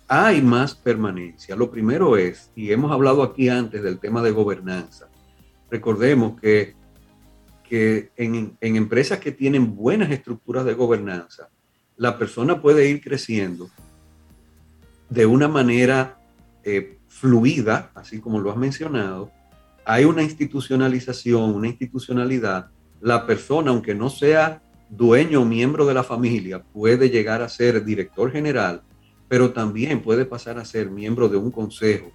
hay 0.08 0.42
más 0.42 0.76
permanencia. 0.76 1.56
Lo 1.56 1.72
primero 1.72 2.18
es, 2.18 2.52
y 2.56 2.72
hemos 2.72 2.92
hablado 2.92 3.24
aquí 3.24 3.50
antes 3.50 3.82
del 3.82 4.00
tema 4.00 4.22
de 4.22 4.32
gobernanza, 4.32 5.08
recordemos 5.70 6.40
que, 6.40 6.76
que 7.68 8.12
en, 8.16 8.58
en 8.62 8.76
empresas 8.76 9.20
que 9.20 9.32
tienen 9.32 9.76
buenas 9.76 10.12
estructuras 10.12 10.66
de 10.66 10.74
gobernanza, 10.74 11.50
la 11.98 12.18
persona 12.18 12.62
puede 12.62 12.90
ir 12.90 13.02
creciendo 13.02 13.70
de 15.10 15.26
una 15.26 15.48
manera 15.48 16.20
eh, 16.64 16.98
fluida, 17.08 17.92
así 17.96 18.20
como 18.20 18.40
lo 18.40 18.52
has 18.52 18.58
mencionado. 18.58 19.32
Hay 19.86 20.06
una 20.06 20.24
institucionalización, 20.24 21.56
una 21.56 21.68
institucionalidad. 21.68 22.70
La 23.02 23.26
persona, 23.26 23.72
aunque 23.72 23.96
no 23.96 24.10
sea 24.10 24.62
dueño 24.90 25.42
o 25.42 25.46
miembro 25.46 25.86
de 25.86 25.94
la 25.94 26.04
familia, 26.04 26.62
puede 26.62 27.10
llegar 27.10 27.42
a 27.42 27.50
ser 27.50 27.86
director 27.86 28.32
general, 28.32 28.82
pero 29.28 29.52
también 29.52 30.02
puede 30.02 30.26
pasar 30.26 30.58
a 30.58 30.66
ser 30.66 30.90
miembro 30.90 31.30
de 31.30 31.38
un 31.38 31.52
consejo 31.52 32.12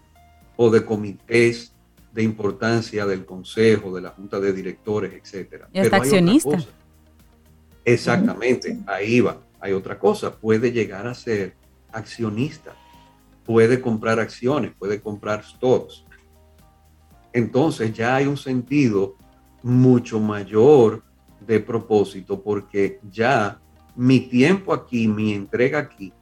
o 0.56 0.70
de 0.70 0.84
comités 0.84 1.72
de 2.12 2.22
importancia 2.22 3.06
del 3.06 3.24
consejo, 3.24 3.94
de 3.94 4.02
la 4.02 4.10
junta 4.10 4.40
de 4.40 4.52
directores, 4.52 5.12
etc. 5.12 5.64
Y 5.72 5.80
hasta 5.80 5.96
accionista. 5.96 6.58
Exactamente, 7.84 8.78
ahí 8.86 9.20
va 9.20 9.40
hay 9.60 9.72
otra 9.72 9.98
cosa, 9.98 10.34
puede 10.34 10.72
llegar 10.72 11.06
a 11.06 11.14
ser 11.14 11.54
accionista, 11.92 12.74
puede 13.44 13.80
comprar 13.80 14.18
acciones, 14.18 14.72
puede 14.78 15.00
comprar 15.00 15.44
stocks. 15.44 16.04
Entonces 17.32 17.92
ya 17.92 18.16
hay 18.16 18.26
un 18.26 18.36
sentido 18.36 19.16
mucho 19.62 20.18
mayor 20.18 21.02
de 21.46 21.60
propósito 21.60 22.42
porque 22.42 23.00
ya 23.10 23.60
mi 23.94 24.20
tiempo 24.20 24.72
aquí, 24.72 25.06
mi 25.06 25.34
entrega 25.34 25.78
aquí, 25.78 26.12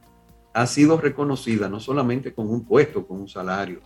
ha 0.53 0.65
sido 0.65 0.99
reconocida 0.99 1.69
no 1.69 1.79
solamente 1.79 2.33
con 2.33 2.49
un 2.49 2.65
puesto, 2.65 3.05
con 3.05 3.21
un 3.21 3.29
salario, 3.29 3.81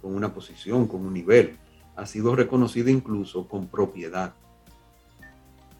con 0.00 0.14
una 0.14 0.32
posición, 0.32 0.86
con 0.86 1.04
un 1.04 1.12
nivel, 1.12 1.58
ha 1.96 2.06
sido 2.06 2.34
reconocida 2.34 2.90
incluso 2.90 3.46
con 3.46 3.68
propiedad. 3.68 4.34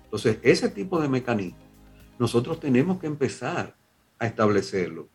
Entonces, 0.05 0.39
ese 0.43 0.69
tipo 0.69 1.01
de 1.01 1.09
mecanismo 1.09 1.71
nosotros 2.21 2.61
tenemos 2.61 3.01
que 3.01 3.07
empezar 3.07 3.75
a 4.19 4.27
establecerlo. 4.27 5.09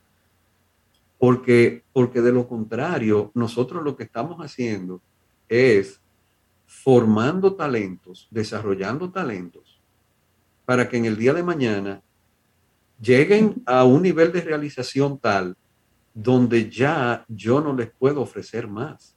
Porque, 1.19 1.83
porque 1.93 2.19
de 2.19 2.31
lo 2.31 2.47
contrario, 2.47 3.31
nosotros 3.35 3.83
lo 3.83 3.95
que 3.95 4.03
estamos 4.03 4.39
haciendo 4.39 5.03
es 5.47 6.01
formando 6.65 7.53
talentos, 7.53 8.27
desarrollando 8.31 9.11
talentos, 9.11 9.79
para 10.65 10.89
que 10.89 10.97
en 10.97 11.05
el 11.05 11.15
día 11.15 11.33
de 11.33 11.43
mañana 11.43 12.01
lleguen 13.01 13.61
a 13.65 13.83
un 13.83 14.01
nivel 14.01 14.31
de 14.31 14.41
realización 14.41 15.19
tal 15.19 15.55
donde 16.13 16.69
ya 16.69 17.25
yo 17.27 17.59
no 17.61 17.75
les 17.75 17.89
puedo 17.91 18.21
ofrecer 18.21 18.67
más. 18.67 19.15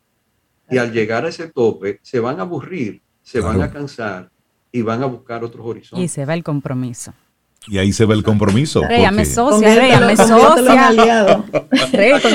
Y 0.70 0.76
al 0.76 0.93
llegar 0.93 1.24
a 1.24 1.29
ese 1.29 1.49
tope, 1.49 2.01
se 2.03 2.20
van 2.20 2.41
a 2.41 2.43
aburrir, 2.43 3.01
se 3.22 3.41
van 3.41 3.62
a 3.62 3.70
cansar 3.70 4.29
y 4.70 4.83
van 4.83 5.03
a 5.03 5.07
buscar 5.07 5.43
otros 5.43 5.64
horizontes. 5.64 6.05
Y 6.05 6.09
se 6.09 6.26
va 6.26 6.35
el 6.35 6.43
compromiso. 6.43 7.14
Y 7.66 7.79
ahí 7.79 7.93
se 7.93 8.05
ve 8.07 8.14
el 8.14 8.22
compromiso. 8.22 8.83
Réame 8.83 9.24
socia, 9.24 9.74
réame 9.74 10.16
socia. 10.16 11.45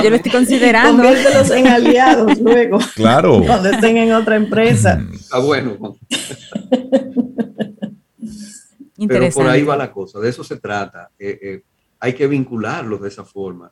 yo 0.03 0.09
lo 0.09 0.15
estoy 0.15 0.31
considerando. 0.31 1.03
Conviértelos 1.03 1.51
en 1.51 1.67
aliados 1.67 2.39
luego. 2.39 2.79
Claro. 2.95 3.41
Cuando 3.45 3.69
estén 3.69 3.97
en 3.97 4.13
otra 4.13 4.35
empresa. 4.35 5.03
Ah, 5.31 5.39
bueno. 5.39 5.97
Pero 9.07 9.29
por 9.31 9.47
ahí 9.47 9.63
va 9.63 9.75
la 9.75 9.91
cosa, 9.91 10.19
de 10.19 10.29
eso 10.29 10.43
se 10.43 10.57
trata. 10.57 11.09
Eh, 11.17 11.39
eh, 11.41 11.63
hay 11.99 12.13
que 12.13 12.27
vincularlos 12.27 13.01
de 13.01 13.09
esa 13.09 13.23
forma. 13.23 13.71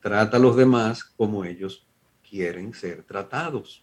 Trata 0.00 0.36
a 0.36 0.40
los 0.40 0.56
demás 0.56 1.04
como 1.04 1.44
ellos 1.44 1.86
quieren 2.28 2.72
ser 2.74 3.02
tratados. 3.02 3.82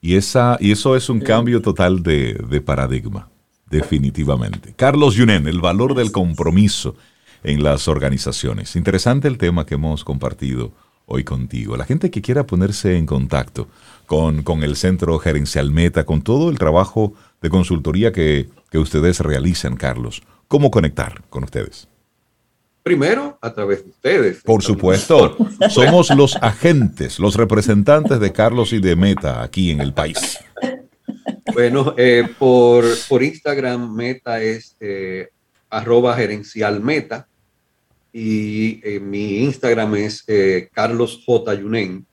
Y, 0.00 0.16
esa, 0.16 0.56
y 0.60 0.72
eso 0.72 0.94
es 0.94 1.08
un 1.08 1.20
cambio 1.20 1.62
total 1.62 2.02
de, 2.02 2.34
de 2.34 2.60
paradigma. 2.60 3.28
Definitivamente. 3.68 4.74
Carlos 4.76 5.14
Yunen, 5.14 5.48
el 5.48 5.60
valor 5.60 5.94
del 5.94 6.12
compromiso 6.12 6.94
en 7.42 7.62
las 7.62 7.88
organizaciones. 7.88 8.76
Interesante 8.76 9.26
el 9.26 9.38
tema 9.38 9.66
que 9.66 9.74
hemos 9.74 10.04
compartido 10.04 10.72
hoy 11.06 11.24
contigo. 11.24 11.76
La 11.76 11.84
gente 11.84 12.10
que 12.10 12.22
quiera 12.22 12.46
ponerse 12.46 12.96
en 12.96 13.06
contacto 13.06 13.68
con, 14.06 14.42
con 14.42 14.62
el 14.62 14.76
Centro 14.76 15.18
Gerencial 15.18 15.70
Meta, 15.70 16.04
con 16.04 16.22
todo 16.22 16.50
el 16.50 16.58
trabajo 16.58 17.14
de 17.40 17.50
consultoría 17.50 18.12
que, 18.12 18.48
que 18.76 18.82
ustedes 18.82 19.20
realizan, 19.20 19.74
Carlos, 19.74 20.22
¿cómo 20.48 20.70
conectar 20.70 21.22
con 21.30 21.44
ustedes? 21.44 21.88
Primero, 22.82 23.38
a 23.40 23.54
través 23.54 23.82
de 23.82 23.90
ustedes. 23.90 24.42
Por 24.42 24.62
supuesto, 24.62 25.34
somos 25.70 26.10
los 26.10 26.36
agentes, 26.36 27.18
los 27.18 27.36
representantes 27.36 28.20
de 28.20 28.32
Carlos 28.32 28.74
y 28.74 28.80
de 28.80 28.94
Meta 28.94 29.42
aquí 29.42 29.70
en 29.70 29.80
el 29.80 29.94
país. 29.94 30.38
Bueno, 31.54 31.94
eh, 31.96 32.28
por, 32.38 32.84
por, 33.08 33.22
Instagram 33.22 33.94
Meta 33.94 34.42
es 34.42 34.76
eh, 34.78 35.30
arroba 35.70 36.14
gerencial 36.14 36.80
Meta 36.80 37.26
y 38.12 38.86
eh, 38.86 39.00
mi 39.00 39.38
Instagram 39.38 39.94
es 39.94 40.22
Carlos 40.70 41.22
J. 41.24 41.54
Yunen. 41.54 42.04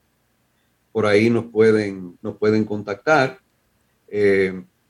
Por 0.93 1.07
ahí 1.07 1.29
nos 1.29 1.43
pueden, 1.45 2.17
nos 2.21 2.37
pueden 2.37 2.63
contactar. 2.63 3.39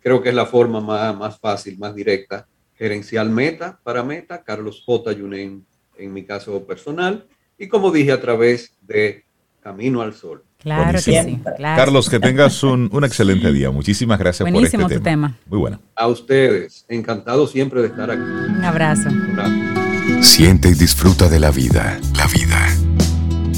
Creo 0.04 0.22
que 0.22 0.30
es 0.30 0.36
la 0.36 0.46
forma 0.46 0.82
más, 0.82 1.18
más 1.18 1.40
fácil, 1.40 1.80
más 1.80 1.96
directa. 1.96 2.46
Gerencial 2.76 3.30
Meta 3.30 3.80
para 3.84 4.04
Meta, 4.04 4.44
Carlos 4.44 4.84
J. 4.86 5.14
Yunen 5.14 5.66
en 5.98 6.14
mi 6.14 6.24
caso 6.24 6.66
personal. 6.66 7.26
Y 7.58 7.68
como 7.68 7.92
dije, 7.92 8.12
a 8.12 8.20
través 8.20 8.76
de 8.82 9.24
Camino 9.62 10.02
al 10.02 10.14
Sol. 10.14 10.44
Claro 10.60 10.92
que 10.92 11.00
sí. 11.00 11.42
Carlos, 11.58 12.10
que 12.10 12.20
tengas 12.20 12.64
un, 12.64 12.90
excelente 13.04 13.52
día. 13.52 13.70
Muchísimas 13.70 14.18
gracias 14.20 14.50
por 14.50 14.64
este 14.64 14.78
tema. 14.78 15.00
tema. 15.00 15.38
Muy 15.48 15.60
bueno. 15.60 15.80
A 15.96 16.08
ustedes, 16.08 16.86
encantado 16.88 17.48
siempre 17.48 17.82
de 17.82 17.88
estar 17.88 18.10
aquí. 18.10 18.22
Un 18.22 18.64
abrazo. 18.64 19.10
Un 19.10 19.40
abrazo. 19.40 20.22
Siente 20.22 20.70
y 20.70 20.74
disfruta 20.74 21.30
de 21.30 21.40
la 21.40 21.52
vida. 21.52 22.00
La 22.16 22.28
vida. 22.28 22.68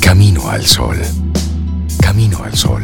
Camino 0.01 0.49
al 0.49 0.65
sol. 0.65 0.97
Camino 2.01 2.43
al 2.43 2.53
sol. 2.55 2.83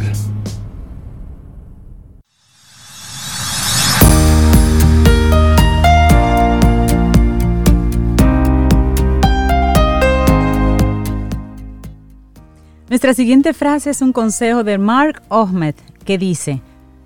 Nuestra 12.92 13.14
siguiente 13.14 13.54
frase 13.54 13.88
es 13.88 14.02
un 14.02 14.12
consejo 14.12 14.64
de 14.64 14.76
Mark 14.76 15.22
Ahmed 15.30 15.74
que 16.04 16.18
dice, 16.18 16.60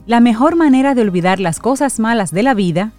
la 0.05 0.19
mejor 0.19 0.57
manera 0.57 0.97
de 0.97 1.03
olvidar 1.03 1.39
las 1.39 1.61
cosas 1.61 2.01
malas 2.01 2.33
de 2.33 2.43
la 2.43 2.55
vida 2.55 2.91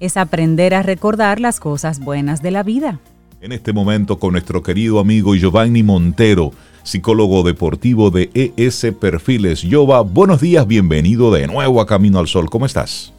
es 0.00 0.16
aprender 0.16 0.72
a 0.72 0.82
recordar 0.82 1.38
las 1.38 1.60
cosas 1.60 2.00
buenas 2.00 2.40
de 2.40 2.50
la 2.50 2.62
vida. 2.62 2.98
En 3.42 3.52
este 3.52 3.74
momento 3.74 4.18
con 4.18 4.32
nuestro 4.32 4.62
querido 4.62 5.00
amigo 5.00 5.34
Giovanni 5.34 5.82
Montero, 5.82 6.52
psicólogo 6.82 7.42
deportivo 7.42 8.10
de 8.10 8.30
ES 8.32 8.86
Perfiles. 8.98 9.60
Giova, 9.60 10.00
buenos 10.00 10.40
días, 10.40 10.66
bienvenido 10.66 11.30
de 11.30 11.46
nuevo 11.46 11.78
a 11.82 11.86
Camino 11.86 12.20
al 12.20 12.26
Sol. 12.26 12.48
¿Cómo 12.48 12.64
estás? 12.64 13.12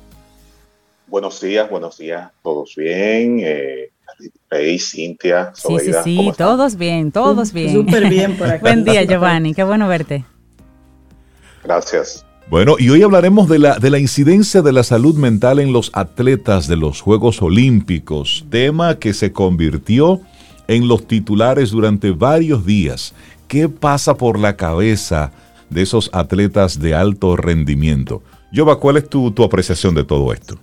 Buenos 1.06 1.40
días, 1.40 1.70
buenos 1.70 1.96
días, 2.00 2.32
todos 2.42 2.74
bien. 2.76 3.40
Eh, 3.44 3.92
Rey, 4.50 4.80
Cintia, 4.80 5.52
Sí, 5.56 5.78
sí, 5.80 5.92
sí, 6.04 6.32
todos 6.38 6.76
bien, 6.76 7.12
todos 7.12 7.54
bien. 7.54 7.74
Súper 7.74 8.10
bien 8.10 8.38
por 8.38 8.48
aquí. 8.52 8.62
Buen 8.62 8.84
día, 8.84 9.04
Giovanni, 9.04 9.54
qué 9.54 9.64
bueno 9.64 9.88
verte. 9.88 10.26
Gracias. 11.64 12.26
Bueno, 12.50 12.76
y 12.78 12.90
hoy 12.90 13.02
hablaremos 13.02 13.48
de 13.48 13.60
la, 13.60 13.80
de 13.80 13.90
la 13.90 14.00
incidencia 14.00 14.62
de 14.62 14.74
la 14.74 14.84
salud 14.84 15.16
mental 15.16 15.60
en 15.60 15.72
los 15.72 15.90
atletas 15.94 16.68
de 16.68 16.76
los 16.76 17.00
Juegos 17.00 17.42
Olímpicos, 17.42 18.46
tema 18.50 19.00
que 19.00 19.14
se 19.14 19.32
convirtió 19.32 20.20
en 20.68 20.88
los 20.88 21.08
titulares 21.08 21.72
durante 21.72 22.12
varios 22.12 22.66
días. 22.66 23.14
¿Qué 23.48 23.70
pasa 23.70 24.16
por 24.16 24.38
la 24.38 24.58
cabeza 24.58 25.32
de 25.70 25.84
esos 25.84 26.10
atletas 26.14 26.80
de 26.80 26.94
alto 26.94 27.38
rendimiento? 27.38 28.22
Jova, 28.54 28.80
¿cuál 28.80 28.98
es 28.98 29.08
tu, 29.08 29.32
tu 29.32 29.44
apreciación 29.44 29.96
de 29.96 30.04
todo 30.04 30.34
esto? 30.34 30.58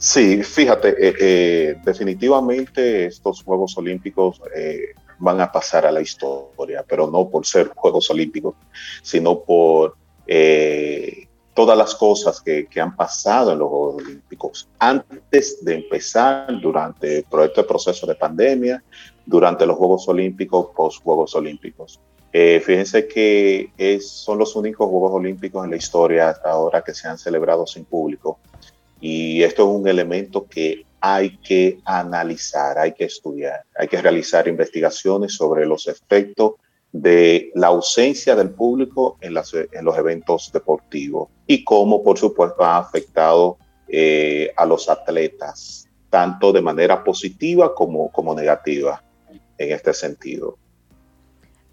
Sí, 0.00 0.42
fíjate, 0.42 0.96
eh, 0.98 1.14
eh, 1.20 1.76
definitivamente 1.84 3.04
estos 3.04 3.42
Juegos 3.42 3.76
Olímpicos 3.76 4.40
eh, 4.56 4.94
van 5.18 5.42
a 5.42 5.52
pasar 5.52 5.84
a 5.84 5.92
la 5.92 6.00
historia, 6.00 6.82
pero 6.88 7.10
no 7.10 7.28
por 7.28 7.44
ser 7.44 7.68
Juegos 7.74 8.10
Olímpicos, 8.10 8.54
sino 9.02 9.40
por 9.40 9.96
todas 11.52 11.76
las 11.76 11.94
cosas 11.94 12.40
que, 12.40 12.66
han 12.80 12.96
pasado 12.96 13.52
en 13.52 13.58
los 13.58 13.68
Juegos 13.68 14.02
Olímpicos 14.02 14.68
antes 14.78 15.62
de 15.62 15.74
empezar, 15.74 16.58
durante 16.62 17.18
este 17.18 17.64
proceso 17.64 18.06
de 18.06 18.14
pandemia, 18.14 18.82
durante 19.26 19.66
los 19.66 19.76
Juegos 19.76 20.08
Olímpicos, 20.08 20.68
post 20.74 21.02
Juegos 21.02 21.34
Olímpicos. 21.34 22.00
fíjense 22.32 23.06
que 23.06 23.70
son 24.00 24.38
los 24.38 24.56
únicos 24.56 24.88
Juegos 24.88 25.12
Olímpicos 25.12 25.62
en 25.62 25.72
la 25.72 25.76
historia 25.76 26.30
hasta 26.30 26.52
ahora 26.52 26.80
que 26.80 26.94
se 26.94 27.06
han 27.06 27.18
celebrado 27.18 27.66
sin 27.66 27.84
público 27.84 28.38
y 29.00 29.42
esto 29.42 29.62
es 29.62 29.80
un 29.80 29.88
elemento 29.88 30.46
que 30.46 30.84
hay 31.00 31.38
que 31.38 31.78
analizar, 31.84 32.78
hay 32.78 32.92
que 32.92 33.04
estudiar, 33.04 33.64
hay 33.74 33.88
que 33.88 34.00
realizar 34.00 34.46
investigaciones 34.46 35.34
sobre 35.34 35.66
los 35.66 35.88
efectos 35.88 36.54
de 36.92 37.50
la 37.54 37.68
ausencia 37.68 38.34
del 38.34 38.50
público 38.50 39.16
en, 39.20 39.32
los 39.34 39.54
eventos 39.98 40.50
deportivos 40.52 41.28
y 41.46 41.64
cómo, 41.64 42.02
por 42.02 42.18
supuesto, 42.18 42.64
ha 42.64 42.78
afectado 42.78 43.58
eh, 43.88 44.52
a 44.56 44.66
los 44.66 44.88
atletas, 44.88 45.88
tanto 46.10 46.52
de 46.52 46.60
manera 46.60 47.02
positiva 47.02 47.74
como, 47.74 48.10
como 48.10 48.34
negativa 48.34 49.02
en 49.56 49.72
este 49.72 49.94
sentido. 49.94 50.58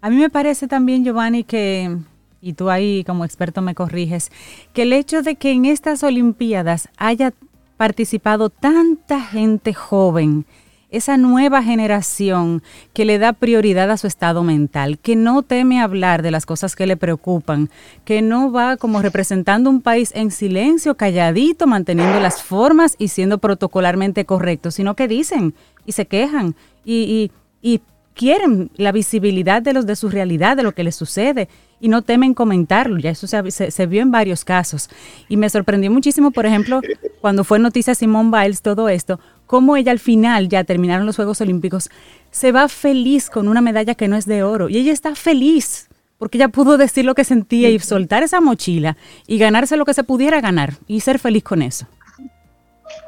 A 0.00 0.10
mí 0.10 0.16
me 0.16 0.30
parece 0.30 0.68
también, 0.68 1.04
Giovanni, 1.04 1.42
que 1.42 1.96
y 2.40 2.52
tú 2.54 2.70
ahí 2.70 3.04
como 3.04 3.24
experto 3.24 3.62
me 3.62 3.74
corriges, 3.74 4.30
que 4.72 4.82
el 4.82 4.92
hecho 4.92 5.22
de 5.22 5.36
que 5.36 5.52
en 5.52 5.64
estas 5.64 6.02
Olimpiadas 6.02 6.88
haya 6.96 7.32
participado 7.76 8.50
tanta 8.50 9.20
gente 9.20 9.74
joven, 9.74 10.46
esa 10.90 11.18
nueva 11.18 11.62
generación 11.62 12.62
que 12.94 13.04
le 13.04 13.18
da 13.18 13.34
prioridad 13.34 13.90
a 13.90 13.98
su 13.98 14.06
estado 14.06 14.42
mental, 14.42 14.98
que 14.98 15.16
no 15.16 15.42
teme 15.42 15.80
hablar 15.80 16.22
de 16.22 16.30
las 16.30 16.46
cosas 16.46 16.76
que 16.76 16.86
le 16.86 16.96
preocupan, 16.96 17.68
que 18.04 18.22
no 18.22 18.50
va 18.50 18.76
como 18.78 19.02
representando 19.02 19.68
un 19.68 19.82
país 19.82 20.12
en 20.14 20.30
silencio, 20.30 20.96
calladito, 20.96 21.66
manteniendo 21.66 22.20
las 22.20 22.42
formas 22.42 22.96
y 22.98 23.08
siendo 23.08 23.38
protocolarmente 23.38 24.24
correcto, 24.24 24.70
sino 24.70 24.96
que 24.96 25.08
dicen 25.08 25.54
y 25.84 25.92
se 25.92 26.06
quejan 26.06 26.54
y, 26.84 27.30
y, 27.62 27.74
y 27.74 27.82
quieren 28.14 28.70
la 28.76 28.92
visibilidad 28.92 29.60
de 29.60 29.74
los 29.74 29.84
de 29.84 29.94
su 29.94 30.08
realidad, 30.08 30.56
de 30.56 30.62
lo 30.62 30.72
que 30.72 30.84
les 30.84 30.96
sucede 30.96 31.48
y 31.80 31.88
no 31.88 32.02
temen 32.02 32.34
comentarlo. 32.34 32.98
Ya 32.98 33.10
eso 33.10 33.26
se, 33.26 33.86
vio 33.86 34.02
en 34.02 34.10
varios 34.10 34.44
casos. 34.44 34.88
Y 35.28 35.36
me 35.36 35.50
sorprendió 35.50 35.90
muchísimo, 35.90 36.30
por 36.30 36.46
ejemplo, 36.46 36.80
cuando 37.20 37.44
fue 37.44 37.58
noticia 37.58 37.94
Simone 37.94 38.30
Biles, 38.30 38.62
todo 38.62 38.88
esto, 38.88 39.20
cómo 39.46 39.76
ella 39.76 39.92
al 39.92 39.98
final, 39.98 40.48
ya 40.48 40.64
terminaron 40.64 41.06
los 41.06 41.16
Juegos 41.16 41.40
Olímpicos, 41.40 41.90
se 42.30 42.52
va 42.52 42.68
feliz 42.68 43.30
con 43.30 43.48
una 43.48 43.60
medalla 43.60 43.94
que 43.94 44.08
no 44.08 44.16
es 44.16 44.26
de 44.26 44.42
oro. 44.42 44.68
Y 44.68 44.78
ella 44.78 44.92
está 44.92 45.14
feliz 45.14 45.88
porque 46.18 46.36
ella 46.36 46.48
pudo 46.48 46.76
decir 46.76 47.04
lo 47.04 47.14
que 47.14 47.24
sentía 47.24 47.70
y 47.70 47.78
soltar 47.78 48.22
esa 48.22 48.40
mochila 48.40 48.96
y 49.26 49.38
ganarse 49.38 49.76
lo 49.76 49.84
que 49.84 49.94
se 49.94 50.04
pudiera 50.04 50.40
ganar 50.40 50.74
y 50.86 51.00
ser 51.00 51.18
feliz 51.18 51.44
con 51.44 51.62
eso. 51.62 51.86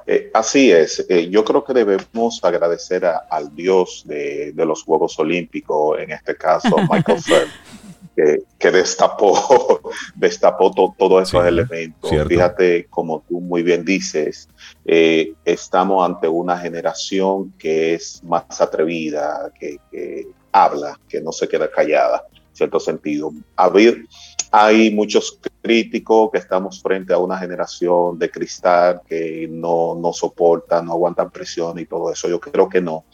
Eh, 0.07 0.31
así 0.35 0.71
es. 0.71 1.05
Eh, 1.09 1.29
yo 1.31 1.45
creo 1.45 1.65
que 1.65 1.73
debemos 1.73 2.43
agradecer 2.43 3.05
al 3.05 3.55
Dios 3.55 4.03
de, 4.07 4.53
de, 4.53 4.67
los 4.67 4.83
Juegos 4.83 5.19
Olímpicos, 5.19 5.99
en 6.01 6.13
este 6.13 6.37
caso 6.37 6.77
Michael 6.91 7.23
Phelps, 7.23 7.53
que, 8.17 8.71
destapó, 8.71 9.81
destapó 10.15 10.71
todos 10.73 11.29
esos 11.29 11.45
elementos. 11.45 12.11
Fíjate, 12.29 12.87
como 12.87 13.23
tú 13.29 13.41
muy 13.41 13.63
bien 13.63 13.85
dices, 13.85 14.49
eh, 14.85 15.33
estamos 15.45 16.05
ante 16.05 16.29
una 16.29 16.59
generación 16.59 17.53
que 17.59 17.95
es 17.95 18.23
más 18.25 18.61
atrevida, 18.61 19.51
que, 19.59 19.79
que 19.91 20.27
habla, 20.53 20.99
que 21.09 21.21
no 21.21 21.33
se 21.33 21.49
queda 21.49 21.71
callada, 21.71 22.27
en 22.35 22.57
cierto 22.57 22.81
sentido. 22.81 23.33
Hay 24.51 24.91
muchos 24.91 25.39
críticos 25.63 26.31
que 26.33 26.39
estamos 26.39 26.83
frente 26.83 27.13
a 27.13 27.19
una 27.19 27.39
generación 27.39 28.19
de 28.19 28.31
cristal 28.31 29.01
que 29.07 29.47
no, 29.49 29.95
no 29.95 30.13
soporta, 30.13 30.83
no 30.83 30.93
aguantan 30.93 31.31
presión 31.31 31.79
y 31.79 31.87
todo 31.87 32.13
eso. 32.13 32.29
Yo 32.29 32.41
creo 32.41 32.69
que 32.69 32.81
no. 32.81 33.05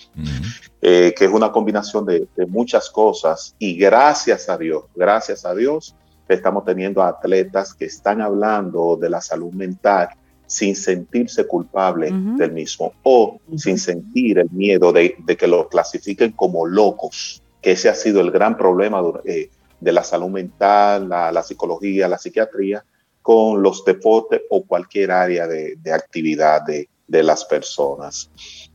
Eh, 0.81 1.15
que 1.17 1.25
es 1.25 1.31
una 1.31 1.53
combinación 1.53 2.07
de, 2.07 2.27
muchas 2.49 2.89
cosas 2.91 3.55
y 3.59 3.77
gracias 3.77 4.49
a 4.49 4.57
Dios, 4.57 4.85
gracias 4.95 5.45
a 5.45 5.55
Dios, 5.55 5.95
estamos 6.29 6.65
teniendo 6.65 7.03
atletas 7.03 7.75
que 7.75 7.87
están 7.87 8.21
hablando 8.21 8.97
de 8.97 9.11
la 9.11 9.21
salud 9.21 9.53
mental 9.53 10.09
sin 10.47 10.77
sentirse 10.77 11.47
culpables 11.47 12.13
del 12.37 12.53
mismo 12.53 12.93
o 13.03 13.41
sin 13.57 13.79
sentir 13.79 14.39
el 14.39 14.51
miedo 14.51 14.93
de, 14.93 15.17
que 15.37 15.47
lo 15.49 15.69
clasifiquen 15.69 16.33
como 16.33 16.67
locos, 16.67 17.43
que 17.61 17.73
ese 17.73 17.89
ha 17.89 17.95
sido 17.95 18.21
el 18.21 18.31
gran 18.31 18.57
problema 18.57 19.03
eh, 19.25 19.51
de 19.81 19.93
la 19.93 20.03
salud 20.03 20.29
mental, 20.29 21.09
la, 21.09 21.43
psicología, 21.43 22.09
la 22.09 22.19
psiquiatría, 22.19 22.85
con 23.23 23.63
los 23.63 23.85
deportes 23.85 24.43
o 24.51 24.65
cualquier 24.65 25.11
área 25.11 25.47
de, 25.47 25.93
actividad 25.93 26.63
de, 26.63 26.89
las 27.23 27.45
personas. 27.45 28.31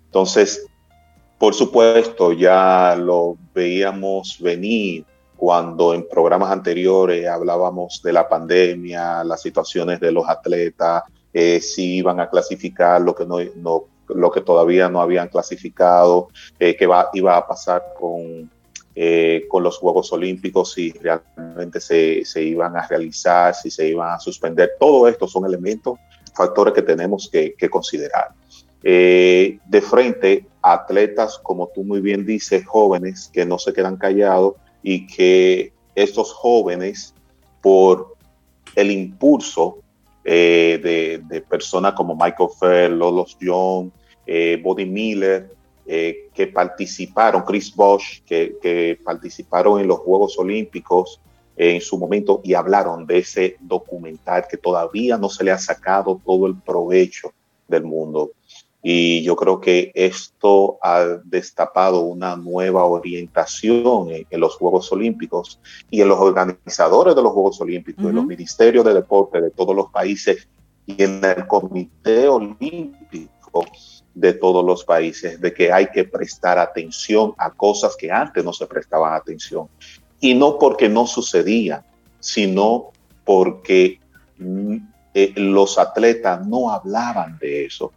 Entonces, 0.05 0.65
por 1.37 1.53
supuesto, 1.53 2.33
ya 2.33 2.95
lo 2.95 3.37
veíamos 3.53 4.37
venir 4.39 5.05
cuando 5.35 5.93
en 5.93 6.07
programas 6.07 6.51
anteriores 6.51 7.27
hablábamos 7.27 8.01
de 8.03 8.13
la 8.13 8.29
pandemia, 8.29 9.23
las 9.23 9.41
situaciones 9.41 9.99
de 9.99 10.11
los 10.11 10.29
atletas, 10.29 11.03
eh, 11.33 11.59
si 11.61 11.95
iban 11.97 12.19
a 12.19 12.29
clasificar 12.29 13.01
lo 13.01 13.15
que, 13.15 13.25
no, 13.25 13.85
lo 14.07 14.31
que 14.31 14.41
todavía 14.41 14.89
no 14.89 15.01
habían 15.01 15.29
clasificado, 15.29 16.27
eh, 16.59 16.75
qué 16.75 16.87
iba 17.13 17.37
a 17.37 17.47
pasar 17.47 17.83
con 17.99 18.51
eh, 18.93 19.45
con 19.47 19.63
los 19.63 19.77
Juegos 19.77 20.11
Olímpicos, 20.11 20.73
si 20.73 20.91
realmente 20.91 21.79
se, 21.79 22.25
se, 22.25 22.43
iban 22.43 22.75
a 22.75 22.85
realizar, 22.85 23.55
si 23.55 23.71
se 23.71 23.87
iban 23.87 24.11
a 24.11 24.19
suspender. 24.19 24.71
Todo 24.77 25.07
esto 25.07 25.29
son 25.29 25.45
elementos, 25.45 25.97
factores 26.35 26.73
que 26.73 26.81
tenemos 26.81 27.29
que, 27.31 27.55
considerar. 27.69 28.29
Eh, 28.83 29.59
de 29.65 29.81
frente, 29.81 30.45
atletas, 30.61 31.39
como 31.41 31.69
tú 31.73 31.85
muy 31.85 32.01
bien 32.01 32.25
dices, 32.25 32.65
jóvenes 32.65 33.29
que 33.31 33.45
no 33.45 33.57
se 33.57 33.71
quedan 33.71 33.95
callados 33.95 34.55
y 34.83 35.07
que 35.07 35.71
estos 35.95 36.33
jóvenes, 36.33 37.13
por 37.61 38.17
el 38.75 38.91
impulso 38.91 39.77
eh, 40.25 41.21
de, 41.29 41.41
personas 41.41 41.93
como 41.93 42.13
Michael 42.13 42.49
Phelps, 42.59 42.97
Lolos 42.97 43.37
Young, 43.39 43.89
Body 44.61 44.85
Miller, 44.85 45.49
eh, 45.93 46.29
que 46.33 46.47
participaron, 46.47 47.41
Chris 47.41 47.75
Bosch, 47.75 48.23
que, 48.23 48.97
participaron 49.03 49.77
en 49.81 49.87
los 49.87 49.99
Juegos 49.99 50.39
Olímpicos 50.39 51.19
en 51.57 51.81
su 51.81 51.97
momento 51.97 52.39
y 52.45 52.53
hablaron 52.53 53.05
de 53.05 53.17
ese 53.17 53.57
documental 53.59 54.45
que 54.49 54.55
todavía 54.55 55.17
no 55.17 55.27
se 55.27 55.43
le 55.43 55.51
ha 55.51 55.57
sacado 55.57 56.21
todo 56.25 56.47
el 56.47 56.55
provecho 56.55 57.33
del 57.67 57.83
mundo. 57.83 58.31
Y 58.81 59.21
yo 59.23 59.35
creo 59.35 59.59
que 59.59 59.91
esto 59.93 60.79
ha 60.81 61.19
destapado 61.25 61.99
una 62.03 62.37
nueva 62.37 62.85
orientación 62.85 64.11
en, 64.11 64.39
los 64.39 64.55
Juegos 64.55 64.89
Olímpicos 64.93 65.59
y 65.89 65.99
en 65.99 66.07
los 66.07 66.19
organizadores 66.19 67.17
de 67.17 67.21
los 67.21 67.33
Juegos 67.33 67.59
Olímpicos, 67.59 68.05
en 68.05 68.15
los 68.15 68.25
ministerios 68.25 68.85
de 68.85 68.93
deporte 68.93 69.41
de 69.41 69.51
todos 69.51 69.75
los 69.75 69.91
países 69.91 70.47
y 70.85 71.03
en 71.03 71.21
el 71.25 71.45
Comité 71.47 72.29
Olímpico 72.29 73.65
de 74.13 74.33
todos 74.33 74.63
los 74.65 74.83
países, 74.83 75.39
de 75.39 75.53
que 75.53 75.71
hay 75.71 75.87
que 75.87 76.03
prestar 76.03 76.59
atención 76.59 77.33
a 77.37 77.51
cosas 77.51 77.95
que 77.95 78.11
antes 78.11 78.43
no 78.43 78.53
se 78.53 78.65
prestaban 78.65 79.13
atención. 79.13 79.67
Y 80.19 80.33
no 80.33 80.57
porque 80.59 80.89
no 80.89 81.07
sucedía, 81.07 81.85
sino 82.19 82.91
porque 83.23 83.99
mm, 84.37 84.77
eh, 85.13 85.33
los 85.35 85.77
atletas 85.77 86.45
no 86.45 86.71
hablaban 86.71 87.37
de 87.39 87.65
eso. 87.65 87.91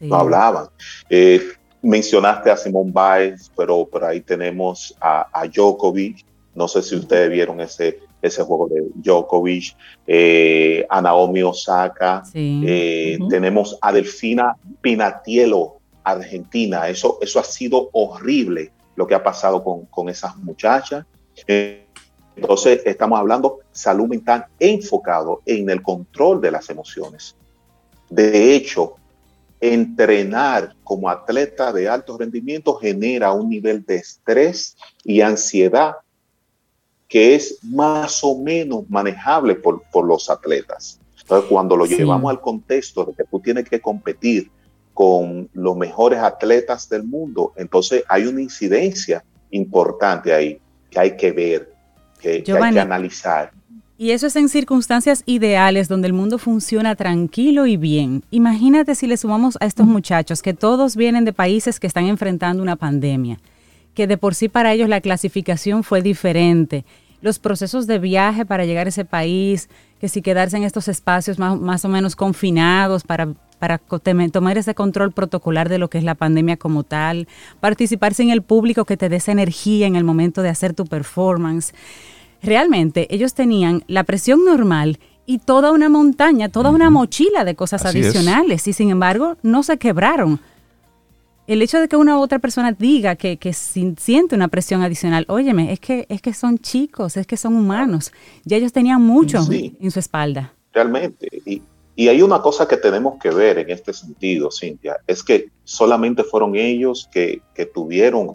No 0.00 0.16
hablaban. 0.16 0.66
Eh, 1.08 1.40
mencionaste 1.80 2.50
a 2.50 2.56
Simón 2.56 2.92
Biles, 2.92 3.50
pero 3.56 3.86
por 3.86 4.04
ahí 4.04 4.20
tenemos 4.20 4.94
a, 5.00 5.28
a 5.32 5.46
Djokovic, 5.46 6.24
No 6.54 6.68
sé 6.68 6.82
si 6.82 6.96
ustedes 6.96 7.30
vieron 7.30 7.60
ese, 7.60 8.00
ese 8.24 8.42
juego 8.42 8.68
de 8.68 8.84
Djokovic, 8.94 9.76
eh, 10.06 10.86
a 10.88 11.00
Naomi 11.00 11.42
Osaka, 11.42 12.22
eh, 12.34 13.18
tenemos 13.28 13.78
a 13.80 13.92
Delfina 13.92 14.56
Pinatielo, 14.80 15.76
Argentina. 16.02 16.88
Eso, 16.88 17.18
eso 17.20 17.38
ha 17.38 17.44
sido 17.44 17.90
horrible 17.92 18.72
lo 18.96 19.06
que 19.06 19.14
ha 19.14 19.22
pasado 19.22 19.62
con, 19.62 19.86
con 19.86 20.08
esas 20.08 20.36
muchachas. 20.38 21.04
entonces, 21.46 22.82
estamos 22.84 23.18
hablando 23.18 23.60
salud 23.72 24.08
mental 24.08 24.46
enfocado 24.58 25.42
en 25.46 25.68
el 25.70 25.82
control 25.82 26.40
de 26.40 26.50
las 26.50 26.70
emociones. 26.70 27.36
De 28.08 28.54
hecho, 28.54 28.96
entrenar 29.60 30.74
como 30.84 31.08
atleta 31.08 31.72
de 31.72 31.88
alto 31.88 32.18
rendimiento 32.18 32.74
genera 32.74 33.32
un 33.32 33.48
nivel 33.48 33.84
de 33.84 33.96
estrés 33.96 34.76
y 35.04 35.22
ansiedad 35.22 35.94
que 37.08 37.34
es 37.34 37.58
más 37.62 38.22
o 38.22 38.38
menos 38.38 38.88
manejable 38.88 39.54
por, 39.54 39.82
los 40.06 40.30
atletas. 40.30 40.98
Entonces, 41.20 41.48
cuando 41.48 41.76
lo 41.76 41.86
llevamos 41.86 42.30
al 42.30 42.40
contexto 42.40 43.04
de 43.04 43.14
que 43.14 43.24
tú 43.24 43.40
tienes 43.40 43.68
que 43.68 43.80
competir 43.80 44.50
con 44.92 45.48
los 45.52 45.76
mejores 45.76 46.20
atletas 46.20 46.88
del 46.88 47.02
mundo, 47.02 47.52
entonces 47.56 48.04
hay 48.08 48.26
una 48.26 48.40
incidencia 48.40 49.24
importante 49.50 50.32
ahí 50.32 50.60
que 50.90 51.00
hay 51.00 51.16
que 51.16 51.32
ver, 51.32 51.72
que, 52.20 52.42
que 52.42 52.52
hay 52.52 52.72
que 52.72 52.80
analizar. 52.80 53.52
Y 53.96 54.10
eso 54.10 54.26
es 54.26 54.34
en 54.34 54.48
circunstancias 54.48 55.22
ideales 55.24 55.86
donde 55.86 56.08
el 56.08 56.12
mundo 56.12 56.38
funciona 56.38 56.96
tranquilo 56.96 57.66
y 57.66 57.76
bien. 57.76 58.24
Imagínate 58.30 58.96
si 58.96 59.06
le 59.06 59.16
sumamos 59.16 59.56
a 59.60 59.66
estos 59.66 59.86
muchachos 59.86 60.42
que 60.42 60.52
todos 60.52 60.96
vienen 60.96 61.24
de 61.24 61.32
países 61.32 61.78
que 61.78 61.86
están 61.86 62.06
enfrentando 62.06 62.60
una 62.60 62.74
pandemia, 62.74 63.38
que 63.94 64.06
de 64.06 64.18
por 64.18 64.34
sí 64.34 64.48
para 64.48 64.72
ellos 64.72 64.88
la 64.88 65.00
clasificación 65.00 65.84
fue 65.84 66.02
diferente, 66.02 66.84
los 67.24 67.38
procesos 67.38 67.86
de 67.86 67.98
viaje 67.98 68.44
para 68.44 68.66
llegar 68.66 68.86
a 68.86 68.90
ese 68.90 69.06
país, 69.06 69.70
que 69.98 70.10
si 70.10 70.20
quedarse 70.20 70.58
en 70.58 70.62
estos 70.62 70.88
espacios 70.88 71.38
más, 71.38 71.84
o 71.84 71.88
menos 71.88 72.16
confinados 72.16 73.02
para, 73.02 73.32
para 73.58 73.78
tomar 73.78 74.58
ese 74.58 74.74
control 74.74 75.10
protocolar 75.10 75.70
de 75.70 75.78
lo 75.78 75.88
que 75.88 75.96
es 75.96 76.04
la 76.04 76.16
pandemia 76.16 76.58
como 76.58 76.82
tal, 76.82 77.26
participarse 77.60 78.22
en 78.22 78.28
el 78.28 78.42
público 78.42 78.84
que 78.84 78.98
te 78.98 79.08
dé 79.08 79.16
esa 79.16 79.32
energía 79.32 79.86
en 79.86 79.96
el 79.96 80.04
momento 80.04 80.42
de 80.42 80.50
hacer 80.50 80.74
tu 80.74 80.84
performance. 80.84 81.72
Realmente 82.42 83.06
ellos 83.08 83.32
tenían 83.32 83.84
la 83.86 84.04
presión 84.04 84.44
normal 84.44 84.98
y 85.24 85.38
toda 85.38 85.72
una 85.72 85.88
montaña, 85.88 86.50
toda 86.50 86.68
una 86.68 86.90
mochila 86.90 87.44
de 87.44 87.54
cosas 87.54 87.86
adicionales 87.86 88.68
y 88.68 88.74
sin 88.74 88.90
embargo 88.90 89.38
no 89.42 89.62
se 89.62 89.78
quebraron. 89.78 90.40
El 91.46 91.60
hecho 91.60 91.78
de 91.78 91.88
que 91.88 91.96
una 91.96 92.18
u 92.18 92.22
otra 92.22 92.38
persona 92.38 92.72
diga 92.72 93.16
que, 93.16 93.38
siente 93.52 94.34
una 94.34 94.48
presión 94.48 94.82
adicional, 94.82 95.26
óyeme, 95.28 95.72
es 95.72 95.80
que, 95.80 96.06
es 96.08 96.22
que 96.22 96.32
son 96.32 96.58
chicos, 96.58 97.16
es 97.16 97.26
que 97.26 97.36
son 97.36 97.54
humanos. 97.54 98.12
Ya 98.44 98.56
ellos 98.56 98.72
tenían 98.72 99.02
mucho 99.02 99.38
en 99.50 99.90
su 99.90 99.98
espalda. 99.98 100.54
Realmente. 100.72 101.28
Y, 101.44 101.60
y 101.96 102.08
hay 102.08 102.22
una 102.22 102.40
cosa 102.40 102.66
que 102.66 102.76
tenemos 102.76 103.18
que 103.20 103.30
ver 103.30 103.58
en 103.58 103.70
este 103.70 103.92
sentido, 103.92 104.50
Cintia, 104.50 104.96
es 105.06 105.22
que 105.22 105.50
solamente 105.62 106.24
fueron 106.24 106.56
ellos 106.56 107.08
que, 107.12 107.42
que 107.54 107.66
tuvieron 107.66 108.34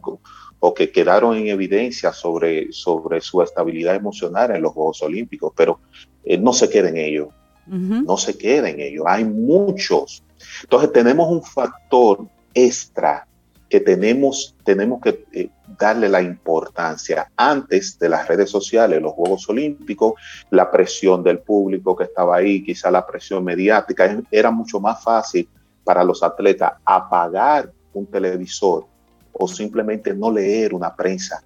o 0.60 0.74
que 0.74 0.92
quedaron 0.92 1.36
en 1.36 1.48
evidencia 1.48 2.14
sobre, 2.14 2.72
sobre 2.72 3.22
su 3.22 3.42
estabilidad 3.42 3.96
emocional 3.96 4.56
en 4.56 4.62
los 4.62 4.72
Juegos 4.74 5.02
Olímpicos, 5.02 5.52
pero 5.56 5.80
eh, 6.24 6.38
no 6.38 6.54
se 6.54 6.70
queden 6.70 6.98
ellos, 6.98 7.30
no 7.68 8.18
se 8.18 8.38
queden 8.38 8.80
ellos, 8.80 9.06
hay 9.08 9.26
muchos. 9.26 10.24
Entonces 10.64 10.92
tenemos 10.92 11.30
un 11.30 11.44
factor 11.44 12.28
extra 12.54 13.26
que 13.70 13.80
tenemos, 13.80 14.56
tenemos 14.64 15.00
que 15.00 15.26
eh, 15.32 15.50
darle 15.78 16.10
la 16.10 16.22
importancia 16.22 17.32
antes 17.38 18.00
de 18.00 18.10
las 18.10 18.28
redes 18.28 18.50
sociales, 18.50 19.02
los 19.02 19.14
Juegos 19.14 19.48
Olímpicos, 19.48 20.14
la 20.50 20.72
presión 20.72 21.24
del 21.24 21.40
público 21.40 21.96
que 21.96 22.06
estaba 22.06 22.38
ahí, 22.38 22.64
quizá 22.64 22.90
la 22.90 23.06
presión 23.06 23.44
mediática, 23.44 24.20
era 24.32 24.50
mucho 24.50 24.80
más 24.80 25.04
fácil 25.04 25.48
para 25.84 26.04
los 26.04 26.24
atletas 26.24 26.74
apagar 26.84 27.72
un 27.94 28.08
televisor 28.08 28.86
o 29.32 29.48
simplemente 29.48 30.14
no 30.14 30.32
leer 30.32 30.74
una 30.74 30.96
prensa. 30.96 31.44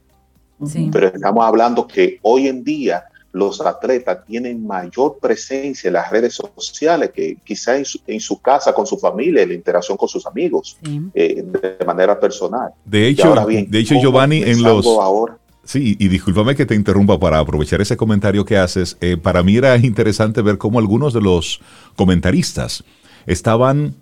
Pero 0.92 1.08
estamos 1.08 1.44
hablando 1.44 1.86
que 1.86 2.20
hoy 2.22 2.48
en 2.48 2.64
día 2.64 3.04
los 3.34 3.60
atletas 3.62 4.20
tienen 4.26 4.66
mayor 4.66 5.18
presencia 5.20 5.88
en 5.88 5.94
las 5.94 6.10
redes 6.12 6.36
sociales 6.36 7.12
que 7.14 7.38
quizá 7.44 7.76
en 7.76 8.20
su, 8.20 8.40
casa, 8.40 8.74
con 8.74 8.86
su 8.86 8.98
familia, 8.98 9.42
en 9.42 9.50
la 9.50 9.56
interacción 9.56 9.98
con 9.98 10.08
sus 10.08 10.26
amigos, 10.28 10.78
eh, 11.14 11.44
de 11.44 11.84
manera 11.86 12.20
personal. 12.20 12.72
De 12.86 13.08
hecho, 13.08 13.34
de 13.34 13.80
hecho 13.80 13.96
Giovanni, 14.00 14.44
en 14.44 14.62
los... 14.62 14.86
Ahora? 14.86 15.38
Sí, 15.66 15.96
y 15.98 16.08
discúlpame 16.10 16.56
que 16.56 16.66
te 16.66 16.76
interrumpa 16.76 17.20
para 17.20 17.40
aprovechar 17.40 17.82
ese 17.82 17.98
comentario 17.98 18.46
que 18.46 18.58
haces. 18.58 18.98
Eh, 19.02 19.18
para 19.18 19.44
mí 19.44 19.56
era 19.56 19.78
interesante 19.78 20.42
ver 20.42 20.58
cómo 20.58 20.78
algunos 20.78 21.14
de 21.14 21.22
los 21.22 21.62
comentaristas 21.96 22.84
estaban 23.26 23.96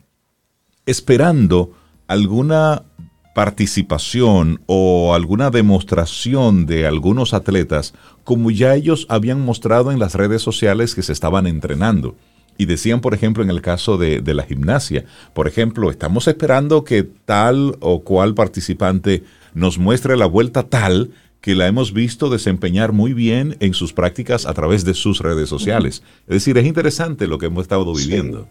esperando 0.85 1.71
alguna 2.07 2.83
participación 3.33 4.61
o 4.65 5.13
alguna 5.13 5.49
demostración 5.49 6.65
de 6.65 6.85
algunos 6.85 7.33
atletas 7.33 7.93
como 8.23 8.51
ya 8.51 8.75
ellos 8.75 9.05
habían 9.09 9.41
mostrado 9.41 9.91
en 9.91 9.99
las 9.99 10.15
redes 10.15 10.41
sociales 10.41 10.95
que 10.95 11.03
se 11.03 11.13
estaban 11.13 11.47
entrenando. 11.47 12.15
Y 12.57 12.65
decían, 12.65 13.01
por 13.01 13.13
ejemplo, 13.13 13.43
en 13.43 13.49
el 13.49 13.61
caso 13.61 13.97
de, 13.97 14.21
la 14.21 14.43
gimnasia, 14.43 15.05
por 15.33 15.47
ejemplo, 15.47 15.89
estamos 15.89 16.27
esperando 16.27 16.83
que 16.83 17.03
tal 17.03 17.77
o 17.79 18.03
cual 18.03 18.35
participante 18.35 19.23
nos 19.53 19.79
muestre 19.79 20.15
la 20.15 20.25
vuelta 20.25 20.63
tal 20.63 21.11
que 21.39 21.55
la 21.55 21.67
hemos 21.67 21.91
visto 21.91 22.29
desempeñar 22.29 22.91
muy 22.91 23.13
bien 23.13 23.57
en 23.61 23.73
sus 23.73 23.93
prácticas 23.93 24.45
a 24.45 24.53
través 24.53 24.85
de 24.85 24.93
sus 24.93 25.19
redes 25.19 25.49
sociales. 25.49 26.03
Es 26.27 26.35
decir, 26.35 26.57
es 26.57 26.67
interesante 26.67 27.25
lo 27.25 27.39
que 27.39 27.47
hemos 27.47 27.63
estado 27.63 27.91
viviendo. 27.95 28.47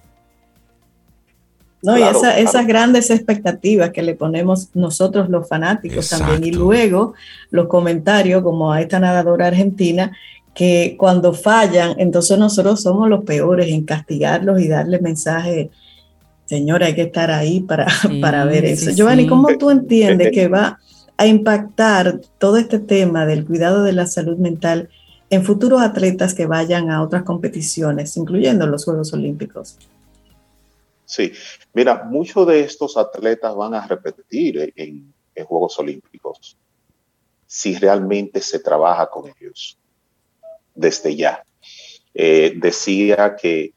No, 1.82 1.96
y 1.98 2.02
esas 2.02 2.66
grandes 2.66 3.10
expectativas 3.10 3.90
que 3.90 4.02
le 4.02 4.14
ponemos 4.14 4.68
nosotros 4.74 5.30
los 5.30 5.48
fanáticos 5.48 6.10
también. 6.10 6.44
Y 6.44 6.52
luego 6.52 7.14
los 7.50 7.68
comentarios, 7.68 8.42
como 8.42 8.70
a 8.70 8.82
esta 8.82 9.00
nadadora 9.00 9.46
argentina, 9.46 10.12
que 10.54 10.96
cuando 10.98 11.32
fallan, 11.32 11.94
entonces 11.98 12.38
nosotros 12.38 12.82
somos 12.82 13.08
los 13.08 13.24
peores 13.24 13.68
en 13.68 13.84
castigarlos 13.84 14.60
y 14.60 14.68
darle 14.68 14.98
mensaje, 14.98 15.70
señora, 16.44 16.86
hay 16.86 16.94
que 16.94 17.02
estar 17.02 17.30
ahí 17.30 17.60
para, 17.60 17.86
para 18.20 18.44
ver 18.44 18.66
eso. 18.66 18.90
Giovanni, 18.90 19.26
¿cómo 19.26 19.48
tú 19.56 19.70
entiendes 19.70 20.30
que 20.34 20.48
va 20.48 20.78
a 21.16 21.26
impactar 21.26 22.20
todo 22.38 22.56
este 22.56 22.78
tema 22.78 23.24
del 23.24 23.46
cuidado 23.46 23.82
de 23.82 23.92
la 23.92 24.06
salud 24.06 24.36
mental 24.36 24.90
en 25.30 25.44
futuros 25.44 25.80
atletas 25.80 26.34
que 26.34 26.46
vayan 26.46 26.90
a 26.90 27.02
otras 27.02 27.22
competiciones, 27.22 28.16
incluyendo 28.16 28.66
los 28.66 28.84
Juegos 28.84 29.12
Olímpicos? 29.14 29.76
Sí, 31.10 31.32
mira, 31.72 32.04
muchos 32.04 32.46
de 32.46 32.60
estos 32.60 32.96
atletas 32.96 33.52
van 33.56 33.74
a 33.74 33.84
repetir 33.84 34.72
en, 34.76 35.12
Juegos 35.44 35.78
Olímpicos 35.78 36.58
si 37.46 37.74
realmente 37.78 38.42
se 38.42 38.58
trabaja 38.58 39.08
con 39.08 39.24
ellos 39.26 39.78
desde 40.74 41.16
ya. 41.16 41.42
Eh, 42.12 42.52
decía 42.56 43.34
que 43.40 43.72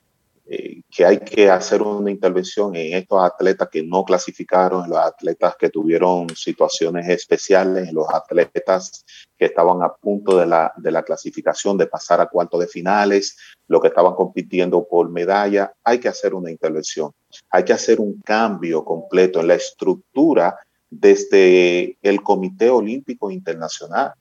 eh, 0.55 0.83
que 0.87 1.03
hay 1.03 1.17
que 1.17 1.49
hacer 1.49 1.81
una 1.81 2.11
intervención 2.11 2.75
en 2.75 2.93
estos 2.93 3.23
atletas 3.23 3.69
que 3.71 3.81
no 3.81 4.05
clasificaron, 4.05 4.83
en 4.83 4.91
los 4.91 4.99
atletas 4.99 5.55
que 5.57 5.71
tuvieron 5.71 6.29
situaciones 6.35 7.09
especiales, 7.09 7.89
en 7.89 7.95
los 7.95 8.07
atletas 8.13 9.03
que 9.35 9.45
estaban 9.45 9.81
a 9.81 9.91
punto 9.91 10.37
de 10.37 10.45
la, 10.45 11.03
clasificación, 11.03 11.75
de 11.75 11.87
pasar 11.87 12.21
a 12.21 12.27
cuarto 12.27 12.59
de 12.59 12.67
finales, 12.67 13.35
los 13.67 13.81
que 13.81 13.87
estaban 13.87 14.13
compitiendo 14.13 14.87
por 14.87 15.09
medalla. 15.09 15.73
Hay 15.83 15.97
que 15.99 16.09
hacer 16.09 16.35
una 16.35 16.51
intervención, 16.51 17.11
hay 17.49 17.63
que 17.63 17.73
hacer 17.73 17.99
un 17.99 18.21
cambio 18.21 18.85
completo 18.85 19.39
en 19.39 19.47
la 19.47 19.55
estructura 19.55 20.55
desde 20.87 21.97
el 22.03 22.21
Comité 22.21 22.69
Olímpico 22.69 23.31
Internacional, 23.31 24.13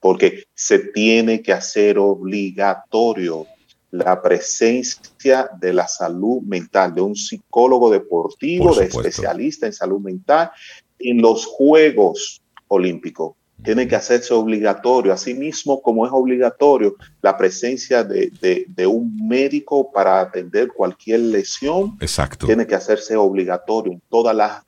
porque 0.00 0.42
se 0.54 0.80
tiene 0.80 1.40
que 1.40 1.52
hacer 1.52 1.98
obligatorio 1.98 3.46
la 3.92 4.20
presencia 4.20 5.50
de 5.60 5.72
la 5.72 5.86
salud 5.86 6.40
mental, 6.42 6.94
de 6.94 7.02
un 7.02 7.14
psicólogo 7.14 7.90
deportivo, 7.90 8.74
de 8.74 8.86
especialista 8.86 9.66
en 9.66 9.74
salud 9.74 10.00
mental 10.00 10.50
en 10.98 11.20
los 11.20 11.46
Juegos 11.46 12.42
Olímpicos. 12.68 13.34
Tiene 13.62 13.86
que 13.86 13.94
hacerse 13.94 14.34
obligatorio, 14.34 15.12
asimismo 15.12 15.82
como 15.82 16.04
es 16.04 16.12
obligatorio 16.12 16.96
la 17.20 17.36
presencia 17.36 18.02
de, 18.02 18.86
un 18.86 19.28
médico 19.28 19.92
para 19.92 20.20
atender 20.20 20.68
cualquier 20.68 21.20
lesión. 21.20 21.96
Exacto. 22.00 22.46
Tiene 22.46 22.66
que 22.66 22.74
hacerse 22.74 23.14
obligatorio 23.14 23.92
en 23.92 24.02
todas 24.08 24.34
las 24.34 24.64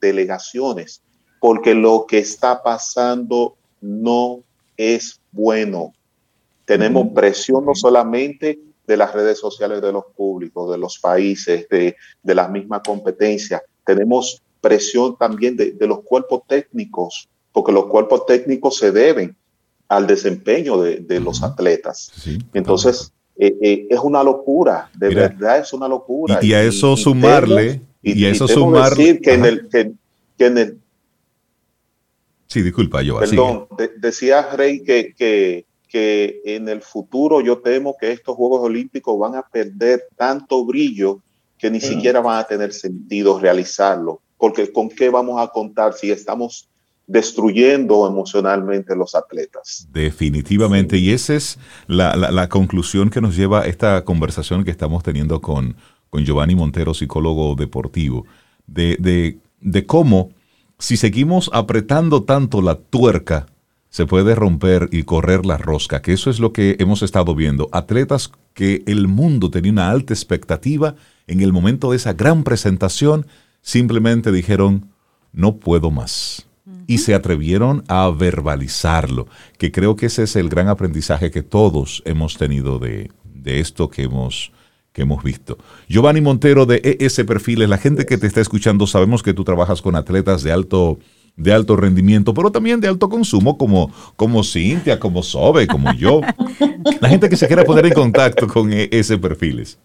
delegaciones, 0.00 1.02
porque 1.40 1.74
lo 1.74 2.06
que 2.08 2.18
está 2.18 2.62
pasando 2.62 3.54
no 3.80 4.40
es 4.76 5.20
bueno. 5.30 5.92
Tenemos 6.64 7.08
presión 7.14 7.64
no 7.64 7.74
solamente 7.74 8.58
de 8.86 8.96
las 8.96 9.12
redes 9.12 9.38
sociales 9.38 9.80
de 9.80 9.92
los 9.92 10.04
públicos, 10.16 10.70
de 10.70 10.78
los 10.78 10.98
países, 10.98 11.68
de, 11.68 11.96
de 12.22 12.34
las 12.34 12.50
mismas 12.50 12.82
competencias. 12.84 13.62
Tenemos 13.84 14.42
presión 14.62 15.16
también 15.18 15.56
de, 15.56 15.76
los 15.80 16.00
cuerpos 16.04 16.42
técnicos, 16.46 17.28
porque 17.52 17.72
los 17.72 17.86
cuerpos 17.86 18.24
técnicos 18.24 18.78
se 18.78 18.92
deben 18.92 19.36
al 19.88 20.06
desempeño 20.06 20.80
de, 20.80 21.20
los 21.20 21.42
atletas. 21.42 22.12
Entonces, 22.54 23.12
eh, 23.36 23.54
eh, 23.60 23.86
es 23.90 24.00
una 24.00 24.22
locura, 24.22 24.90
de 24.94 25.14
verdad 25.14 25.58
es 25.58 25.72
una 25.74 25.88
locura. 25.88 26.38
Y, 26.40 26.54
a 26.54 26.62
eso 26.62 26.96
sumarle, 26.96 27.82
y, 28.02 28.24
a 28.24 28.30
eso 28.30 28.48
sumarle. 28.48 29.04
Decir 29.04 29.20
que 29.20 29.34
en, 29.34 29.44
el, 29.44 29.68
que, 29.68 30.46
en 30.46 30.58
el... 30.58 30.78
Sí, 32.46 32.62
disculpa, 32.62 33.02
yo. 33.02 33.18
Perdón, 33.18 33.66
decía 33.98 34.48
Rey 34.54 34.82
que, 34.84 35.14
que, 35.16 35.66
que 35.92 36.40
en 36.46 36.70
el 36.70 36.80
futuro 36.80 37.42
yo 37.42 37.58
temo 37.58 37.94
que 38.00 38.12
estos 38.12 38.34
Juegos 38.34 38.62
Olímpicos 38.62 39.18
van 39.18 39.34
a 39.34 39.42
perder 39.42 40.04
tanto 40.16 40.64
brillo 40.64 41.20
que 41.58 41.70
ni 41.70 41.82
siquiera 41.82 42.20
van 42.20 42.38
a 42.38 42.44
tener 42.44 42.72
sentido 42.72 43.38
realizarlo, 43.38 44.22
porque 44.38 44.72
con 44.72 44.88
qué 44.88 45.10
vamos 45.10 45.40
a 45.40 45.48
contar 45.48 45.92
si 45.92 46.10
estamos 46.10 46.66
destruyendo 47.06 48.06
emocionalmente 48.06 48.96
los 48.96 49.14
atletas. 49.14 49.86
Definitivamente, 49.92 50.96
y 50.96 51.10
esa 51.10 51.34
es 51.34 51.58
la, 51.86 52.48
conclusión 52.48 53.10
que 53.10 53.20
nos 53.20 53.36
lleva 53.36 53.66
esta 53.66 54.02
conversación 54.04 54.64
que 54.64 54.70
estamos 54.70 55.02
teniendo 55.02 55.42
con, 55.42 55.76
con 56.08 56.24
Giovanni 56.24 56.54
Montero, 56.54 56.94
psicólogo 56.94 57.54
deportivo, 57.54 58.24
de, 58.66 59.36
de 59.60 59.86
cómo 59.86 60.30
si 60.78 60.96
seguimos 60.96 61.50
apretando 61.52 62.24
tanto 62.24 62.62
la 62.62 62.76
tuerca, 62.76 63.46
se 63.92 64.06
puede 64.06 64.34
romper 64.34 64.88
y 64.90 65.02
correr 65.02 65.44
la 65.44 65.58
rosca, 65.58 66.00
que 66.00 66.14
eso 66.14 66.30
es 66.30 66.40
lo 66.40 66.54
que 66.54 66.76
hemos 66.78 67.02
estado 67.02 67.34
viendo. 67.34 67.68
Atletas 67.72 68.32
que 68.54 68.82
el 68.86 69.06
mundo 69.06 69.50
tenía 69.50 69.70
una 69.70 69.90
alta 69.90 70.14
expectativa, 70.14 70.94
en 71.26 71.42
el 71.42 71.52
momento 71.52 71.90
de 71.90 71.98
esa 71.98 72.14
gran 72.14 72.42
presentación, 72.42 73.26
simplemente 73.60 74.32
dijeron, 74.32 74.88
no 75.32 75.56
puedo 75.56 75.90
más 75.90 76.46
y 76.86 76.98
se 76.98 77.14
atrevieron 77.14 77.84
a 77.86 78.08
verbalizarlo, 78.08 79.28
que 79.58 79.70
creo 79.70 79.94
que 79.94 80.06
ese 80.06 80.22
es 80.22 80.36
el 80.36 80.48
gran 80.48 80.68
aprendizaje 80.68 81.30
que 81.30 81.42
todos 81.42 82.02
hemos 82.06 82.38
tenido 82.38 82.78
de, 82.78 83.10
esto 83.44 83.90
que 83.90 84.04
hemos, 84.04 84.52
que 84.94 85.02
hemos 85.02 85.22
visto. 85.22 85.58
Giovanni 85.86 86.22
Montero 86.22 86.64
de 86.64 86.96
ES 86.98 87.24
Perfiles, 87.26 87.68
la 87.68 87.78
gente 87.78 88.06
que 88.06 88.16
te 88.16 88.26
está 88.26 88.40
escuchando, 88.40 88.86
sabemos 88.86 89.22
que 89.22 89.34
tú 89.34 89.44
trabajas 89.44 89.82
con 89.82 89.96
atletas 89.96 90.42
de 90.42 90.52
alto 90.52 90.98
de 91.36 91.52
alto 91.52 91.76
rendimiento, 91.76 92.34
pero 92.34 92.52
también 92.52 92.80
de 92.80 92.88
alto 92.88 93.08
consumo, 93.08 93.56
como, 93.56 93.90
como 94.16 94.44
Cintia, 94.44 94.98
como 94.98 95.22
Sobe, 95.22 95.66
como 95.66 95.92
yo. 95.94 96.20
La 97.00 97.08
gente 97.08 97.28
que 97.28 97.36
se 97.36 97.46
quiera 97.46 97.64
poner 97.64 97.86
en 97.86 97.94
contacto 97.94 98.46
con 98.46 98.70
ES 98.72 99.12
Perfiles. 99.20 99.78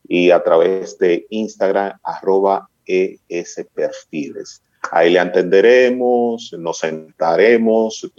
y 0.09 0.31
a 0.31 0.43
través 0.43 0.99
de 0.99 1.27
Instagram, 1.31 1.99
arroba 2.03 2.69
esperfiles. 3.29 4.63
Ahí 4.91 5.11
le 5.11 5.19
atenderemos, 5.21 6.55
nos 6.59 6.79
sentaremos, 6.79 8.11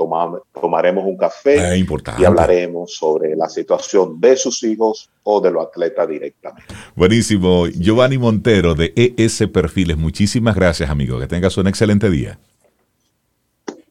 tomaremos 0.53 1.05
un 1.05 1.17
café 1.17 1.59
ah, 1.59 1.75
y 1.75 2.23
hablaremos 2.23 2.93
sobre 2.95 3.35
la 3.35 3.49
situación 3.49 4.21
de 4.21 4.37
sus 4.37 4.63
hijos 4.63 5.09
o 5.23 5.41
de 5.41 5.51
los 5.51 5.65
atletas 5.65 6.07
directamente. 6.07 6.73
Buenísimo. 6.95 7.67
Giovanni 7.67 8.17
Montero 8.17 8.75
de 8.75 8.93
ES 8.95 9.47
Perfiles, 9.51 9.97
muchísimas 9.97 10.55
gracias, 10.55 10.89
amigo. 10.89 11.19
Que 11.19 11.27
tengas 11.27 11.57
un 11.57 11.67
excelente 11.67 12.09
día. 12.09 12.39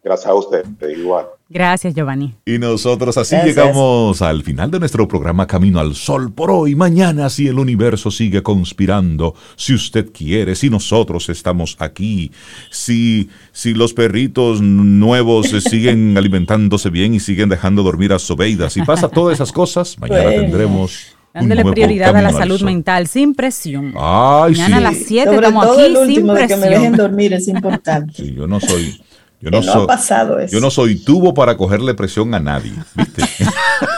Gracias 0.02 0.26
a 0.26 0.34
usted, 0.34 0.64
igual. 0.88 1.26
Gracias, 1.52 1.94
Giovanni. 1.94 2.32
Y 2.46 2.58
nosotros 2.58 3.18
así 3.18 3.34
llegamos 3.44 4.22
al 4.22 4.44
final 4.44 4.70
de 4.70 4.78
nuestro 4.78 5.08
programa 5.08 5.48
Camino 5.48 5.80
al 5.80 5.96
Sol 5.96 6.32
por 6.32 6.48
hoy. 6.48 6.76
Mañana, 6.76 7.28
si 7.28 7.48
el 7.48 7.58
universo 7.58 8.12
sigue 8.12 8.40
conspirando, 8.40 9.34
si 9.56 9.74
usted 9.74 10.12
quiere, 10.12 10.54
si 10.54 10.70
nosotros 10.70 11.28
estamos 11.28 11.74
aquí, 11.80 12.30
si, 12.70 13.30
si 13.50 13.74
los 13.74 13.94
perritos 13.94 14.60
nuevos 14.60 15.48
siguen 15.48 16.16
alimentándose 16.16 16.88
bien 16.88 17.14
y 17.14 17.20
siguen 17.20 17.48
dejando 17.48 17.82
dormir 17.82 18.12
a 18.12 18.20
Sobeida, 18.20 18.70
si 18.70 18.82
pasa 18.82 19.08
todas 19.08 19.34
esas 19.34 19.50
cosas, 19.50 19.98
mañana 19.98 20.30
tendremos. 20.30 21.16
Dándole 21.34 21.64
prioridad 21.64 22.16
a 22.16 22.22
la 22.22 22.32
salud 22.32 22.60
mental, 22.62 23.08
sin 23.08 23.34
presión. 23.34 23.92
Ay, 23.96 24.52
Mañana 24.52 24.76
a 24.76 24.80
las 24.80 24.98
7 24.98 25.34
estamos 25.34 25.66
aquí, 25.66 26.14
sin 26.14 26.26
presión. 26.28 26.46
que 26.46 26.56
me 26.56 26.68
dejen 26.68 26.92
dormir 26.92 27.32
es 27.32 27.48
importante. 27.48 28.14
Sí, 28.14 28.34
yo 28.34 28.46
no 28.46 28.60
soy 28.60 29.00
yo 29.40 29.50
no, 29.50 29.62
soy, 29.62 29.86
pasado 29.86 30.38
eso. 30.38 30.52
Yo 30.52 30.60
no 30.60 30.70
soy 30.70 30.96
tubo 30.96 31.32
para 31.32 31.56
cogerle 31.56 31.94
presión 31.94 32.34
a 32.34 32.40
nadie, 32.40 32.74
¿viste? 32.94 33.22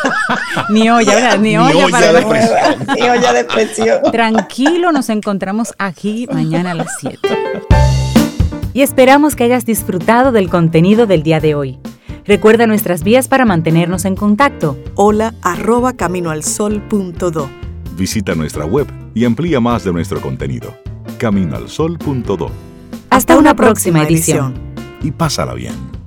ni 0.71 0.89
olla, 0.89 1.37
ni, 1.37 1.59
olla, 1.59 1.89
para 1.91 2.13
de 2.13 2.23
presión. 2.23 2.87
ni 2.97 3.03
olla 3.03 3.33
de 3.33 3.45
presión. 3.45 3.99
Tranquilo, 4.13 4.93
nos 4.93 5.09
encontramos 5.09 5.75
aquí 5.79 6.29
mañana 6.33 6.71
a 6.71 6.75
las 6.75 6.97
7. 7.01 7.19
Y 8.73 8.83
esperamos 8.83 9.35
que 9.35 9.43
hayas 9.45 9.67
disfrutado 9.67 10.31
del 10.31 10.49
contenido 10.49 11.07
del 11.07 11.25
día 11.25 11.41
de 11.41 11.57
hoy. 11.57 11.81
Recuerda 12.25 12.69
nuestras 12.69 13.03
vías 13.03 13.27
para 13.27 13.45
mantenernos 13.45 14.05
en 14.05 14.15
contacto. 14.15 14.79
Hola 14.95 15.35
arroba 15.43 15.95
caminoalsol.do. 15.95 17.51
Visita 17.97 18.37
nuestra 18.37 18.65
web 18.65 18.87
y 19.13 19.25
amplía 19.25 19.59
más 19.59 19.83
de 19.83 19.93
nuestro 19.93 20.21
contenido. 20.21 20.73
Caminoalsol.do. 21.19 22.51
Hasta, 23.11 23.37
una, 23.37 23.55
próxima, 23.55 24.05
edición 24.05 24.72
y 25.03 25.11
pásala 25.11 25.55
bien. 25.55 26.02